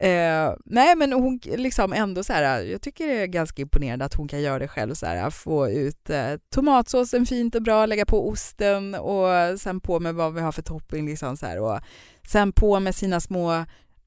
Eh, 0.00 0.54
nej 0.64 0.96
men 0.96 1.12
hon 1.12 1.40
liksom 1.44 1.92
ändå 1.92 2.24
så 2.24 2.32
här, 2.32 2.62
jag 2.64 2.82
tycker 2.82 3.06
det 3.06 3.12
är 3.22 3.26
ganska 3.26 3.62
imponerande 3.62 4.04
att 4.04 4.14
hon 4.14 4.28
kan 4.28 4.40
göra 4.42 4.58
det 4.58 4.68
själv 4.68 4.94
så 4.94 5.06
här, 5.06 5.30
få 5.30 5.68
ut 5.70 6.10
eh, 6.10 6.32
tomatsåsen 6.54 7.26
fint 7.26 7.54
och 7.54 7.62
bra, 7.62 7.86
lägga 7.86 8.06
på 8.06 8.28
osten 8.28 8.94
och 8.94 9.60
sen 9.60 9.80
på 9.80 10.00
med 10.00 10.14
vad 10.14 10.34
vi 10.34 10.40
har 10.40 10.52
för 10.52 10.62
topping 10.62 11.06
liksom 11.06 11.36
så 11.36 11.46
här 11.46 11.60
och 11.60 11.80
sen 12.28 12.52
på 12.52 12.80
med 12.80 12.94
sina 12.94 13.20
små 13.20 13.52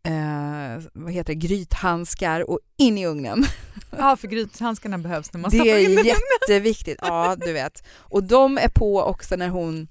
eh, 0.04 0.84
vad 0.94 1.12
heter 1.14 1.34
det, 1.34 1.40
grythandskar 1.48 2.50
och 2.50 2.60
in 2.78 2.98
i 2.98 3.06
ugnen. 3.08 3.46
Ja, 3.98 4.16
för 4.18 4.28
grythandskarna 4.28 4.98
behövs 4.98 5.34
när 5.34 5.40
man 5.42 5.52
Det 5.52 5.58
stoppar 5.58 5.78
in 5.78 5.92
är 5.92 5.96
den. 5.96 6.06
jätteviktigt, 6.06 6.98
ja 7.02 7.36
du 7.46 7.54
vet. 7.54 7.84
Och 7.94 8.24
de 8.24 8.58
är 8.58 8.70
på 8.70 9.02
också 9.04 9.36
när 9.36 9.48
hon, 9.50 9.88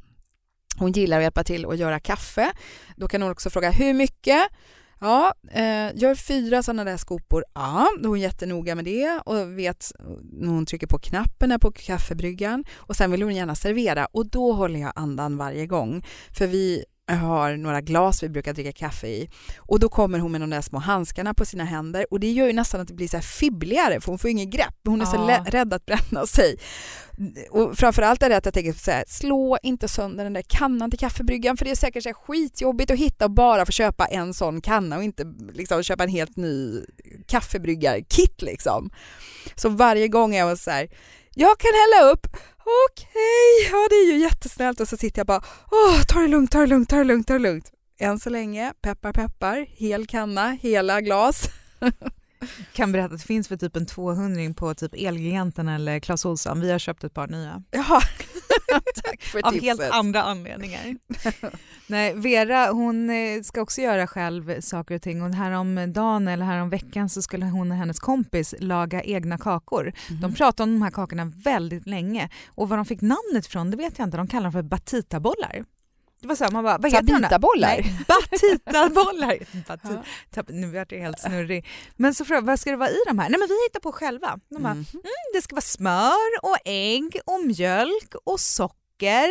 hon 0.79 0.93
gillar 0.93 1.17
att 1.17 1.23
hjälpa 1.23 1.45
till 1.45 1.67
att 1.67 1.79
göra 1.79 2.01
kaffe. 2.01 2.53
Då 2.97 3.09
kan 3.09 3.23
hon 3.23 3.31
också 3.31 3.51
fråga 3.51 3.71
hur 3.71 3.93
mycket? 3.95 4.43
Ja, 5.01 5.35
eh, 5.51 5.91
gör 5.95 6.15
fyra 6.15 6.63
sådana 6.63 6.85
där 6.85 6.97
skopor. 6.97 7.45
Ja, 7.55 7.89
då 7.99 8.05
är 8.05 8.09
hon 8.09 8.21
jättenoga 8.21 8.75
med 8.75 8.85
det 8.85 9.21
och 9.25 9.59
vet 9.59 9.93
när 10.33 10.49
hon 10.49 10.67
trycker 10.67 10.87
på 10.87 10.99
knappen 10.99 11.51
här 11.51 11.59
på 11.59 11.73
kaffebryggan 11.73 12.65
och 12.77 12.97
sen 12.97 13.11
vill 13.11 13.23
hon 13.23 13.35
gärna 13.35 13.55
servera 13.55 14.07
och 14.07 14.31
då 14.31 14.53
håller 14.53 14.81
jag 14.81 14.93
andan 14.95 15.37
varje 15.37 15.67
gång. 15.67 16.05
För 16.39 16.47
vi 16.47 16.85
har 17.17 17.57
några 17.57 17.81
glas 17.81 18.23
vi 18.23 18.29
brukar 18.29 18.53
dricka 18.53 18.73
kaffe 18.73 19.07
i 19.09 19.31
och 19.59 19.81
då 19.81 19.89
kommer 19.89 20.19
hon 20.19 20.33
med 20.33 20.41
de 20.41 20.51
där 20.51 20.61
små 20.61 20.79
handskarna 20.79 21.35
på 21.35 21.45
sina 21.45 21.65
händer 21.65 22.07
och 22.11 22.21
det 22.21 22.31
gör 22.31 22.47
ju 22.47 22.53
nästan 22.53 22.81
att 22.81 22.89
det 22.89 22.95
blir 22.95 23.09
så 23.09 23.17
här 23.17 23.23
fibbligare 23.23 24.01
för 24.01 24.09
hon 24.13 24.19
får 24.19 24.31
ingen 24.31 24.51
grepp. 24.51 24.75
Hon 24.85 25.01
är 25.01 25.05
så 25.07 25.17
Ja. 25.17 25.27
lä- 25.27 25.45
rädd 25.51 25.75
att 25.75 25.87
bränna 25.87 26.27
sig. 26.27 26.57
Och 27.51 27.79
framförallt 27.79 28.23
är 28.23 28.29
det 28.29 28.37
att 28.37 28.45
jag 28.45 28.55
tänker 28.55 28.73
så 28.73 28.91
här, 28.91 29.05
slå 29.09 29.59
inte 29.63 29.89
sönder 29.89 30.25
den 30.25 30.33
där 30.33 30.45
kannan 30.49 30.91
till 30.91 30.99
kaffebryggan 30.99 31.57
för 31.57 31.65
det 31.65 31.71
är 31.71 31.75
säkert 31.77 32.03
så 32.03 32.09
här 32.09 32.15
skitjobbigt 32.15 32.91
att 32.91 32.99
hitta 32.99 33.25
och 33.25 33.31
bara 33.31 33.67
få 33.67 33.73
köpa 33.73 34.07
en 34.07 34.35
sån 34.35 34.61
kanna 34.61 34.97
och 34.97 35.03
inte 35.05 35.25
liksom 35.53 35.83
köpa 35.83 36.05
en 36.05 36.11
helt 36.11 36.37
ny 36.37 36.81
kaffebryggarkit 37.27 38.43
liksom. 38.43 38.91
Så 39.55 39.69
varje 39.69 40.09
gång 40.09 40.35
är 40.35 40.39
jag 40.39 40.59
så 40.59 40.71
här, 40.71 40.89
jag 41.35 41.59
kan 41.59 41.71
hälla 41.75 42.13
upp, 42.13 42.27
okej, 42.87 43.71
ja 43.71 43.87
det 43.91 43.95
är 43.95 44.13
ju 44.13 44.19
jättesnällt 44.19 44.81
och 44.81 44.89
så 44.89 44.97
sitter 44.97 45.21
jag 45.21 45.27
bara, 45.27 45.43
åh, 45.71 46.03
ta 46.09 46.19
det 46.19 46.29
lugnt, 46.29 46.51
ta 46.53 46.61
det 46.61 46.67
lugnt, 46.67 46.89
ta 46.89 46.97
det 46.97 47.05
lugnt, 47.05 47.27
ta 47.27 47.33
det 47.33 47.39
lugnt. 47.39 47.73
Än 48.01 48.19
så 48.19 48.31
länge, 48.31 48.73
peppar 48.83 49.13
peppar, 49.13 49.67
hel 49.69 50.07
kanna, 50.07 50.51
hela 50.51 51.01
glas. 51.01 51.51
kan 52.73 52.93
berätta 52.93 53.15
att 53.15 53.21
det 53.21 53.27
finns 53.27 53.49
för 53.49 53.57
typ 53.57 53.77
en 53.77 53.87
200 53.87 54.55
på 54.57 54.75
typ 54.75 54.95
Elgiganten 54.95 55.69
eller 55.69 56.01
Clas 56.01 56.25
Ohlson. 56.25 56.61
Vi 56.61 56.73
har 56.73 56.79
köpt 56.79 57.05
ett 57.05 57.15
par 57.15 57.27
nya. 57.27 57.63
Ja, 57.71 58.03
tack 59.05 59.23
för 59.23 59.47
Av 59.47 59.51
tipset. 59.51 59.63
helt 59.69 59.81
andra 59.81 60.23
anledningar. 60.23 60.97
Nej, 61.87 62.15
Vera 62.15 62.71
hon 62.73 63.11
eh, 63.11 63.43
ska 63.43 63.61
också 63.61 63.81
göra 63.81 64.07
själv 64.07 64.61
saker 64.61 64.95
och 64.95 65.03
ting 65.03 65.23
och 65.23 65.35
härom 65.35 65.93
dagen 65.93 66.29
eller 66.29 66.45
härom 66.45 66.71
veckan 66.71 67.09
så 67.09 67.23
skulle 67.23 67.47
hon 67.47 67.71
och 67.71 67.77
hennes 67.77 67.99
kompis 68.01 68.55
laga 68.59 69.03
egna 69.03 69.39
kakor. 69.39 69.93
Mhm. 70.11 70.21
De 70.21 70.35
pratade 70.35 70.63
om 70.63 70.75
de 70.75 70.83
här 70.83 70.91
kakorna 70.91 71.25
väldigt 71.25 71.87
länge 71.87 72.29
och 72.49 72.69
var 72.69 72.77
de 72.77 72.87
fick 72.87 73.01
namnet 73.01 73.47
ifrån 73.47 73.71
det 73.71 73.77
vet 73.77 73.99
jag 73.99 74.07
inte. 74.07 74.17
De 74.17 74.27
kallar 74.29 74.43
dem 74.45 74.53
för 74.53 74.63
batitabollar. 74.63 75.65
Det 76.21 76.29
var 76.29 76.35
så 76.35 76.45
här, 76.45 76.51
man 76.51 76.65
bara, 76.65 76.79
vad 76.79 76.91
heter? 76.93 77.13
Nej, 77.69 77.95
batitabollar. 78.09 79.37
Bati- 79.69 80.03
Ja. 80.35 80.43
Nu 80.49 80.67
vart 80.71 80.93
jag 80.93 80.99
helt 81.01 81.21
snurrig. 81.21 81.67
Men 81.97 82.15
så 82.15 82.25
frågade 82.25 82.47
vad 82.47 82.61
ska 82.61 82.71
det 82.71 82.77
vara 82.77 82.91
i 82.91 82.99
de 83.07 83.19
här? 83.19 83.29
Nej 83.29 83.39
men 83.39 83.49
vi 83.49 83.55
hittar 83.69 83.81
på 83.81 83.93
själva. 83.93 84.39
De 84.49 84.63
bara, 84.63 84.75
Mhm. 84.75 84.85
det 85.35 85.43
ska 85.43 85.55
vara 85.55 85.61
smör 85.63 86.39
och 86.43 86.57
ägg 86.65 87.21
och 87.27 87.41
mjölk 87.47 88.15
och 88.25 88.41
socker 88.41 89.31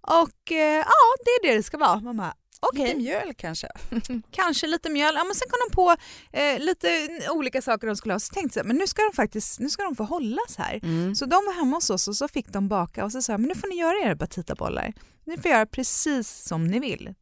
och 0.00 0.52
eh, 0.52 0.76
ja, 0.78 1.14
det 1.24 1.30
är 1.30 1.48
det 1.48 1.56
det 1.56 1.62
ska 1.62 1.78
vara. 1.78 2.00
Man 2.00 2.16
bara, 2.16 2.34
okej, 2.60 2.84
Lite 2.86 2.96
mjöl 2.96 3.34
kanske? 3.34 3.68
kanske 4.30 4.66
lite 4.66 4.90
mjöl. 4.90 5.14
Ja, 5.14 5.24
men 5.24 5.34
sen 5.34 5.48
kom 5.50 5.58
de 5.68 5.74
på 5.74 5.96
eh, 6.38 6.58
lite 6.58 7.08
olika 7.30 7.62
saker 7.62 7.86
de 7.86 7.96
skulle 7.96 8.14
ha. 8.14 8.20
Så 8.20 8.34
tänkte 8.34 8.58
jag, 8.58 8.66
men 8.66 8.76
nu 8.76 8.86
ska 8.86 9.02
de 9.02 9.12
faktiskt 9.16 9.60
nu 9.60 9.68
ska 9.68 9.82
de 9.82 9.96
få 9.96 10.04
hållas 10.04 10.56
här. 10.58 10.80
Mm. 10.82 11.14
Så 11.14 11.24
de 11.24 11.34
var 11.46 11.52
hemma 11.52 11.76
hos 11.76 11.90
oss 11.90 12.08
och 12.08 12.16
så 12.16 12.28
fick 12.28 12.48
de 12.48 12.68
baka 12.68 13.04
och 13.04 13.12
så 13.12 13.22
sa 13.22 13.32
jag, 13.32 13.40
men 13.40 13.48
nu 13.48 13.54
får 13.54 13.68
ni 13.68 13.76
göra 13.76 13.98
era 13.98 14.14
batitabollar. 14.14 14.92
Ni 15.24 15.38
får 15.38 15.50
göra 15.50 15.66
precis 15.66 16.28
som 16.48 16.66
ni 16.66 16.78
vill. 16.78 17.14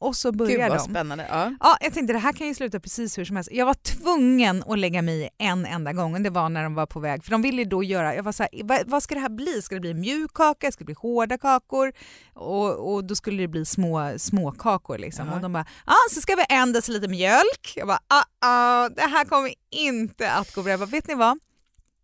Och 0.00 0.16
så 0.16 0.32
börjar 0.32 0.70
de. 0.70 0.78
spännande. 0.78 1.26
Ja. 1.30 1.54
Ja, 1.60 1.76
jag 1.80 1.94
tänkte 1.94 2.12
det 2.12 2.18
här 2.18 2.32
kan 2.32 2.46
ju 2.46 2.54
sluta 2.54 2.80
precis 2.80 3.18
hur 3.18 3.24
som 3.24 3.36
helst. 3.36 3.50
Jag 3.52 3.66
var 3.66 3.74
tvungen 3.74 4.62
att 4.66 4.78
lägga 4.78 5.02
mig 5.02 5.22
i 5.22 5.28
en 5.38 5.66
enda 5.66 5.92
gång 5.92 6.14
och 6.14 6.20
det 6.20 6.30
var 6.30 6.48
när 6.48 6.62
de 6.62 6.74
var 6.74 6.86
på 6.86 7.00
väg. 7.00 7.24
För 7.24 7.30
de 7.30 7.42
ville 7.42 7.64
då 7.64 7.82
göra, 7.82 8.14
jag 8.14 8.22
var 8.22 8.32
så 8.32 8.42
här, 8.42 8.50
vad, 8.64 8.80
vad 8.86 9.02
ska 9.02 9.14
det 9.14 9.20
här 9.20 9.28
bli? 9.28 9.62
Ska 9.62 9.74
det 9.74 9.80
bli 9.80 9.94
mjuk 9.94 10.34
kaka? 10.34 10.72
Ska 10.72 10.78
det 10.78 10.84
bli 10.84 10.94
hårda 10.98 11.38
kakor? 11.38 11.92
Och, 12.34 12.94
och 12.94 13.04
då 13.04 13.14
skulle 13.14 13.42
det 13.42 13.48
bli 13.48 13.66
små, 13.66 14.14
små 14.18 14.52
kakor 14.52 14.98
liksom. 14.98 15.26
Ja. 15.26 15.34
Och 15.34 15.40
de 15.40 15.52
bara, 15.52 15.66
ja 15.86 15.92
ah, 15.92 16.14
så 16.14 16.20
ska 16.20 16.36
vi 16.36 16.44
en 16.48 16.72
deciliter 16.72 17.08
mjölk. 17.08 17.72
Jag 17.76 17.86
bara, 17.86 18.00
ah, 18.08 18.24
ah, 18.40 18.88
det 18.88 19.02
här 19.02 19.24
kommer 19.24 19.54
inte 19.70 20.32
att 20.32 20.54
gå 20.54 20.62
bra. 20.62 20.70
Jag 20.70 20.80
bara, 20.80 20.86
vet 20.86 21.08
ni 21.08 21.14
vad? 21.14 21.38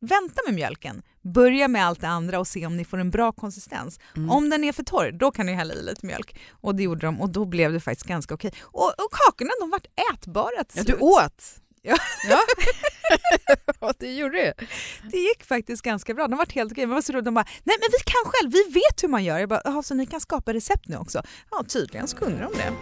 Vänta 0.01 0.43
med 0.47 0.55
mjölken. 0.55 1.03
Börja 1.25 1.69
med 1.69 1.87
allt 1.87 2.01
det 2.01 2.09
andra 2.09 2.39
och 2.39 2.47
se 2.47 2.67
om 2.67 2.77
ni 2.77 2.85
får 2.85 2.99
en 2.99 3.11
bra 3.11 3.33
konsistens. 3.33 4.01
Mm. 4.17 4.31
Om 4.31 4.51
den 4.51 4.65
är 4.65 4.73
för 4.73 4.83
torr, 4.83 5.13
då 5.13 5.31
kan 5.31 5.47
ni 5.47 5.53
hälla 5.53 5.75
i 5.75 5.83
lite 5.83 6.07
mjölk. 6.07 6.41
Och 6.61 6.75
det 6.75 6.83
gjorde 6.83 7.07
de 7.07 7.21
och 7.21 7.31
då 7.31 7.45
blev 7.45 7.73
det 7.73 7.81
faktiskt 7.81 8.07
ganska 8.09 8.35
okej. 8.35 8.53
Och, 8.63 8.89
och 8.89 9.11
kakorna 9.11 9.51
de 9.61 9.71
vart 9.71 9.87
ätbara 10.15 10.65
till 10.65 10.79
Ja, 10.79 10.83
du 10.83 10.87
slut. 10.93 11.01
åt? 11.03 11.43
Ja. 11.83 11.97
ja. 12.29 12.39
ja, 13.81 13.93
det 13.99 14.15
gjorde 14.15 14.37
du. 14.59 14.67
Det 15.11 15.19
gick 15.19 15.45
faktiskt 15.45 15.83
ganska 15.83 16.15
bra. 16.15 16.29
De 16.29 16.37
vart 16.39 16.53
helt 16.53 16.73
okej. 16.73 16.83
Men 16.83 16.89
det 16.89 16.95
var 16.95 17.03
så 17.03 17.13
roligt. 17.13 17.25
De 17.25 17.35
bara, 17.35 17.47
nej 17.65 17.77
men 17.81 17.89
vi 17.93 17.99
kan 18.05 18.33
själv, 18.33 18.53
vi 18.53 18.73
vet 18.81 19.03
hur 19.03 19.09
man 19.09 19.25
gör. 19.25 19.39
Jag 19.39 19.49
bara, 19.49 19.61
"Jaha, 19.65 19.83
så 19.83 19.95
ni 19.95 20.07
kan 20.07 20.21
skapa 20.21 20.53
recept 20.55 20.89
nu 20.89 20.97
också? 20.97 21.23
Ja, 21.51 21.65
tydligen 21.69 22.09
så 22.09 22.17
kunde 22.17 22.39
de 22.43 22.53
det. 22.53 22.73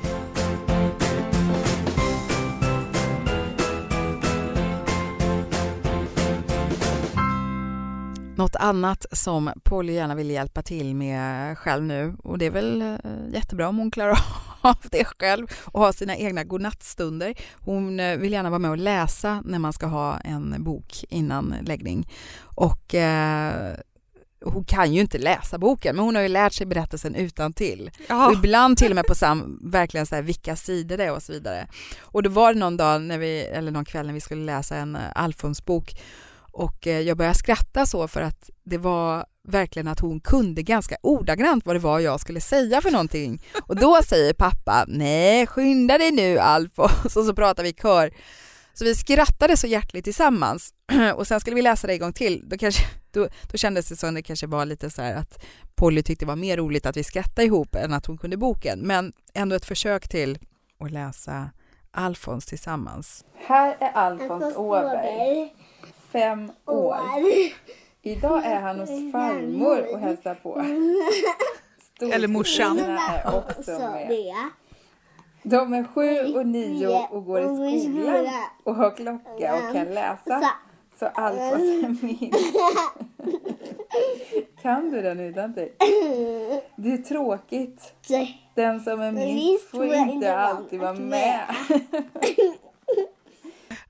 Något 8.37 8.57
annat 8.57 9.07
som 9.13 9.51
Polly 9.63 9.93
gärna 9.93 10.15
vill 10.15 10.31
hjälpa 10.31 10.63
till 10.63 10.97
med 10.97 11.59
själv 11.59 11.85
nu 11.85 12.17
och 12.19 12.39
det 12.39 12.47
är 12.47 12.51
väl 12.51 12.83
eh, 12.83 12.97
jättebra 13.33 13.69
om 13.69 13.79
hon 13.79 13.91
klarar 13.91 14.19
av 14.61 14.77
det 14.91 15.05
själv 15.05 15.47
och 15.65 15.81
ha 15.81 15.93
sina 15.93 16.17
egna 16.17 16.45
godnattstunder. 16.45 17.35
Hon 17.55 18.01
eh, 18.01 18.17
vill 18.17 18.33
gärna 18.33 18.51
vara 18.51 18.59
med 18.59 18.71
och 18.71 18.79
läsa 18.79 19.43
när 19.45 19.59
man 19.59 19.73
ska 19.73 19.87
ha 19.87 20.19
en 20.19 20.65
bok 20.65 21.05
innan 21.09 21.55
läggning 21.63 22.09
och 22.43 22.95
eh, 22.95 23.75
hon 24.45 24.65
kan 24.65 24.95
ju 24.95 25.01
inte 25.01 25.19
läsa 25.19 25.59
boken 25.59 25.97
men 25.97 26.05
hon 26.05 26.15
har 26.15 26.23
ju 26.23 26.29
lärt 26.29 26.53
sig 26.53 26.67
berättelsen 26.67 27.15
utan 27.15 27.53
till. 27.53 27.91
Och 28.27 28.33
ibland 28.33 28.79
till 28.79 28.91
och 28.91 28.97
med 28.97 29.07
på 29.07 29.15
sam, 29.15 29.61
verkligen 29.63 30.07
så 30.07 30.15
här, 30.15 30.23
vilka 30.23 30.57
sidor 30.57 30.97
det 30.97 31.05
är 31.05 31.13
och 31.13 31.23
så 31.23 31.33
vidare. 31.33 31.67
Och 32.01 32.23
då 32.23 32.31
var 32.31 32.55
det 32.55 32.61
någon 32.61 32.77
dag, 32.77 33.03
när 33.03 33.19
vi, 33.19 33.41
eller 33.41 33.71
någon 33.71 33.85
kväll 33.85 34.07
när 34.07 34.15
vi 34.15 34.21
skulle 34.21 34.45
läsa 34.45 34.77
en 34.77 34.97
uh, 34.97 35.03
Alfons 35.15 35.65
bok 35.65 35.95
Och 36.53 36.87
eh, 36.87 37.01
jag 37.01 37.17
började 37.17 37.39
skratta 37.39 37.87
så 37.87 38.09
för 38.09 38.23
att 38.23 38.51
det 38.65 38.79
var 38.79 39.27
verkligen 39.49 39.89
att 39.89 40.01
hon 40.01 40.21
kunde 40.21 40.63
ganska 40.63 40.97
ordagrant 41.03 41.67
vad 41.67 41.77
det 41.77 41.81
var 41.81 42.01
jag 42.01 42.21
skulle 42.21 42.41
säga 42.41 42.81
för 42.81 42.91
någonting. 42.91 43.43
Och 43.63 43.77
då 43.77 44.03
säger 44.03 44.33
pappa, 44.33 44.85
nej 44.89 45.47
skynda 45.47 45.99
dig 45.99 46.11
nu 46.13 46.39
Alfons, 46.39 47.17
och 47.17 47.25
så 47.25 47.35
pratar 47.35 47.63
vi 47.63 47.69
i 47.69 47.73
kör. 47.73 48.13
Så 48.75 48.85
vi 48.85 48.95
skrattade 48.95 49.57
så 49.57 49.67
hjärtligt 49.67 50.05
tillsammans 50.05 50.75
och 51.15 51.27
sen 51.27 51.41
skulle 51.41 51.57
vi 51.57 51.63
läsa 51.63 51.87
det 51.87 51.93
en 51.93 51.99
gång 51.99 52.13
till. 52.13 52.49
Då, 52.49 52.59
kanske, 52.59 52.83
då, 53.11 53.29
då 53.53 53.59
kändes 53.59 53.89
det 53.89 53.97
som 53.97 54.15
det 54.15 54.23
kanske 54.23 54.47
var 54.47 54.67
lite 54.67 54.91
så 54.91 55.03
här 55.03 55.15
att 55.15 55.45
Polly 55.75 56.03
tyckte 56.03 56.25
det 56.25 56.29
var 56.29 56.37
mer 56.37 56.57
roligt 56.57 56.87
att 56.87 56.97
vi 56.97 57.05
skrattade 57.05 57.45
ihop 57.45 57.75
än 57.75 57.93
att 57.93 58.07
hon 58.07 58.19
kunde 58.19 58.37
boken. 58.37 58.79
Men 58.81 59.13
ändå 59.35 59.57
ett 59.57 59.65
försök 59.65 60.09
till 60.09 60.39
att 60.81 60.91
läsa 60.91 61.51
Alfons 61.91 62.47
tillsammans. 62.47 63.25
Här 63.47 63.77
är 63.81 63.93
Alfons 63.93 64.57
Åberg, 64.57 65.55
fem 66.13 66.53
år. 66.67 66.97
Idag 68.03 68.47
är 68.47 68.61
han 68.61 68.81
hos 68.81 69.13
farmor 69.13 69.93
och 69.93 69.99
hälsar 69.99 70.35
på. 70.35 70.59
Eller 72.13 72.29
morsan. 72.29 72.79
är 72.79 73.37
också 73.37 73.71
med. 73.71 74.35
De 75.43 75.75
är 75.75 75.85
sju 75.85 76.35
och 76.35 76.47
nio 76.47 77.07
och 77.11 77.25
går 77.25 77.41
i 77.75 77.81
skolan 77.81 78.29
och 78.65 78.75
har 78.75 78.91
klocka 78.91 79.55
och 79.55 79.73
kan 79.75 79.87
läsa. 79.95 80.53
Så 80.99 81.07
Alfons 81.07 81.63
är 81.63 82.07
min. 82.07 82.33
Kan 84.63 84.91
du 84.91 85.03
den 85.03 85.21
utantill? 85.21 85.69
Det 86.77 86.93
är 86.93 87.03
tråkigt. 87.03 87.95
Den 88.55 88.81
som 88.81 89.01
är 89.01 89.13
minst 89.13 89.71
får 89.71 89.95
inte 89.95 90.37
alltid 90.37 90.81
vara 90.81 90.95
med. 90.95 91.45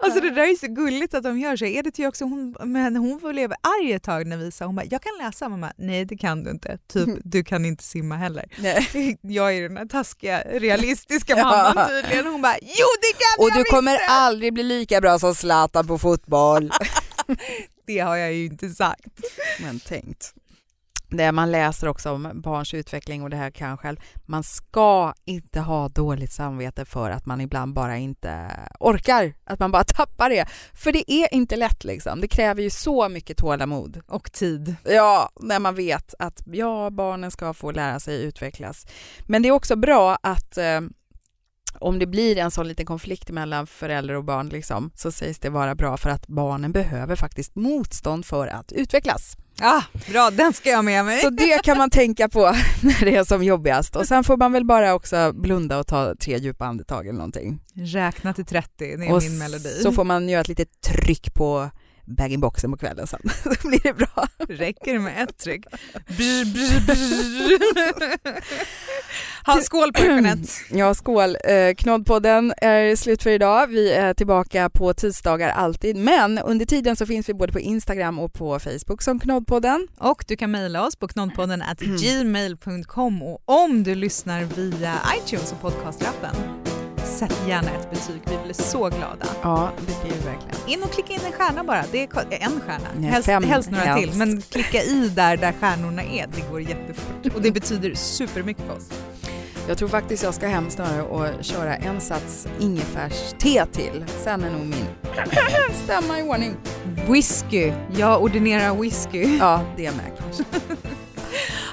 Alltså 0.03 0.21
det 0.21 0.31
där 0.31 0.43
är 0.43 0.55
så 0.55 0.67
gulligt 0.67 1.15
att 1.15 1.23
de 1.23 1.39
gör 1.39 1.57
så. 1.57 1.65
Edith 1.65 2.01
är 2.01 2.07
också, 2.09 2.25
hon, 2.25 2.57
men 2.65 2.97
hon 2.97 3.21
får 3.21 3.33
leva 3.33 3.57
arg 3.63 3.93
ett 3.93 4.03
tag 4.03 4.27
när 4.27 4.37
vi 4.37 4.53
sa 4.53 4.65
hon 4.67 4.75
bara, 4.77 4.87
jag 4.91 5.03
kan 5.03 5.13
läsa. 5.27 5.49
Mamma, 5.49 5.73
nej 5.77 6.05
det 6.05 6.17
kan 6.17 6.45
du 6.45 6.51
inte. 6.51 6.79
Typ, 6.93 7.09
du 7.25 7.45
kan 7.45 7.65
inte 7.65 7.85
simma 7.85 8.17
heller. 8.17 8.45
Nej. 8.59 9.19
Jag 9.23 9.57
är 9.57 9.63
den 9.69 9.77
här 9.77 9.87
taskiga, 9.87 10.41
realistiska 10.41 11.37
mamman 11.45 11.89
tydligen. 11.89 12.27
Hon 12.27 12.43
bara, 12.43 12.57
jo 12.63 12.87
det 13.01 13.13
kan 13.19 13.45
Och 13.45 13.51
jag 13.51 13.57
du 13.59 13.65
kommer 13.65 13.93
visst! 13.93 14.05
aldrig 14.09 14.53
bli 14.55 14.63
lika 14.63 15.01
bra 15.01 15.19
som 15.19 15.35
Zlatan 15.35 15.87
på 15.87 15.99
fotboll. 15.99 16.73
Det 17.87 17.99
har 17.99 18.17
jag 18.17 18.33
ju 18.33 18.45
inte 18.45 18.69
sagt. 18.69 19.21
Men 19.61 19.81
tänkt. 19.81 20.35
Det 21.13 21.33
man 21.33 21.51
läser 21.51 21.89
också 21.89 22.11
om 22.11 22.31
barns 22.35 22.75
utveckling 22.75 23.23
och 23.23 23.31
det 23.31 23.37
här 23.37 23.51
kan 23.51 23.69
jag 23.69 23.81
själv. 23.81 23.97
Man 24.27 24.43
ska 24.43 25.15
inte 25.25 25.61
ha 25.61 25.89
dåligt 25.89 26.33
samvete 26.33 26.85
för 26.85 27.11
att 27.11 27.27
man 27.27 27.41
ibland 27.41 27.75
bara 27.75 27.97
inte 27.97 28.51
orkar, 28.81 29.35
att 29.45 29.59
man 29.59 29.71
bara 29.71 29.85
tappar 29.97 30.31
det. 30.31 30.47
För 30.75 30.93
det 30.93 31.13
är 31.13 31.35
inte 31.35 31.57
lätt 31.57 31.85
liksom. 31.85 32.21
Det 32.21 32.29
kräver 32.29 32.63
ju 32.63 32.71
så 32.71 33.09
mycket 33.09 33.37
tålamod. 33.37 34.01
Och 34.07 34.33
tid. 34.33 34.77
Ja, 34.85 35.31
när 35.41 35.59
man 35.59 35.75
vet 35.75 36.15
att 36.19 36.43
ja, 36.47 36.91
barnen 36.91 37.31
ska 37.31 37.55
få 37.55 37.71
lära 37.71 38.01
sig 38.01 38.23
utvecklas. 38.23 38.87
Men 39.27 39.43
det 39.43 39.49
är 39.49 39.53
också 39.53 39.77
bra 39.77 40.19
att 40.23 40.59
eh, 40.59 40.81
om 41.79 41.99
det 41.99 42.07
blir 42.07 42.39
en 42.39 42.51
sån 42.51 42.69
liten 42.69 42.87
konflikt 42.87 43.31
mellan 43.31 43.67
förälder 43.67 44.15
och 44.15 44.25
barn 44.25 44.49
liksom, 44.49 44.91
så 44.95 45.13
sägs 45.13 45.39
det 45.39 45.51
vara 45.51 45.75
bra 45.75 45.97
för 45.97 46.11
att 46.11 46.27
barnen 46.27 46.73
behöver 46.73 47.17
faktiskt 47.17 47.55
motstånd 47.55 48.27
för 48.27 48.47
att 48.47 48.73
utvecklas. 48.73 49.37
Ah, 49.61 49.83
bra, 50.11 50.31
den 50.31 50.53
ska 50.53 50.71
jag 50.71 50.85
med 50.85 51.05
mig. 51.05 51.21
Så 51.21 51.31
det 51.31 51.63
kan 51.63 51.79
man 51.79 51.91
tänka 51.91 52.29
på 52.29 52.41
när 52.83 53.05
det 53.05 53.17
är 53.17 53.25
som 53.25 53.43
jobbigast. 53.45 53.97
Och 53.97 54.07
sen 54.07 54.25
får 54.25 54.37
man 54.37 54.53
väl 54.53 54.65
bara 54.65 54.95
också 54.95 55.33
blunda 55.33 55.79
och 55.79 55.87
ta 55.87 56.15
tre 56.15 56.39
djupa 56.39 56.65
andetag 56.67 57.07
eller 57.07 57.19
någonting. 57.19 57.61
Räkna 57.75 58.35
till 58.35 58.45
30, 58.45 58.69
det 58.79 58.85
är 58.93 59.13
och 59.13 59.23
min 59.23 59.39
melodi. 59.39 59.81
så 59.83 59.93
får 59.93 60.05
man 60.05 60.29
göra 60.29 60.41
ett 60.41 60.49
litet 60.49 60.81
tryck 60.81 61.35
på 61.35 61.71
bag-in-boxen 62.17 62.71
på 62.71 62.77
kvällen 62.77 63.07
sen. 63.07 63.21
Så 63.43 63.69
blir 63.69 63.81
det 63.83 63.93
bra. 63.93 64.27
Räcker 64.49 64.93
det 64.93 64.99
med 64.99 65.23
ett 65.23 65.39
tryck? 65.39 65.65
Brr, 66.07 66.45
brr, 66.55 66.87
brr. 66.87 68.13
Ha, 69.47 69.61
skål 69.61 69.93
på 69.93 70.05
Jeanette. 70.05 70.49
Ja, 70.71 70.95
skål. 70.95 71.37
Eh, 71.45 71.75
Knoddpodden 71.75 72.53
är 72.57 72.97
slut 72.97 73.23
för 73.23 73.31
idag. 73.31 73.67
Vi 73.67 73.93
är 73.93 74.15
tillbaka 74.15 74.71
på 74.71 74.95
tisdagar 74.95 75.49
alltid, 75.49 75.97
men 75.97 76.39
under 76.39 76.67
tiden 76.67 76.97
så 76.97 77.07
finns 77.07 77.29
vi 77.29 77.35
både 77.35 77.53
på 77.53 77.61
Instagram 77.61 78.19
och 78.19 78.33
på 78.33 78.59
Facebook 78.59 79.03
som 79.03 79.19
Knoddpodden. 79.21 79.89
Och 79.99 80.25
du 80.29 80.37
kan 80.37 80.51
mejla 80.51 80.87
oss 80.87 80.97
på 80.97 81.09
knoddpodden 81.09 81.63
gmail.com 81.79 83.23
och 83.23 83.43
om 83.45 83.83
du 83.83 83.95
lyssnar 83.95 84.43
via 84.43 84.95
iTunes 85.19 85.53
och 85.53 85.61
podcastrappen, 85.61 86.35
sätt 87.13 87.43
gärna 87.49 87.71
ett 87.71 87.91
betyg. 87.91 88.23
Vi 88.27 88.39
blir 88.45 88.55
så 88.55 88.79
glada. 88.89 89.27
Ja, 89.43 89.71
det 89.79 90.03
blir 90.03 90.13
vi 90.13 90.25
verkligen. 90.27 90.57
In 90.67 90.83
och 90.83 90.93
klicka 90.93 91.13
in 91.13 91.21
en 91.27 91.33
stjärna 91.33 91.65
bara. 91.65 91.85
Det 91.93 91.99
är 92.03 92.09
en 92.31 92.61
stjärna. 92.61 92.89
Nej, 92.97 93.11
helst, 93.11 93.27
fem 93.27 93.45
helst 93.45 93.71
några 93.71 93.85
helst. 93.85 94.09
till. 94.11 94.19
Men 94.19 94.43
klicka 94.43 94.83
i 94.83 95.09
där, 95.09 95.37
där 95.37 95.53
stjärnorna 95.61 96.03
är. 96.03 96.27
Det 96.35 96.51
går 96.51 96.61
jättefort. 96.61 97.35
Och 97.35 97.43
det 97.43 97.51
betyder 97.53 97.95
supermycket 97.95 98.65
för 98.67 98.77
oss. 98.77 98.89
Jag 99.69 99.79
tror 99.79 99.89
faktiskt 99.89 100.23
jag 100.23 100.35
ska 100.35 100.47
hem 100.47 100.71
snarare 100.71 101.03
och 101.03 101.45
köra 101.45 101.77
en 101.77 102.01
sats 102.01 102.49
ingefärste 102.61 103.67
till. 103.73 104.05
Sen 104.25 104.45
är 104.45 104.51
nog 104.51 104.61
min 104.61 104.87
stämma 105.85 106.19
i 106.19 106.23
ordning. 106.23 106.57
Whisky. 107.09 107.73
Jag 107.97 108.23
ordinerar 108.23 108.75
whisky. 108.81 109.37
Ja, 109.39 109.61
det 109.77 109.93
med 109.93 110.13
kanske. 110.19 110.45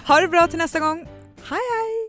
Ha 0.07 0.21
det 0.21 0.27
bra 0.27 0.47
till 0.47 0.57
nästa 0.57 0.79
gång. 0.79 0.97
Hej 1.43 1.59
hej! 1.59 2.08